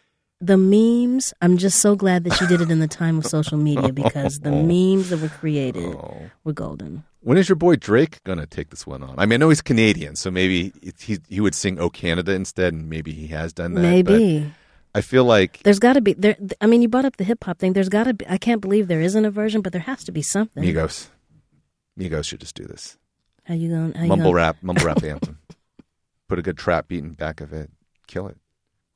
The 0.40 0.56
memes, 0.56 1.34
I'm 1.42 1.58
just 1.58 1.80
so 1.80 1.94
glad 1.94 2.24
that 2.24 2.34
she 2.34 2.46
did 2.46 2.62
it 2.62 2.70
in 2.70 2.80
the 2.80 2.88
time 2.88 3.18
of 3.18 3.26
social 3.26 3.58
media 3.58 3.92
because 3.92 4.40
the 4.40 4.50
memes 4.50 5.10
that 5.10 5.20
were 5.20 5.28
created 5.28 5.94
oh. 5.94 6.30
were 6.44 6.54
golden. 6.54 7.04
When 7.20 7.36
is 7.36 7.48
your 7.48 7.56
boy 7.56 7.76
Drake 7.76 8.22
gonna 8.24 8.46
take 8.46 8.70
this 8.70 8.86
one 8.86 9.02
on? 9.02 9.14
I 9.18 9.26
mean, 9.26 9.34
I 9.34 9.44
know 9.44 9.48
he's 9.50 9.60
Canadian, 9.60 10.16
so 10.16 10.30
maybe 10.30 10.72
he 10.98 11.18
he 11.28 11.40
would 11.40 11.54
sing 11.54 11.78
"Oh 11.78 11.90
Canada" 11.90 12.32
instead, 12.32 12.72
and 12.72 12.88
maybe 12.88 13.12
he 13.12 13.26
has 13.28 13.52
done 13.52 13.74
that. 13.74 13.82
Maybe. 13.82 14.50
I 14.94 15.02
feel 15.02 15.24
like 15.24 15.62
There's 15.62 15.78
got 15.78 15.92
to 15.92 16.00
be 16.00 16.14
there. 16.14 16.36
I 16.60 16.66
mean, 16.66 16.82
you 16.82 16.88
brought 16.88 17.04
up 17.04 17.16
the 17.16 17.24
hip 17.24 17.44
hop 17.44 17.58
thing. 17.58 17.74
There's 17.74 17.88
got 17.88 18.04
to 18.04 18.14
be. 18.14 18.26
I 18.26 18.38
can't 18.38 18.60
believe 18.60 18.88
there 18.88 19.00
isn't 19.00 19.24
a 19.24 19.30
version, 19.30 19.60
but 19.60 19.72
there 19.72 19.82
has 19.82 20.02
to 20.04 20.12
be 20.12 20.22
something. 20.22 20.62
Migos, 20.62 21.08
Migos 21.98 22.24
should 22.24 22.40
just 22.40 22.54
do 22.54 22.64
this 22.64 22.96
How 23.44 23.54
you 23.54 23.68
going? 23.68 23.92
How 23.92 24.02
you 24.02 24.08
mumble 24.08 24.32
gonna- 24.32 24.36
rap, 24.36 24.56
mumble 24.62 24.84
rap 24.84 25.02
anthem. 25.04 25.38
Put 26.28 26.38
a 26.38 26.42
good 26.42 26.56
trap 26.56 26.88
beat 26.88 27.04
in 27.04 27.12
back 27.12 27.40
of 27.40 27.52
it, 27.52 27.70
kill 28.06 28.28
it. 28.28 28.36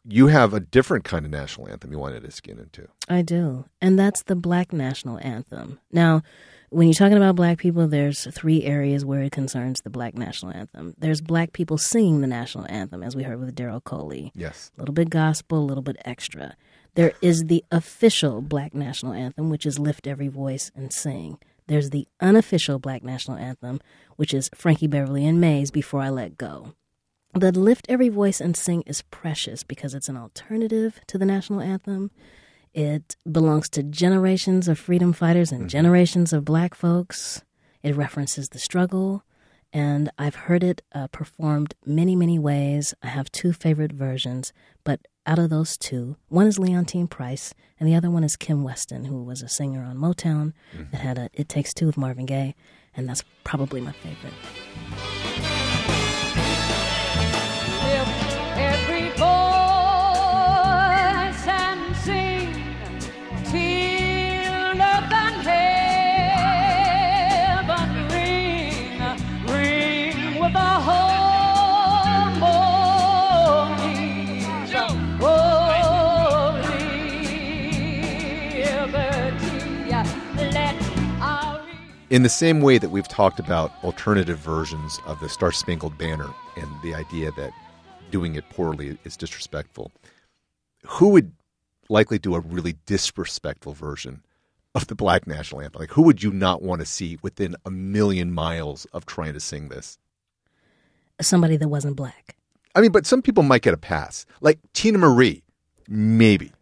You 0.07 0.27
have 0.27 0.53
a 0.53 0.61
different 0.61 1.05
kind 1.05 1.25
of 1.25 1.31
national 1.31 1.69
anthem 1.69 1.91
you 1.91 1.99
wanted 1.99 2.25
to 2.25 2.31
skin 2.31 2.59
into. 2.59 2.89
I 3.09 3.23
do, 3.23 3.65
and 3.81 3.99
that's 3.99 4.23
the 4.25 4.37
Black 4.37 4.73
National 4.73 5.19
Anthem. 5.23 5.81
Now, 5.91 6.23
when 6.69 6.89
you're 6.89 6.95
talking 6.95 7.17
about 7.17 7.37
black 7.37 7.59
people, 7.59 7.87
there's 7.87 8.27
three 8.35 8.65
areas 8.65 9.05
where 9.05 9.23
it 9.23 9.33
concerns 9.33 9.81
the 9.81 9.91
Black 9.91 10.15
National 10.15 10.53
Anthem. 10.53 10.95
There's 10.99 11.21
black 11.21 11.53
people 11.53 11.79
singing 11.79 12.21
the 12.21 12.27
national 12.27 12.67
anthem, 12.69 13.03
as 13.03 13.15
we 13.17 13.23
heard 13.23 13.41
with 13.41 13.55
Daryl 13.55 13.83
Coley. 13.83 14.33
Yes. 14.35 14.73
A 14.77 14.81
little 14.81 14.93
bit 14.93 15.09
gospel, 15.09 15.59
a 15.59 15.65
little 15.65 15.83
bit 15.83 15.97
extra. 16.05 16.57
There 16.97 17.13
is 17.23 17.45
the 17.45 17.65
official 17.71 18.43
Black 18.43 18.75
National 18.75 19.13
Anthem, 19.13 19.51
which 19.51 19.65
is 19.67 19.79
Lift 19.79 20.07
Every 20.07 20.29
Voice 20.29 20.71
and 20.77 20.93
Sing. 20.93 21.39
There's 21.67 21.91
the 21.91 22.07
unofficial 22.21 22.79
Black 22.79 23.03
National 23.03 23.37
Anthem, 23.37 23.81
which 24.17 24.35
is 24.35 24.51
Frankie 24.55 24.87
Beverly 24.87 25.27
and 25.27 25.41
Maze 25.41 25.71
Before 25.71 26.01
I 26.01 26.11
Let 26.11 26.37
Go. 26.37 26.75
The 27.35 27.51
Lift 27.51 27.87
Every 27.89 28.09
Voice 28.09 28.41
and 28.41 28.57
Sing 28.57 28.83
is 28.87 29.03
precious 29.03 29.65
because 29.65 29.93
it's 29.93 30.09
an 30.09 30.17
alternative 30.17 31.01
to 31.09 31.19
the 31.19 31.27
national 31.27 31.61
anthem. 31.61 32.13
It 32.73 33.17
belongs 33.31 33.69
to 33.71 33.83
generations 33.83 34.69
of 34.69 34.79
freedom 34.79 35.13
fighters 35.13 35.51
and 35.51 35.69
generations 35.69 36.33
of 36.33 36.45
black 36.45 36.75
folks. 36.77 37.43
It 37.83 37.97
references 37.97 38.51
the 38.51 38.61
struggle, 38.61 39.25
and 39.73 40.11
I've 40.17 40.37
heard 40.47 40.63
it 40.63 40.83
uh, 40.93 41.09
performed 41.09 41.75
many, 41.85 42.15
many 42.15 42.39
ways. 42.39 42.95
I 43.03 43.09
have 43.09 43.31
two 43.33 43.53
favorite 43.53 43.93
versions, 43.93 44.53
but 44.85 45.01
out 45.27 45.41
of 45.41 45.51
those 45.51 45.77
two, 45.77 46.17
one 46.29 46.47
is 46.47 46.59
Leontyne 46.59 47.11
Price, 47.11 47.53
and 47.81 47.89
the 47.89 47.97
other 47.97 48.11
one 48.11 48.23
is 48.23 48.37
Kim 48.37 48.63
Weston, 48.63 49.07
who 49.07 49.23
was 49.25 49.43
a 49.43 49.49
singer 49.49 49.85
on 49.85 49.97
Motown 49.97 50.53
that 50.93 51.01
had 51.01 51.19
a 51.19 51.31
It 51.33 51.49
Takes 51.49 51.75
Two 51.75 51.87
with 51.87 51.97
Marvin 51.97 52.27
Gaye, 52.27 52.55
and 52.97 53.09
that's 53.09 53.25
probably 53.43 53.81
my 53.81 53.93
favorite. 53.93 54.35
In 82.15 82.23
the 82.23 82.29
same 82.29 82.61
way 82.61 82.79
that 82.79 82.91
we've 82.91 83.09
talked 83.09 83.41
about 83.41 83.73
alternative 83.83 84.39
versions 84.39 85.01
of 85.05 85.19
the 85.19 85.29
Star 85.29 85.51
Spangled 85.51 85.99
Banner 85.99 86.29
and 86.55 86.71
the 86.81 86.95
idea 86.95 87.33
that 87.33 87.51
doing 88.13 88.37
it 88.37 88.49
poorly 88.51 88.97
is 89.03 89.17
disrespectful, 89.17 89.91
who 90.87 91.09
would 91.09 91.33
likely 91.89 92.21
do 92.21 92.37
a 92.37 92.41
really 92.41 92.77
disrespectful 92.87 93.73
version 93.73 94.23
of 94.77 94.87
the 94.87 94.95
black 94.95 95.27
national 95.27 95.63
anthem? 95.63 95.81
Like, 95.81 95.91
who 95.91 96.03
would 96.03 96.23
you 96.23 96.31
not 96.31 96.63
want 96.63 96.83
to 96.83 96.87
see 96.87 97.19
within 97.21 97.57
a 97.67 97.71
million 97.73 98.33
miles 98.33 98.85
of 98.93 99.07
trying 99.07 99.33
to 99.33 99.41
sing 99.41 99.69
this? 99.69 99.99
Somebody 101.21 101.57
that 101.57 101.67
wasn't 101.67 101.97
black. 101.97 102.37
I 102.77 102.81
mean, 102.81 102.93
but 102.93 103.07
some 103.07 103.23
people 103.23 103.43
might 103.43 103.63
get 103.63 103.75
a 103.75 103.77
pass. 103.77 104.25
Like 104.41 104.61
Teena 104.73 104.99
Marie, 104.99 105.43
maybe. 105.89 106.53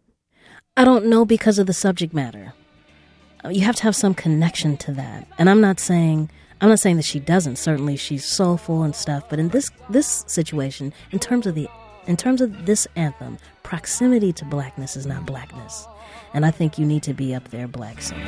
I 0.75 0.83
don't 0.83 1.05
know 1.05 1.25
because 1.25 1.59
of 1.59 1.67
the 1.67 1.73
subject 1.73 2.11
matter. 2.11 2.53
You 3.49 3.61
have 3.61 3.75
to 3.77 3.83
have 3.83 3.95
some 3.95 4.13
connection 4.13 4.77
to 4.77 4.93
that. 4.93 5.27
And 5.37 5.49
I'm 5.49 5.59
not 5.61 5.79
saying 5.79 6.29
I'm 6.61 6.69
not 6.69 6.79
saying 6.79 6.95
that 6.95 7.03
she 7.03 7.19
doesn't. 7.19 7.57
Certainly 7.57 7.97
she's 7.97 8.23
soulful 8.23 8.83
and 8.83 8.95
stuff, 8.95 9.29
but 9.29 9.37
in 9.37 9.49
this 9.49 9.69
this 9.89 10.23
situation, 10.27 10.93
in 11.11 11.19
terms 11.19 11.45
of 11.45 11.55
the 11.55 11.67
in 12.07 12.15
terms 12.15 12.39
of 12.39 12.65
this 12.65 12.87
anthem, 12.95 13.37
proximity 13.63 14.31
to 14.33 14.45
blackness 14.45 14.95
is 14.95 15.05
not 15.05 15.25
blackness. 15.25 15.85
And 16.33 16.45
I 16.45 16.51
think 16.51 16.79
you 16.79 16.85
need 16.85 17.03
to 17.03 17.13
be 17.13 17.35
up 17.35 17.49
there 17.49 17.67
black 17.67 18.01
singing. 18.01 18.25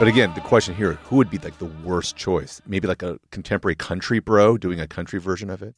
But 0.00 0.08
again, 0.08 0.32
the 0.34 0.40
question 0.40 0.74
here: 0.74 0.94
Who 0.94 1.16
would 1.16 1.28
be 1.28 1.36
like 1.36 1.58
the 1.58 1.66
worst 1.66 2.16
choice? 2.16 2.62
Maybe 2.66 2.88
like 2.88 3.02
a 3.02 3.20
contemporary 3.30 3.74
country 3.74 4.18
bro 4.18 4.56
doing 4.56 4.80
a 4.80 4.88
country 4.88 5.20
version 5.20 5.50
of 5.50 5.60
it. 5.60 5.74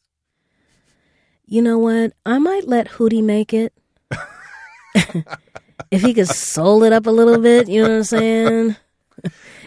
You 1.44 1.60
know 1.60 1.76
what? 1.76 2.12
I 2.24 2.38
might 2.38 2.68
let 2.68 2.88
Hootie 2.88 3.24
make 3.24 3.52
it. 3.52 3.74
if 5.90 6.02
he 6.02 6.14
could 6.14 6.28
soul 6.28 6.84
it 6.84 6.92
up 6.92 7.06
a 7.06 7.10
little 7.10 7.38
bit, 7.38 7.68
you 7.68 7.82
know 7.82 7.88
what 7.88 7.96
I'm 7.96 8.04
saying? 8.04 8.76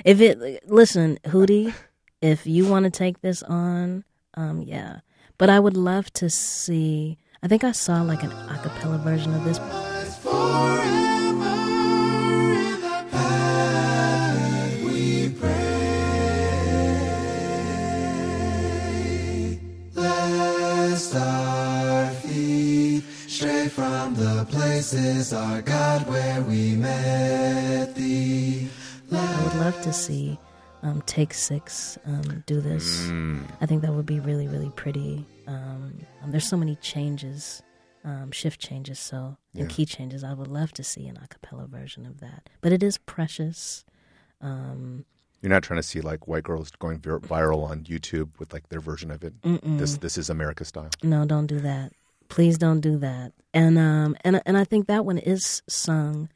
If 0.05 0.21
it 0.21 0.69
listen, 0.69 1.19
Hootie, 1.25 1.73
if 2.21 2.47
you 2.47 2.65
want 2.65 2.85
to 2.85 2.89
take 2.89 3.19
this 3.19 3.43
on, 3.43 4.05
um, 4.35 4.61
yeah. 4.61 5.01
But 5.37 5.49
I 5.49 5.59
would 5.59 5.75
love 5.75 6.13
to 6.13 6.29
see 6.29 7.17
I 7.43 7.49
think 7.49 7.65
I 7.65 7.73
saw 7.73 8.01
like 8.03 8.23
an 8.23 8.31
a 8.31 8.57
cappella 8.63 8.99
version 8.99 9.33
of 9.33 9.43
this. 9.43 9.59
Stray 23.45 23.67
from 23.67 24.15
the 24.15 24.43
places, 24.49 25.31
our 25.31 25.61
God, 25.61 26.07
where 26.07 26.41
we 26.41 26.75
met 26.75 27.93
thee. 27.93 28.67
I 29.11 29.43
would 29.43 29.55
love 29.55 29.79
to 29.83 29.93
see 29.93 30.39
um, 30.81 31.03
Take 31.05 31.31
Six 31.33 31.99
um, 32.07 32.43
do 32.47 32.59
this. 32.59 33.07
I 33.61 33.65
think 33.67 33.83
that 33.83 33.93
would 33.93 34.07
be 34.07 34.19
really, 34.19 34.47
really 34.47 34.71
pretty. 34.75 35.25
Um, 35.47 35.93
um, 36.23 36.31
there's 36.31 36.47
so 36.47 36.57
many 36.57 36.75
changes, 36.77 37.61
um, 38.03 38.31
shift 38.31 38.59
changes, 38.59 38.97
so 38.99 39.37
Yeah. 39.53 39.61
and 39.63 39.69
key 39.69 39.85
changes. 39.85 40.23
I 40.23 40.33
would 40.33 40.47
love 40.47 40.71
to 40.73 40.83
see 40.83 41.05
an 41.07 41.17
a 41.23 41.27
cappella 41.27 41.67
version 41.67 42.07
of 42.07 42.19
that. 42.21 42.49
But 42.61 42.71
it 42.73 42.81
is 42.81 42.97
precious. 42.97 43.85
Um, 44.41 45.05
You're 45.43 45.51
not 45.51 45.61
trying 45.61 45.79
to 45.79 45.83
see 45.87 46.01
like 46.01 46.27
white 46.27 46.43
girls 46.43 46.71
going 46.71 46.97
vir- 46.99 47.19
viral 47.19 47.63
on 47.69 47.83
YouTube 47.83 48.39
with 48.39 48.53
like 48.53 48.69
their 48.69 48.79
version 48.79 49.11
of 49.11 49.23
it. 49.23 49.39
Mm-mm. 49.43 49.77
This 49.77 49.97
this 49.97 50.17
is 50.17 50.31
America 50.31 50.65
style. 50.65 50.89
No, 51.03 51.25
don't 51.25 51.45
do 51.45 51.59
that. 51.59 51.93
Please 52.29 52.57
don't 52.57 52.79
do 52.81 52.97
that. 52.97 53.33
And 53.53 53.77
um 53.77 54.15
and 54.23 54.41
and 54.45 54.57
I 54.57 54.63
think 54.63 54.87
that 54.87 55.05
one 55.05 55.17
is 55.17 55.61
sung 55.67 56.29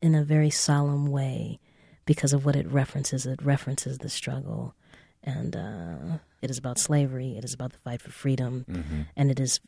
in 0.00 0.14
a 0.14 0.24
very 0.24 0.50
solemn 0.50 1.06
way 1.06 1.58
because 2.06 2.32
of 2.32 2.44
what 2.44 2.56
it 2.56 2.66
references. 2.70 3.26
It 3.26 3.40
references 3.42 3.98
the 3.98 4.08
struggle, 4.08 4.74
and 5.22 5.54
uh, 5.54 6.18
it 6.40 6.50
is 6.50 6.58
about 6.58 6.78
slavery. 6.78 7.36
It 7.36 7.44
is 7.44 7.54
about 7.54 7.72
the 7.72 7.78
fight 7.78 8.00
for 8.02 8.10
freedom, 8.10 8.64
Mhm. 8.68 9.06
and 9.16 9.30
it 9.30 9.38
is. 9.38 9.60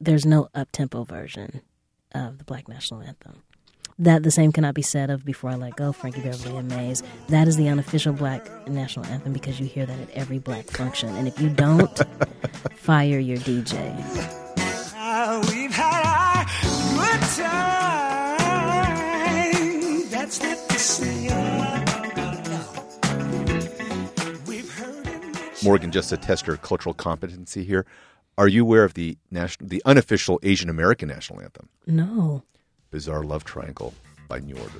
There's 0.00 0.24
no 0.26 0.48
up 0.54 0.72
tempo 0.72 1.04
version 1.04 1.60
of 2.12 2.38
the 2.38 2.44
Black 2.44 2.66
National 2.68 3.02
Anthem. 3.02 3.42
That 3.98 4.22
the 4.24 4.30
same 4.30 4.50
cannot 4.52 4.74
be 4.74 4.82
said 4.82 5.08
of 5.10 5.24
Before 5.24 5.50
I 5.50 5.54
Let 5.54 5.76
Go, 5.76 5.92
Frankie 5.92 6.20
Beverly 6.22 6.56
and 6.56 6.68
Maze. 6.68 7.02
That 7.28 7.46
is 7.48 7.56
the 7.56 7.68
unofficial 7.68 8.12
Black 8.12 8.46
National 8.68 9.06
Anthem 9.06 9.32
because 9.32 9.60
you 9.60 9.66
hear 9.66 9.86
that 9.86 9.98
at 10.00 10.10
every 10.10 10.38
black 10.38 10.66
function, 10.66 11.14
and 11.16 11.28
if 11.28 11.40
you 11.40 11.48
don't, 11.50 11.96
fire 12.76 13.18
your 13.18 13.38
DJ. 13.38 14.45
We've 15.16 15.72
had 15.72 16.02
our 16.04 16.44
good 16.94 17.20
time. 17.38 18.36
That's 20.10 20.42
not 20.42 20.58
to 20.68 20.78
say. 20.78 21.22
We've 24.46 24.70
heard 24.74 25.06
it. 25.06 25.62
Morgan, 25.64 25.90
just 25.90 26.10
to 26.10 26.18
test 26.18 26.46
your 26.46 26.58
cultural 26.58 26.92
competency 26.94 27.64
here, 27.64 27.86
are 28.36 28.46
you 28.46 28.60
aware 28.60 28.84
of 28.84 28.92
the 28.92 29.16
national, 29.30 29.70
the 29.70 29.80
unofficial 29.86 30.38
Asian 30.42 30.68
American 30.68 31.08
national 31.08 31.40
anthem, 31.40 31.70
No. 31.86 32.42
"Bizarre 32.90 33.24
Love 33.24 33.44
Triangle" 33.44 33.94
by 34.28 34.40
New 34.40 34.56
Order? 34.56 34.78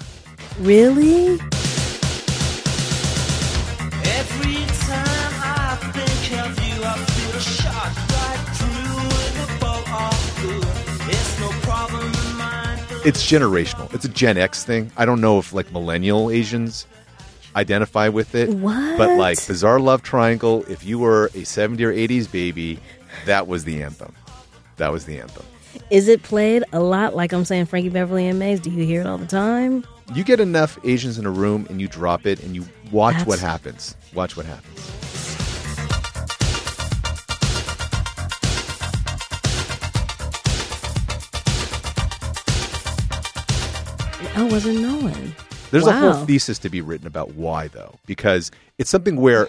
Really? 0.60 1.40
Every 4.04 4.66
time 4.84 5.32
I 5.40 5.78
think 5.94 6.32
of 6.44 6.60
you, 6.60 6.84
I 6.84 6.94
feel 7.06 7.40
shot 7.40 7.96
right 7.96 8.55
It's 9.98 11.40
no 11.40 11.48
problem 11.62 12.02
in 12.06 12.36
mine. 12.36 12.78
It's 13.04 13.24
generational. 13.30 13.92
It's 13.94 14.04
a 14.04 14.08
Gen 14.08 14.36
X 14.38 14.64
thing. 14.64 14.90
I 14.96 15.04
don't 15.04 15.20
know 15.20 15.38
if 15.38 15.52
like 15.52 15.72
millennial 15.72 16.30
Asians 16.30 16.86
identify 17.54 18.08
with 18.08 18.34
it. 18.34 18.50
What? 18.50 18.98
But 18.98 19.16
like 19.18 19.44
Bizarre 19.46 19.80
Love 19.80 20.02
Triangle, 20.02 20.64
if 20.68 20.84
you 20.84 20.98
were 20.98 21.26
a 21.26 21.42
70s 21.42 21.80
or 21.80 21.92
80s 21.92 22.30
baby, 22.30 22.78
that 23.24 23.46
was 23.46 23.64
the 23.64 23.82
anthem. 23.82 24.14
That 24.76 24.92
was 24.92 25.06
the 25.06 25.18
anthem. 25.20 25.44
Is 25.90 26.08
it 26.08 26.22
played 26.22 26.64
a 26.72 26.80
lot? 26.80 27.14
Like 27.16 27.32
I'm 27.32 27.44
saying, 27.44 27.66
Frankie 27.66 27.88
Beverly 27.90 28.26
and 28.26 28.38
Maze. 28.38 28.60
Do 28.60 28.70
you 28.70 28.84
hear 28.84 29.00
it 29.02 29.06
all 29.06 29.18
the 29.18 29.26
time? 29.26 29.84
You 30.14 30.24
get 30.24 30.40
enough 30.40 30.78
Asians 30.84 31.18
in 31.18 31.26
a 31.26 31.30
room 31.30 31.66
and 31.70 31.80
you 31.80 31.88
drop 31.88 32.26
it 32.26 32.42
and 32.42 32.54
you 32.54 32.64
watch 32.92 33.12
That's- 33.12 33.26
what 33.26 33.38
happens. 33.38 33.96
Watch 34.14 34.36
what 34.36 34.46
happens. 34.46 34.90
I 44.36 44.44
wasn't 44.44 44.80
knowing. 44.80 45.34
There's 45.70 45.86
a 45.86 45.92
whole 45.92 46.24
thesis 46.26 46.58
to 46.60 46.68
be 46.68 46.80
written 46.80 47.06
about 47.06 47.34
why, 47.34 47.68
though, 47.68 47.98
because 48.06 48.50
it's 48.78 48.90
something 48.90 49.16
where, 49.16 49.48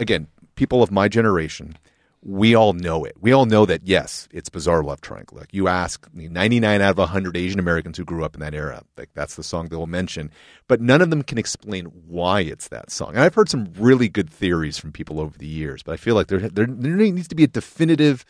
again, 0.00 0.26
people 0.56 0.82
of 0.82 0.90
my 0.90 1.08
generation, 1.08 1.76
we 2.22 2.54
all 2.54 2.72
know 2.72 3.04
it. 3.04 3.16
We 3.20 3.32
all 3.32 3.46
know 3.46 3.64
that, 3.66 3.82
yes, 3.84 4.28
it's 4.32 4.48
Bizarre 4.48 4.82
Love 4.82 5.00
Triangle. 5.00 5.38
Like 5.38 5.52
you 5.52 5.68
ask 5.68 6.08
99 6.14 6.80
out 6.80 6.90
of 6.90 6.98
100 6.98 7.36
Asian 7.36 7.60
Americans 7.60 7.96
who 7.96 8.04
grew 8.04 8.24
up 8.24 8.34
in 8.34 8.40
that 8.40 8.54
era, 8.54 8.82
like 8.96 9.10
that's 9.14 9.36
the 9.36 9.44
song 9.44 9.68
they'll 9.68 9.86
mention. 9.86 10.30
But 10.66 10.80
none 10.80 11.00
of 11.00 11.10
them 11.10 11.22
can 11.22 11.38
explain 11.38 11.84
why 12.06 12.40
it's 12.40 12.68
that 12.68 12.90
song. 12.90 13.10
And 13.10 13.20
I've 13.20 13.34
heard 13.34 13.48
some 13.48 13.72
really 13.78 14.08
good 14.08 14.28
theories 14.28 14.78
from 14.78 14.90
people 14.90 15.20
over 15.20 15.38
the 15.38 15.46
years, 15.46 15.82
but 15.82 15.92
I 15.92 15.96
feel 15.96 16.14
like 16.16 16.26
there, 16.26 16.40
there, 16.40 16.66
there 16.66 16.96
needs 16.96 17.28
to 17.28 17.36
be 17.36 17.44
a 17.44 17.48
definitive, 17.48 18.24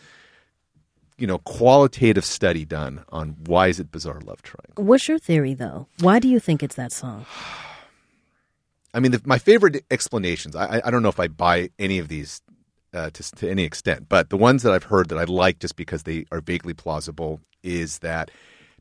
you 1.18 1.26
know, 1.26 1.38
qualitative 1.38 2.24
study 2.24 2.64
done 2.64 3.04
on 3.10 3.36
why 3.46 3.66
is 3.68 3.80
it 3.80 3.90
Bizarre 3.90 4.20
Love 4.20 4.40
Triangle. 4.42 4.84
What's 4.84 5.08
your 5.08 5.18
theory, 5.18 5.52
though? 5.54 5.86
Why 6.00 6.18
do 6.20 6.28
you 6.28 6.38
think 6.40 6.62
it's 6.62 6.76
that 6.76 6.92
song? 6.92 7.26
I 8.94 9.00
mean, 9.00 9.12
the, 9.12 9.20
my 9.24 9.38
favorite 9.38 9.84
explanations. 9.90 10.56
I, 10.56 10.80
I- 10.84 10.90
don't 10.90 11.02
know 11.02 11.08
if 11.10 11.20
I 11.20 11.28
buy 11.28 11.70
any 11.78 11.98
of 11.98 12.08
these 12.08 12.40
uh, 12.94 13.10
to, 13.10 13.22
to 13.36 13.50
any 13.50 13.64
extent, 13.64 14.08
but 14.08 14.30
the 14.30 14.36
ones 14.36 14.62
that 14.62 14.72
I've 14.72 14.84
heard 14.84 15.08
that 15.10 15.18
I 15.18 15.24
like 15.24 15.58
just 15.58 15.76
because 15.76 16.04
they 16.04 16.24
are 16.32 16.40
vaguely 16.40 16.72
plausible 16.72 17.40
is 17.62 17.98
that 17.98 18.30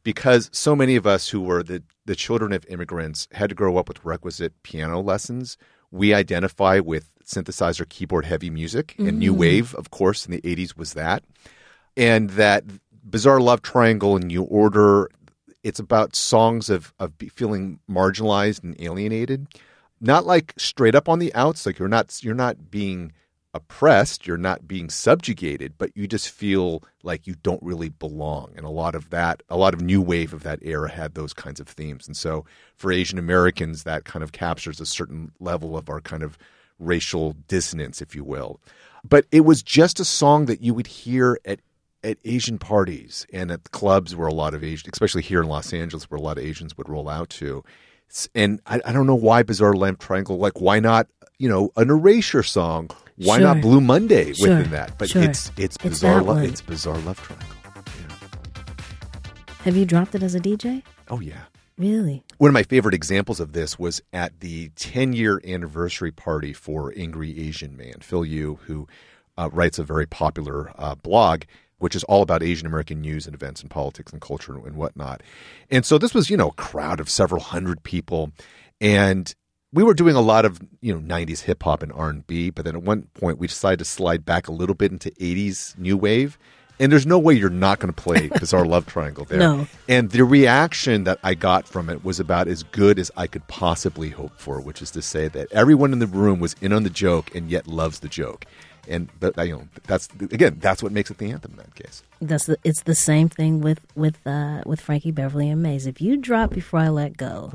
because 0.04 0.50
so 0.54 0.76
many 0.76 0.96
of 0.96 1.06
us 1.06 1.28
who 1.30 1.42
were 1.42 1.62
the 1.64 1.84
the 2.06 2.16
children 2.16 2.54
of 2.54 2.66
immigrants 2.70 3.28
had 3.34 3.50
to 3.50 3.56
grow 3.56 3.78
up 3.78 3.90
with 3.90 4.06
requisite 4.06 4.54
piano 4.64 5.02
lessons, 5.02 5.58
we 5.92 6.14
identify 6.14 6.80
with 6.80 7.10
synthesizer 7.26 7.88
keyboard 7.90 8.24
heavy 8.24 8.50
music 8.50 8.96
and 8.98 9.20
new 9.20 9.34
Mhm. 9.34 9.38
wave, 9.38 9.76
of 9.76 9.90
course, 9.92 10.26
in 10.26 10.32
the 10.32 10.40
'80s 10.42 10.78
was 10.78 10.94
that, 10.94 11.22
and 11.98 12.30
that 12.32 12.64
bizarre 13.04 13.42
love 13.42 13.62
triangle 13.62 14.16
and 14.16 14.26
New 14.26 14.44
Order. 14.44 15.10
It's 15.64 15.80
about 15.80 16.16
songs 16.16 16.70
of 16.70 16.94
of 17.00 17.14
feeling 17.34 17.80
marginalized 17.90 18.64
and 18.64 18.80
alienated 18.80 19.48
not 20.00 20.26
like 20.26 20.54
straight 20.58 20.96
up 20.96 21.10
on 21.10 21.20
the 21.20 21.34
outs 21.34 21.66
like 21.66 21.80
you're 21.80 21.88
not 21.88 22.24
you're 22.24 22.36
not 22.36 22.70
being 22.70 23.14
oppressed, 23.54 24.28
you're 24.28 24.38
not 24.38 24.68
being 24.68 24.90
subjugated, 24.90 25.74
but 25.78 25.92
you 25.96 26.08
just 26.08 26.30
feel 26.30 26.84
like 27.02 27.26
you 27.26 27.36
don't 27.42 27.64
really 27.64 27.90
belong. 27.90 28.54
And 28.56 28.66
a 28.66 28.70
lot 28.70 28.94
of 28.94 29.10
that, 29.10 29.42
a 29.50 29.58
lot 29.58 29.74
of 29.74 29.82
new 29.82 30.02
wave 30.02 30.32
of 30.32 30.44
that 30.44 30.60
era 30.62 30.92
had 30.92 31.16
those 31.16 31.34
kinds 31.34 31.60
of 31.60 31.68
themes. 31.68 32.06
And 32.06 32.16
so 32.16 32.46
for 32.76 32.92
Asian 32.92 33.18
Americans, 33.18 33.84
that 33.84 34.06
kind 34.06 34.22
of 34.22 34.32
captures 34.32 34.80
a 34.80 34.86
certain 34.86 35.32
level 35.40 35.76
of 35.76 35.90
our 35.90 36.02
kind 36.02 36.22
of 36.22 36.38
racial 36.78 37.36
dissonance, 37.48 38.00
if 38.00 38.14
you 38.16 38.24
will. 38.24 38.62
But 39.04 39.26
it 39.32 39.42
was 39.42 39.64
just 39.64 40.00
a 40.00 40.06
song 40.06 40.46
that 40.46 40.62
you 40.62 40.76
would 40.76 40.88
hear 40.88 41.40
at 41.44 41.60
at 42.04 42.18
Asian 42.26 42.58
parties 42.60 43.26
and 43.34 43.52
at 43.52 43.72
clubs 43.72 44.16
where 44.16 44.28
a 44.28 44.34
lot 44.34 44.54
of 44.54 44.64
Asian, 44.64 44.90
especially 44.94 45.22
here 45.22 45.42
in 45.42 45.48
Los 45.48 45.74
Angeles, 45.74 46.10
where 46.10 46.18
a 46.18 46.22
lot 46.22 46.38
of 46.38 46.44
Asians 46.44 46.78
would 46.78 46.88
roll 46.90 47.10
out 47.10 47.30
to. 47.32 47.64
And 48.36 48.62
I, 48.66 48.80
I 48.86 48.92
don't 48.94 49.08
know 49.08 49.16
why 49.16 49.44
Bizarre 49.44 49.74
Lamp 49.74 50.00
Triangle. 50.00 50.38
Like, 50.38 50.62
why 50.62 50.80
not? 50.80 51.08
You 51.40 51.50
know, 51.50 51.72
an 51.76 51.90
erasure 51.90 52.44
song. 52.44 52.90
Why 53.18 53.40
not 53.40 53.62
Blue 53.62 53.82
Monday 53.82 54.34
Sure. 54.34 54.50
within 54.58 54.72
that? 54.72 54.98
But 54.98 55.10
Sure. 55.10 55.24
it's 55.24 55.48
it's 55.58 55.76
It's 55.76 55.78
bizarre. 55.78 56.22
Lo- 56.22 56.38
it's 56.38 56.62
bizarre 56.62 56.98
love 57.00 57.20
triangle. 57.22 57.48
Have 59.64 59.76
you 59.76 59.86
dropped 59.86 60.16
it 60.16 60.24
as 60.24 60.36
a 60.36 60.40
DJ? 60.40 60.84
Oh 61.10 61.20
yeah. 61.20 61.42
Really? 61.78 62.24
One 62.38 62.50
of 62.50 62.54
my 62.54 62.64
favorite 62.64 62.96
examples 62.96 63.40
of 63.40 63.54
this 63.54 63.78
was 63.78 64.02
at 64.14 64.40
the 64.40 64.70
10 64.78 65.14
year 65.14 65.42
anniversary 65.46 66.12
party 66.12 66.54
for 66.54 66.92
Angry 66.98 67.40
Asian 67.40 67.78
Man, 67.78 67.96
Phil 68.02 68.26
Yu, 68.26 68.60
who 68.66 68.88
uh, 69.38 69.50
writes 69.52 69.78
a 69.78 69.84
very 69.84 70.08
popular 70.08 70.72
uh, 70.78 70.96
blog, 70.96 71.44
which 71.80 71.96
is 71.96 72.04
all 72.06 72.22
about 72.22 72.44
Asian 72.44 72.68
American 72.68 73.02
news 73.02 73.26
and 73.26 73.36
events 73.36 73.62
and 73.62 73.70
politics 73.70 74.12
and 74.12 74.22
culture 74.22 74.54
and 74.54 74.76
whatnot. 74.76 75.22
And 75.70 75.86
so 75.86 75.98
this 75.98 76.14
was, 76.14 76.30
you 76.30 76.38
know, 76.38 76.50
a 76.50 76.54
crowd 76.54 77.00
of 77.00 77.10
several 77.10 77.42
hundred 77.42 77.84
people. 77.84 78.32
And 78.82 79.34
we 79.74 79.84
were 79.84 79.94
doing 79.94 80.16
a 80.16 80.22
lot 80.22 80.46
of, 80.46 80.60
you 80.82 80.94
know, 80.94 81.00
90s 81.00 81.42
hip 81.42 81.64
hop 81.64 81.84
and 81.84 81.92
R&B, 81.92 82.52
but 82.52 82.66
then 82.66 82.76
at 82.76 82.84
one 82.84 83.04
point 83.14 83.38
we 83.38 83.48
decided 83.48 83.80
to 83.80 83.86
slide 83.86 84.26
back 84.26 84.48
a 84.48 84.52
little 84.52 84.76
bit 84.76 84.92
into 84.92 85.12
80s 85.12 85.78
new 85.78 85.98
wave. 85.98 86.38
And 86.80 86.92
there's 86.92 87.08
no 87.08 87.18
way 87.18 87.34
you're 87.34 87.50
not 87.50 87.80
going 87.80 87.94
to 87.94 88.02
play 88.02 88.28
Bizarre 88.40 88.66
Love 88.66 88.86
Triangle 88.86 89.26
there. 89.26 89.40
No. 89.40 89.68
And 89.88 90.12
the 90.12 90.24
reaction 90.24 91.06
that 91.06 91.20
I 91.24 91.34
got 91.34 91.68
from 91.68 91.90
it 91.90 92.04
was 92.04 92.20
about 92.20 92.48
as 92.48 92.64
good 92.64 93.00
as 93.00 93.12
I 93.18 93.26
could 93.28 93.48
possibly 93.48 94.10
hope 94.10 94.40
for, 94.40 94.62
which 94.62 94.82
is 94.82 94.92
to 94.92 95.02
say 95.02 95.28
that 95.28 95.52
everyone 95.52 95.92
in 95.92 96.00
the 96.00 96.08
room 96.08 96.40
was 96.40 96.56
in 96.62 96.74
on 96.74 96.84
the 96.84 96.90
joke 96.90 97.34
and 97.36 97.50
yet 97.50 97.68
loves 97.68 98.00
the 98.00 98.08
joke. 98.08 98.46
And 98.88 99.10
but 99.20 99.36
you 99.46 99.54
know 99.54 99.68
that's 99.86 100.08
again 100.20 100.58
that's 100.60 100.82
what 100.82 100.92
makes 100.92 101.12
it 101.12 101.18
the 101.18 101.32
anthem 101.32 101.52
in 101.52 101.58
that 101.58 101.76
case. 101.76 102.04
That's 102.22 102.46
the, 102.46 102.58
it's 102.64 102.84
the 102.84 102.96
same 102.96 103.30
thing 103.30 103.62
with 103.62 103.86
with 103.96 104.26
uh, 104.26 104.62
with 104.66 104.80
Frankie 104.80 105.12
Beverly 105.12 105.50
and 105.50 105.62
Maze. 105.62 105.86
If 105.86 106.02
you 106.02 106.18
drop 106.18 106.52
before 106.52 106.80
I 106.80 106.90
let 106.90 107.18
go, 107.18 107.52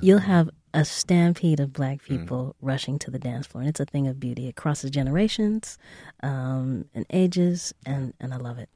you'll 0.00 0.20
have 0.20 0.50
a 0.74 0.84
stampede 0.84 1.60
of 1.60 1.72
black 1.72 2.02
people 2.02 2.54
rushing 2.60 2.98
to 3.00 3.10
the 3.10 3.18
dance 3.18 3.46
floor, 3.46 3.62
and 3.62 3.68
it's 3.68 3.80
a 3.80 3.84
thing 3.84 4.06
of 4.06 4.20
beauty. 4.20 4.46
It 4.48 4.56
crosses 4.56 4.90
generations 4.90 5.78
um, 6.22 6.84
and 6.94 7.06
ages, 7.10 7.74
and 7.84 8.14
and 8.20 8.32
I 8.32 8.36
love 8.36 8.58
it. 8.58 8.68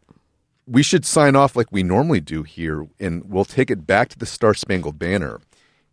We 0.66 0.82
should 0.82 1.04
sign 1.04 1.36
off 1.36 1.56
like 1.56 1.70
we 1.70 1.82
normally 1.82 2.20
do 2.20 2.44
here, 2.44 2.86
and 2.98 3.24
we'll 3.24 3.44
take 3.44 3.70
it 3.70 3.86
back 3.86 4.08
to 4.10 4.18
the 4.18 4.26
Star 4.26 4.54
Spangled 4.54 4.98
Banner. 4.98 5.40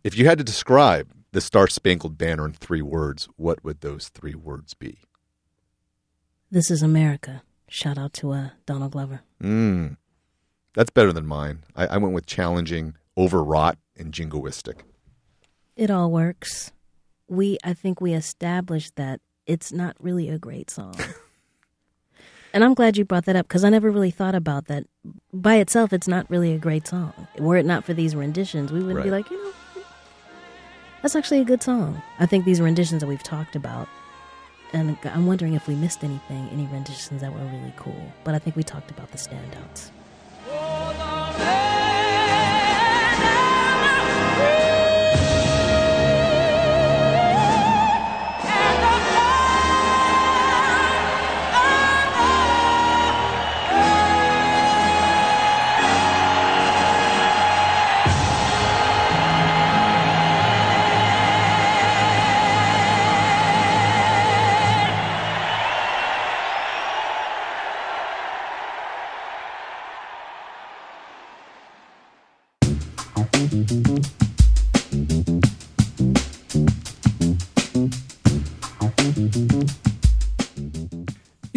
If 0.02 0.16
you 0.16 0.26
had 0.26 0.38
to 0.38 0.44
describe 0.44 1.12
the 1.32 1.40
Star 1.40 1.68
Spangled 1.68 2.16
Banner 2.16 2.46
in 2.46 2.52
three 2.52 2.82
words, 2.82 3.28
what 3.36 3.62
would 3.64 3.80
those 3.80 4.08
three 4.08 4.34
words 4.34 4.74
be? 4.74 4.98
This 6.52 6.68
is 6.68 6.82
America. 6.82 7.42
Shout 7.68 7.96
out 7.96 8.12
to 8.14 8.32
uh, 8.32 8.48
Donald 8.66 8.90
Glover. 8.90 9.20
Mm, 9.40 9.96
that's 10.74 10.90
better 10.90 11.12
than 11.12 11.24
mine. 11.24 11.62
I, 11.76 11.86
I 11.86 11.96
went 11.98 12.12
with 12.12 12.26
challenging, 12.26 12.94
overwrought, 13.16 13.78
and 13.96 14.12
jingoistic. 14.12 14.80
It 15.76 15.92
all 15.92 16.10
works. 16.10 16.72
We, 17.28 17.58
I 17.62 17.72
think, 17.72 18.00
we 18.00 18.14
established 18.14 18.96
that 18.96 19.20
it's 19.46 19.72
not 19.72 19.94
really 20.00 20.28
a 20.28 20.38
great 20.40 20.70
song. 20.70 20.96
and 22.52 22.64
I'm 22.64 22.74
glad 22.74 22.96
you 22.96 23.04
brought 23.04 23.26
that 23.26 23.36
up 23.36 23.46
because 23.46 23.62
I 23.62 23.68
never 23.68 23.88
really 23.88 24.10
thought 24.10 24.34
about 24.34 24.66
that. 24.66 24.86
By 25.32 25.54
itself, 25.56 25.92
it's 25.92 26.08
not 26.08 26.28
really 26.28 26.52
a 26.52 26.58
great 26.58 26.88
song. 26.88 27.28
Were 27.38 27.58
it 27.58 27.64
not 27.64 27.84
for 27.84 27.94
these 27.94 28.16
renditions, 28.16 28.72
we 28.72 28.82
wouldn't 28.82 29.04
be 29.04 29.12
like, 29.12 29.30
you 29.30 29.40
know, 29.40 29.52
that's 31.00 31.14
actually 31.14 31.40
a 31.40 31.44
good 31.44 31.62
song. 31.62 32.02
I 32.18 32.26
think 32.26 32.44
these 32.44 32.60
renditions 32.60 33.02
that 33.02 33.06
we've 33.06 33.22
talked 33.22 33.54
about, 33.54 33.88
and 34.72 34.96
I'm 35.04 35.26
wondering 35.26 35.54
if 35.54 35.66
we 35.66 35.74
missed 35.74 36.04
anything, 36.04 36.48
any 36.52 36.66
renditions 36.66 37.20
that 37.20 37.32
were 37.32 37.40
really 37.40 37.72
cool. 37.76 38.12
But 38.24 38.34
I 38.34 38.38
think 38.38 38.56
we 38.56 38.62
talked 38.62 38.90
about 38.90 39.10
the 39.10 39.18
standouts. 39.18 39.90
Oh, 40.48 41.69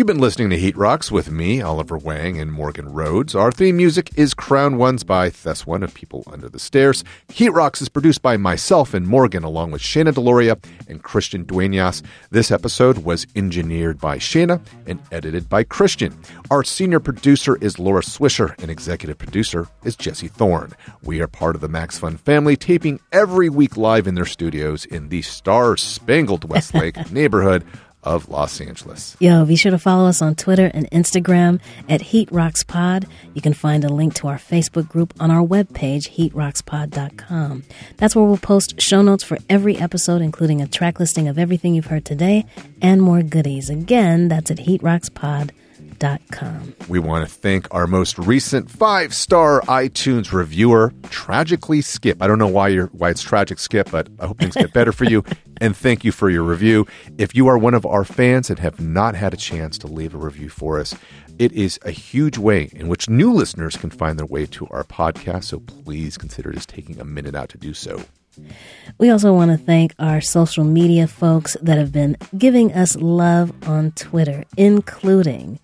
You've 0.03 0.07
been 0.09 0.19
listening 0.19 0.49
to 0.49 0.57
Heat 0.57 0.75
Rocks 0.75 1.13
with 1.13 1.31
me, 1.31 1.61
Oliver 1.61 1.97
Wang, 1.97 2.37
and 2.37 2.51
Morgan 2.51 2.91
Rhodes. 2.91 3.35
Our 3.35 3.53
theme 3.53 3.77
music 3.77 4.09
is 4.17 4.33
Crown 4.33 4.75
Ones 4.75 5.05
by 5.05 5.29
Thes 5.29 5.65
One 5.65 5.81
of 5.81 5.93
People 5.93 6.25
Under 6.27 6.49
the 6.49 6.59
Stairs. 6.59 7.05
Heat 7.29 7.51
Rocks 7.51 7.81
is 7.81 7.87
produced 7.87 8.21
by 8.21 8.35
myself 8.35 8.93
and 8.93 9.07
Morgan, 9.07 9.45
along 9.45 9.71
with 9.71 9.81
Shana 9.81 10.11
Deloria 10.11 10.61
and 10.89 11.01
Christian 11.01 11.45
Duenas. 11.45 12.03
This 12.31 12.51
episode 12.51 12.97
was 12.97 13.25
engineered 13.33 13.97
by 14.01 14.17
Shana 14.17 14.59
and 14.85 14.99
edited 15.09 15.47
by 15.47 15.63
Christian. 15.63 16.13
Our 16.51 16.65
senior 16.65 16.99
producer 16.99 17.55
is 17.61 17.79
Laura 17.79 18.01
Swisher, 18.01 18.61
and 18.61 18.69
executive 18.69 19.17
producer 19.17 19.69
is 19.85 19.95
Jesse 19.95 20.27
Thorn. 20.27 20.73
We 21.01 21.21
are 21.21 21.29
part 21.29 21.55
of 21.55 21.61
the 21.61 21.69
Max 21.69 21.97
Fun 21.97 22.17
family, 22.17 22.57
taping 22.57 22.99
every 23.13 23.47
week 23.47 23.77
live 23.77 24.05
in 24.07 24.15
their 24.15 24.25
studios 24.25 24.83
in 24.83 25.07
the 25.07 25.21
star 25.21 25.77
spangled 25.77 26.49
Westlake 26.49 27.09
neighborhood 27.13 27.63
of 28.03 28.29
Los 28.29 28.59
Angeles. 28.61 29.15
Yo, 29.19 29.45
be 29.45 29.55
sure 29.55 29.71
to 29.71 29.77
follow 29.77 30.07
us 30.07 30.21
on 30.21 30.35
Twitter 30.35 30.69
and 30.73 30.89
Instagram 30.91 31.59
at 31.87 32.01
Heat 32.01 32.31
Rocks 32.31 32.63
Pod. 32.63 33.07
You 33.33 33.41
can 33.41 33.53
find 33.53 33.83
a 33.83 33.89
link 33.89 34.13
to 34.15 34.27
our 34.27 34.37
Facebook 34.37 34.87
group 34.87 35.13
on 35.19 35.31
our 35.31 35.45
webpage, 35.45 36.15
heatrockspod.com. 36.15 37.63
That's 37.97 38.15
where 38.15 38.25
we'll 38.25 38.37
post 38.37 38.81
show 38.81 39.01
notes 39.01 39.23
for 39.23 39.37
every 39.49 39.77
episode, 39.77 40.21
including 40.21 40.61
a 40.61 40.67
track 40.67 40.99
listing 40.99 41.27
of 41.27 41.39
everything 41.39 41.73
you've 41.73 41.85
heard 41.87 42.05
today 42.05 42.45
and 42.81 43.01
more 43.01 43.23
goodies. 43.23 43.69
Again, 43.69 44.27
that's 44.27 44.51
at 44.51 44.57
heatrockspod.com. 44.57 45.62
We 46.87 46.99
want 46.99 47.27
to 47.27 47.33
thank 47.33 47.67
our 47.71 47.87
most 47.87 48.17
recent 48.17 48.69
five 48.69 49.13
star 49.13 49.61
iTunes 49.61 50.31
reviewer, 50.31 50.93
Tragically 51.09 51.81
Skip. 51.81 52.21
I 52.21 52.27
don't 52.27 52.39
know 52.39 52.47
why 52.47 52.69
you're 52.69 52.87
why 52.87 53.09
it's 53.09 53.21
tragic, 53.21 53.59
Skip, 53.59 53.91
but 53.91 54.07
I 54.19 54.27
hope 54.27 54.39
things 54.39 54.55
get 54.55 54.73
better 54.73 54.91
for 54.91 55.05
you. 55.05 55.23
And 55.61 55.77
thank 55.77 56.03
you 56.03 56.11
for 56.11 56.29
your 56.29 56.43
review. 56.43 56.87
If 57.17 57.35
you 57.35 57.47
are 57.47 57.57
one 57.57 57.73
of 57.73 57.85
our 57.85 58.03
fans 58.03 58.49
and 58.49 58.59
have 58.59 58.81
not 58.81 59.15
had 59.15 59.33
a 59.33 59.37
chance 59.37 59.77
to 59.77 59.87
leave 59.87 60.13
a 60.13 60.17
review 60.17 60.49
for 60.49 60.77
us, 60.77 60.93
it 61.39 61.51
is 61.53 61.79
a 61.83 61.91
huge 61.91 62.37
way 62.37 62.69
in 62.73 62.87
which 62.87 63.07
new 63.07 63.31
listeners 63.31 63.77
can 63.77 63.89
find 63.89 64.19
their 64.19 64.25
way 64.25 64.45
to 64.47 64.67
our 64.71 64.83
podcast. 64.83 65.45
So 65.45 65.59
please 65.59 66.17
consider 66.17 66.51
just 66.51 66.69
taking 66.69 66.99
a 66.99 67.05
minute 67.05 67.35
out 67.35 67.49
to 67.49 67.57
do 67.57 67.73
so. 67.73 68.03
We 68.97 69.09
also 69.09 69.33
want 69.33 69.51
to 69.51 69.57
thank 69.57 69.93
our 69.99 70.21
social 70.21 70.63
media 70.63 71.07
folks 71.07 71.55
that 71.61 71.77
have 71.77 71.91
been 71.91 72.17
giving 72.37 72.73
us 72.73 72.95
love 72.95 73.51
on 73.67 73.91
Twitter, 73.91 74.43
including 74.57 75.59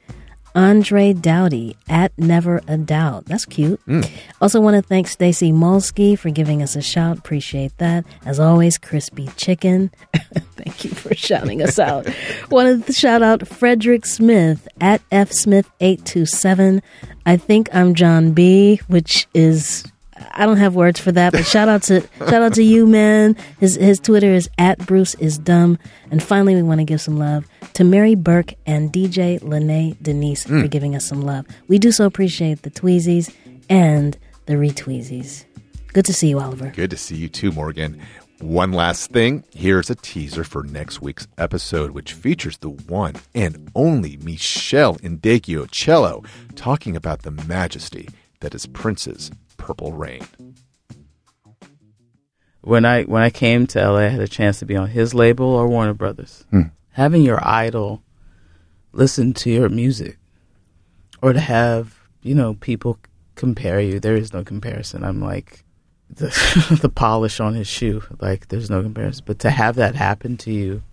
Andre 0.59 1.13
Dowdy 1.13 1.77
at 1.87 2.11
Never 2.17 2.61
a 2.67 2.77
Doubt. 2.77 3.25
That's 3.27 3.45
cute. 3.45 3.79
Mm. 3.85 4.09
Also 4.41 4.59
want 4.59 4.75
to 4.75 4.81
thank 4.81 5.07
Stacy 5.07 5.53
Molsky 5.53 6.19
for 6.19 6.29
giving 6.31 6.61
us 6.61 6.75
a 6.75 6.81
shout. 6.81 7.17
Appreciate 7.17 7.77
that. 7.77 8.03
As 8.25 8.41
always, 8.41 8.77
Crispy 8.77 9.29
Chicken. 9.37 9.89
thank 10.57 10.83
you 10.83 10.89
for 10.89 11.15
shouting 11.15 11.61
us 11.61 11.79
out. 11.79 12.07
Wanted 12.51 12.85
to 12.87 12.93
shout 12.93 13.21
out 13.21 13.47
Frederick 13.47 14.05
Smith 14.05 14.67
at 14.81 15.01
F 15.13 15.31
Smith 15.31 15.69
eight 15.79 16.03
two 16.03 16.25
seven. 16.25 16.81
I 17.25 17.37
think 17.37 17.73
I'm 17.73 17.95
John 17.95 18.33
B, 18.33 18.81
which 18.87 19.27
is 19.33 19.85
I 20.31 20.45
don't 20.45 20.57
have 20.57 20.75
words 20.75 20.99
for 20.99 21.11
that, 21.11 21.31
but 21.33 21.45
shout 21.45 21.67
out 21.69 21.83
to 21.83 22.01
shout 22.19 22.41
out 22.41 22.53
to 22.55 22.63
you, 22.63 22.85
man. 22.87 23.35
His 23.59 23.75
his 23.75 23.99
Twitter 23.99 24.33
is 24.33 24.49
at 24.57 24.77
Bruce 24.85 25.15
is 25.15 25.37
dumb. 25.37 25.77
And 26.11 26.21
finally, 26.23 26.55
we 26.55 26.63
want 26.63 26.79
to 26.79 26.85
give 26.85 27.01
some 27.01 27.17
love 27.17 27.45
to 27.73 27.83
Mary 27.83 28.15
Burke 28.15 28.53
and 28.65 28.91
DJ 28.91 29.41
Lene 29.41 29.97
Denise 30.01 30.43
for 30.43 30.53
Mm. 30.53 30.69
giving 30.69 30.95
us 30.95 31.05
some 31.05 31.21
love. 31.21 31.45
We 31.67 31.77
do 31.79 31.91
so 31.91 32.05
appreciate 32.05 32.63
the 32.63 32.71
tweezies 32.71 33.33
and 33.69 34.17
the 34.45 34.53
retweezies. 34.55 35.45
Good 35.93 36.05
to 36.05 36.13
see 36.13 36.29
you, 36.29 36.39
Oliver. 36.39 36.71
Good 36.75 36.89
to 36.91 36.97
see 36.97 37.15
you 37.15 37.29
too, 37.29 37.51
Morgan. 37.51 37.99
One 38.41 38.71
last 38.71 39.11
thing 39.11 39.43
here's 39.53 39.89
a 39.89 39.95
teaser 39.95 40.43
for 40.45 40.63
next 40.63 41.01
week's 41.01 41.27
episode, 41.37 41.91
which 41.91 42.13
features 42.13 42.57
the 42.59 42.69
one 42.69 43.15
and 43.35 43.69
only 43.75 44.15
Meshell 44.17 44.97
Ndegeocello 45.01 46.25
talking 46.55 46.95
about 46.95 47.23
the 47.23 47.31
majesty 47.31 48.07
that 48.39 48.55
is 48.55 48.65
Prince's 48.65 49.29
Purple 49.59 49.93
Rain. 49.93 50.25
When 52.61 52.85
I 52.85 53.03
when 53.03 53.21
I 53.21 53.29
came 53.29 53.67
to 53.67 53.91
LA, 53.91 53.99
I 53.99 54.07
had 54.07 54.21
a 54.21 54.27
chance 54.27 54.57
to 54.59 54.65
be 54.65 54.75
on 54.75 54.89
his 54.89 55.13
label 55.13 55.45
or 55.45 55.67
Warner 55.67 55.93
Brothers. 55.93 56.45
Hmm. 56.49 56.73
Having 56.93 57.21
your 57.21 57.39
idol 57.47 58.01
listen 58.91 59.33
to 59.33 59.51
your 59.51 59.69
music, 59.69 60.17
or 61.21 61.33
to 61.33 61.39
have 61.39 61.99
you 62.23 62.33
know 62.33 62.55
people 62.55 62.97
compare 63.35 63.79
you, 63.79 63.99
there 63.99 64.15
is 64.15 64.33
no 64.33 64.43
comparison. 64.43 65.03
I'm 65.03 65.21
like 65.21 65.63
the 66.09 66.77
the 66.81 66.89
polish 66.89 67.39
on 67.39 67.53
his 67.53 67.67
shoe, 67.67 68.01
like 68.19 68.47
there's 68.47 68.69
no 68.69 68.81
comparison. 68.81 69.23
But 69.25 69.39
to 69.39 69.49
have 69.49 69.75
that 69.75 69.95
happen 69.95 70.37
to 70.37 70.51
you, 70.51 70.83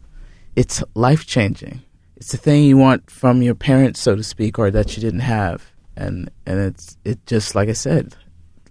it's 0.54 0.82
life 0.94 1.26
changing. 1.26 1.82
It's 2.16 2.32
the 2.32 2.38
thing 2.38 2.64
you 2.64 2.76
want 2.76 3.10
from 3.10 3.42
your 3.42 3.54
parents, 3.54 4.00
so 4.00 4.16
to 4.16 4.22
speak, 4.22 4.58
or 4.58 4.70
that 4.70 4.96
you 4.96 5.00
didn't 5.00 5.20
have, 5.20 5.72
and 5.96 6.30
and 6.46 6.60
it's 6.60 6.96
it 7.04 7.26
just 7.26 7.54
like 7.54 7.68
I 7.68 7.74
said, 7.74 8.16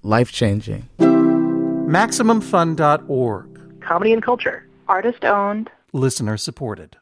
life 0.05 0.31
changing. 0.31 0.87
MaximumFun.org. 0.99 3.81
Comedy 3.81 4.13
and 4.13 4.23
culture. 4.23 4.65
Artist 4.87 5.25
owned. 5.25 5.71
Listener 5.93 6.37
supported. 6.37 6.97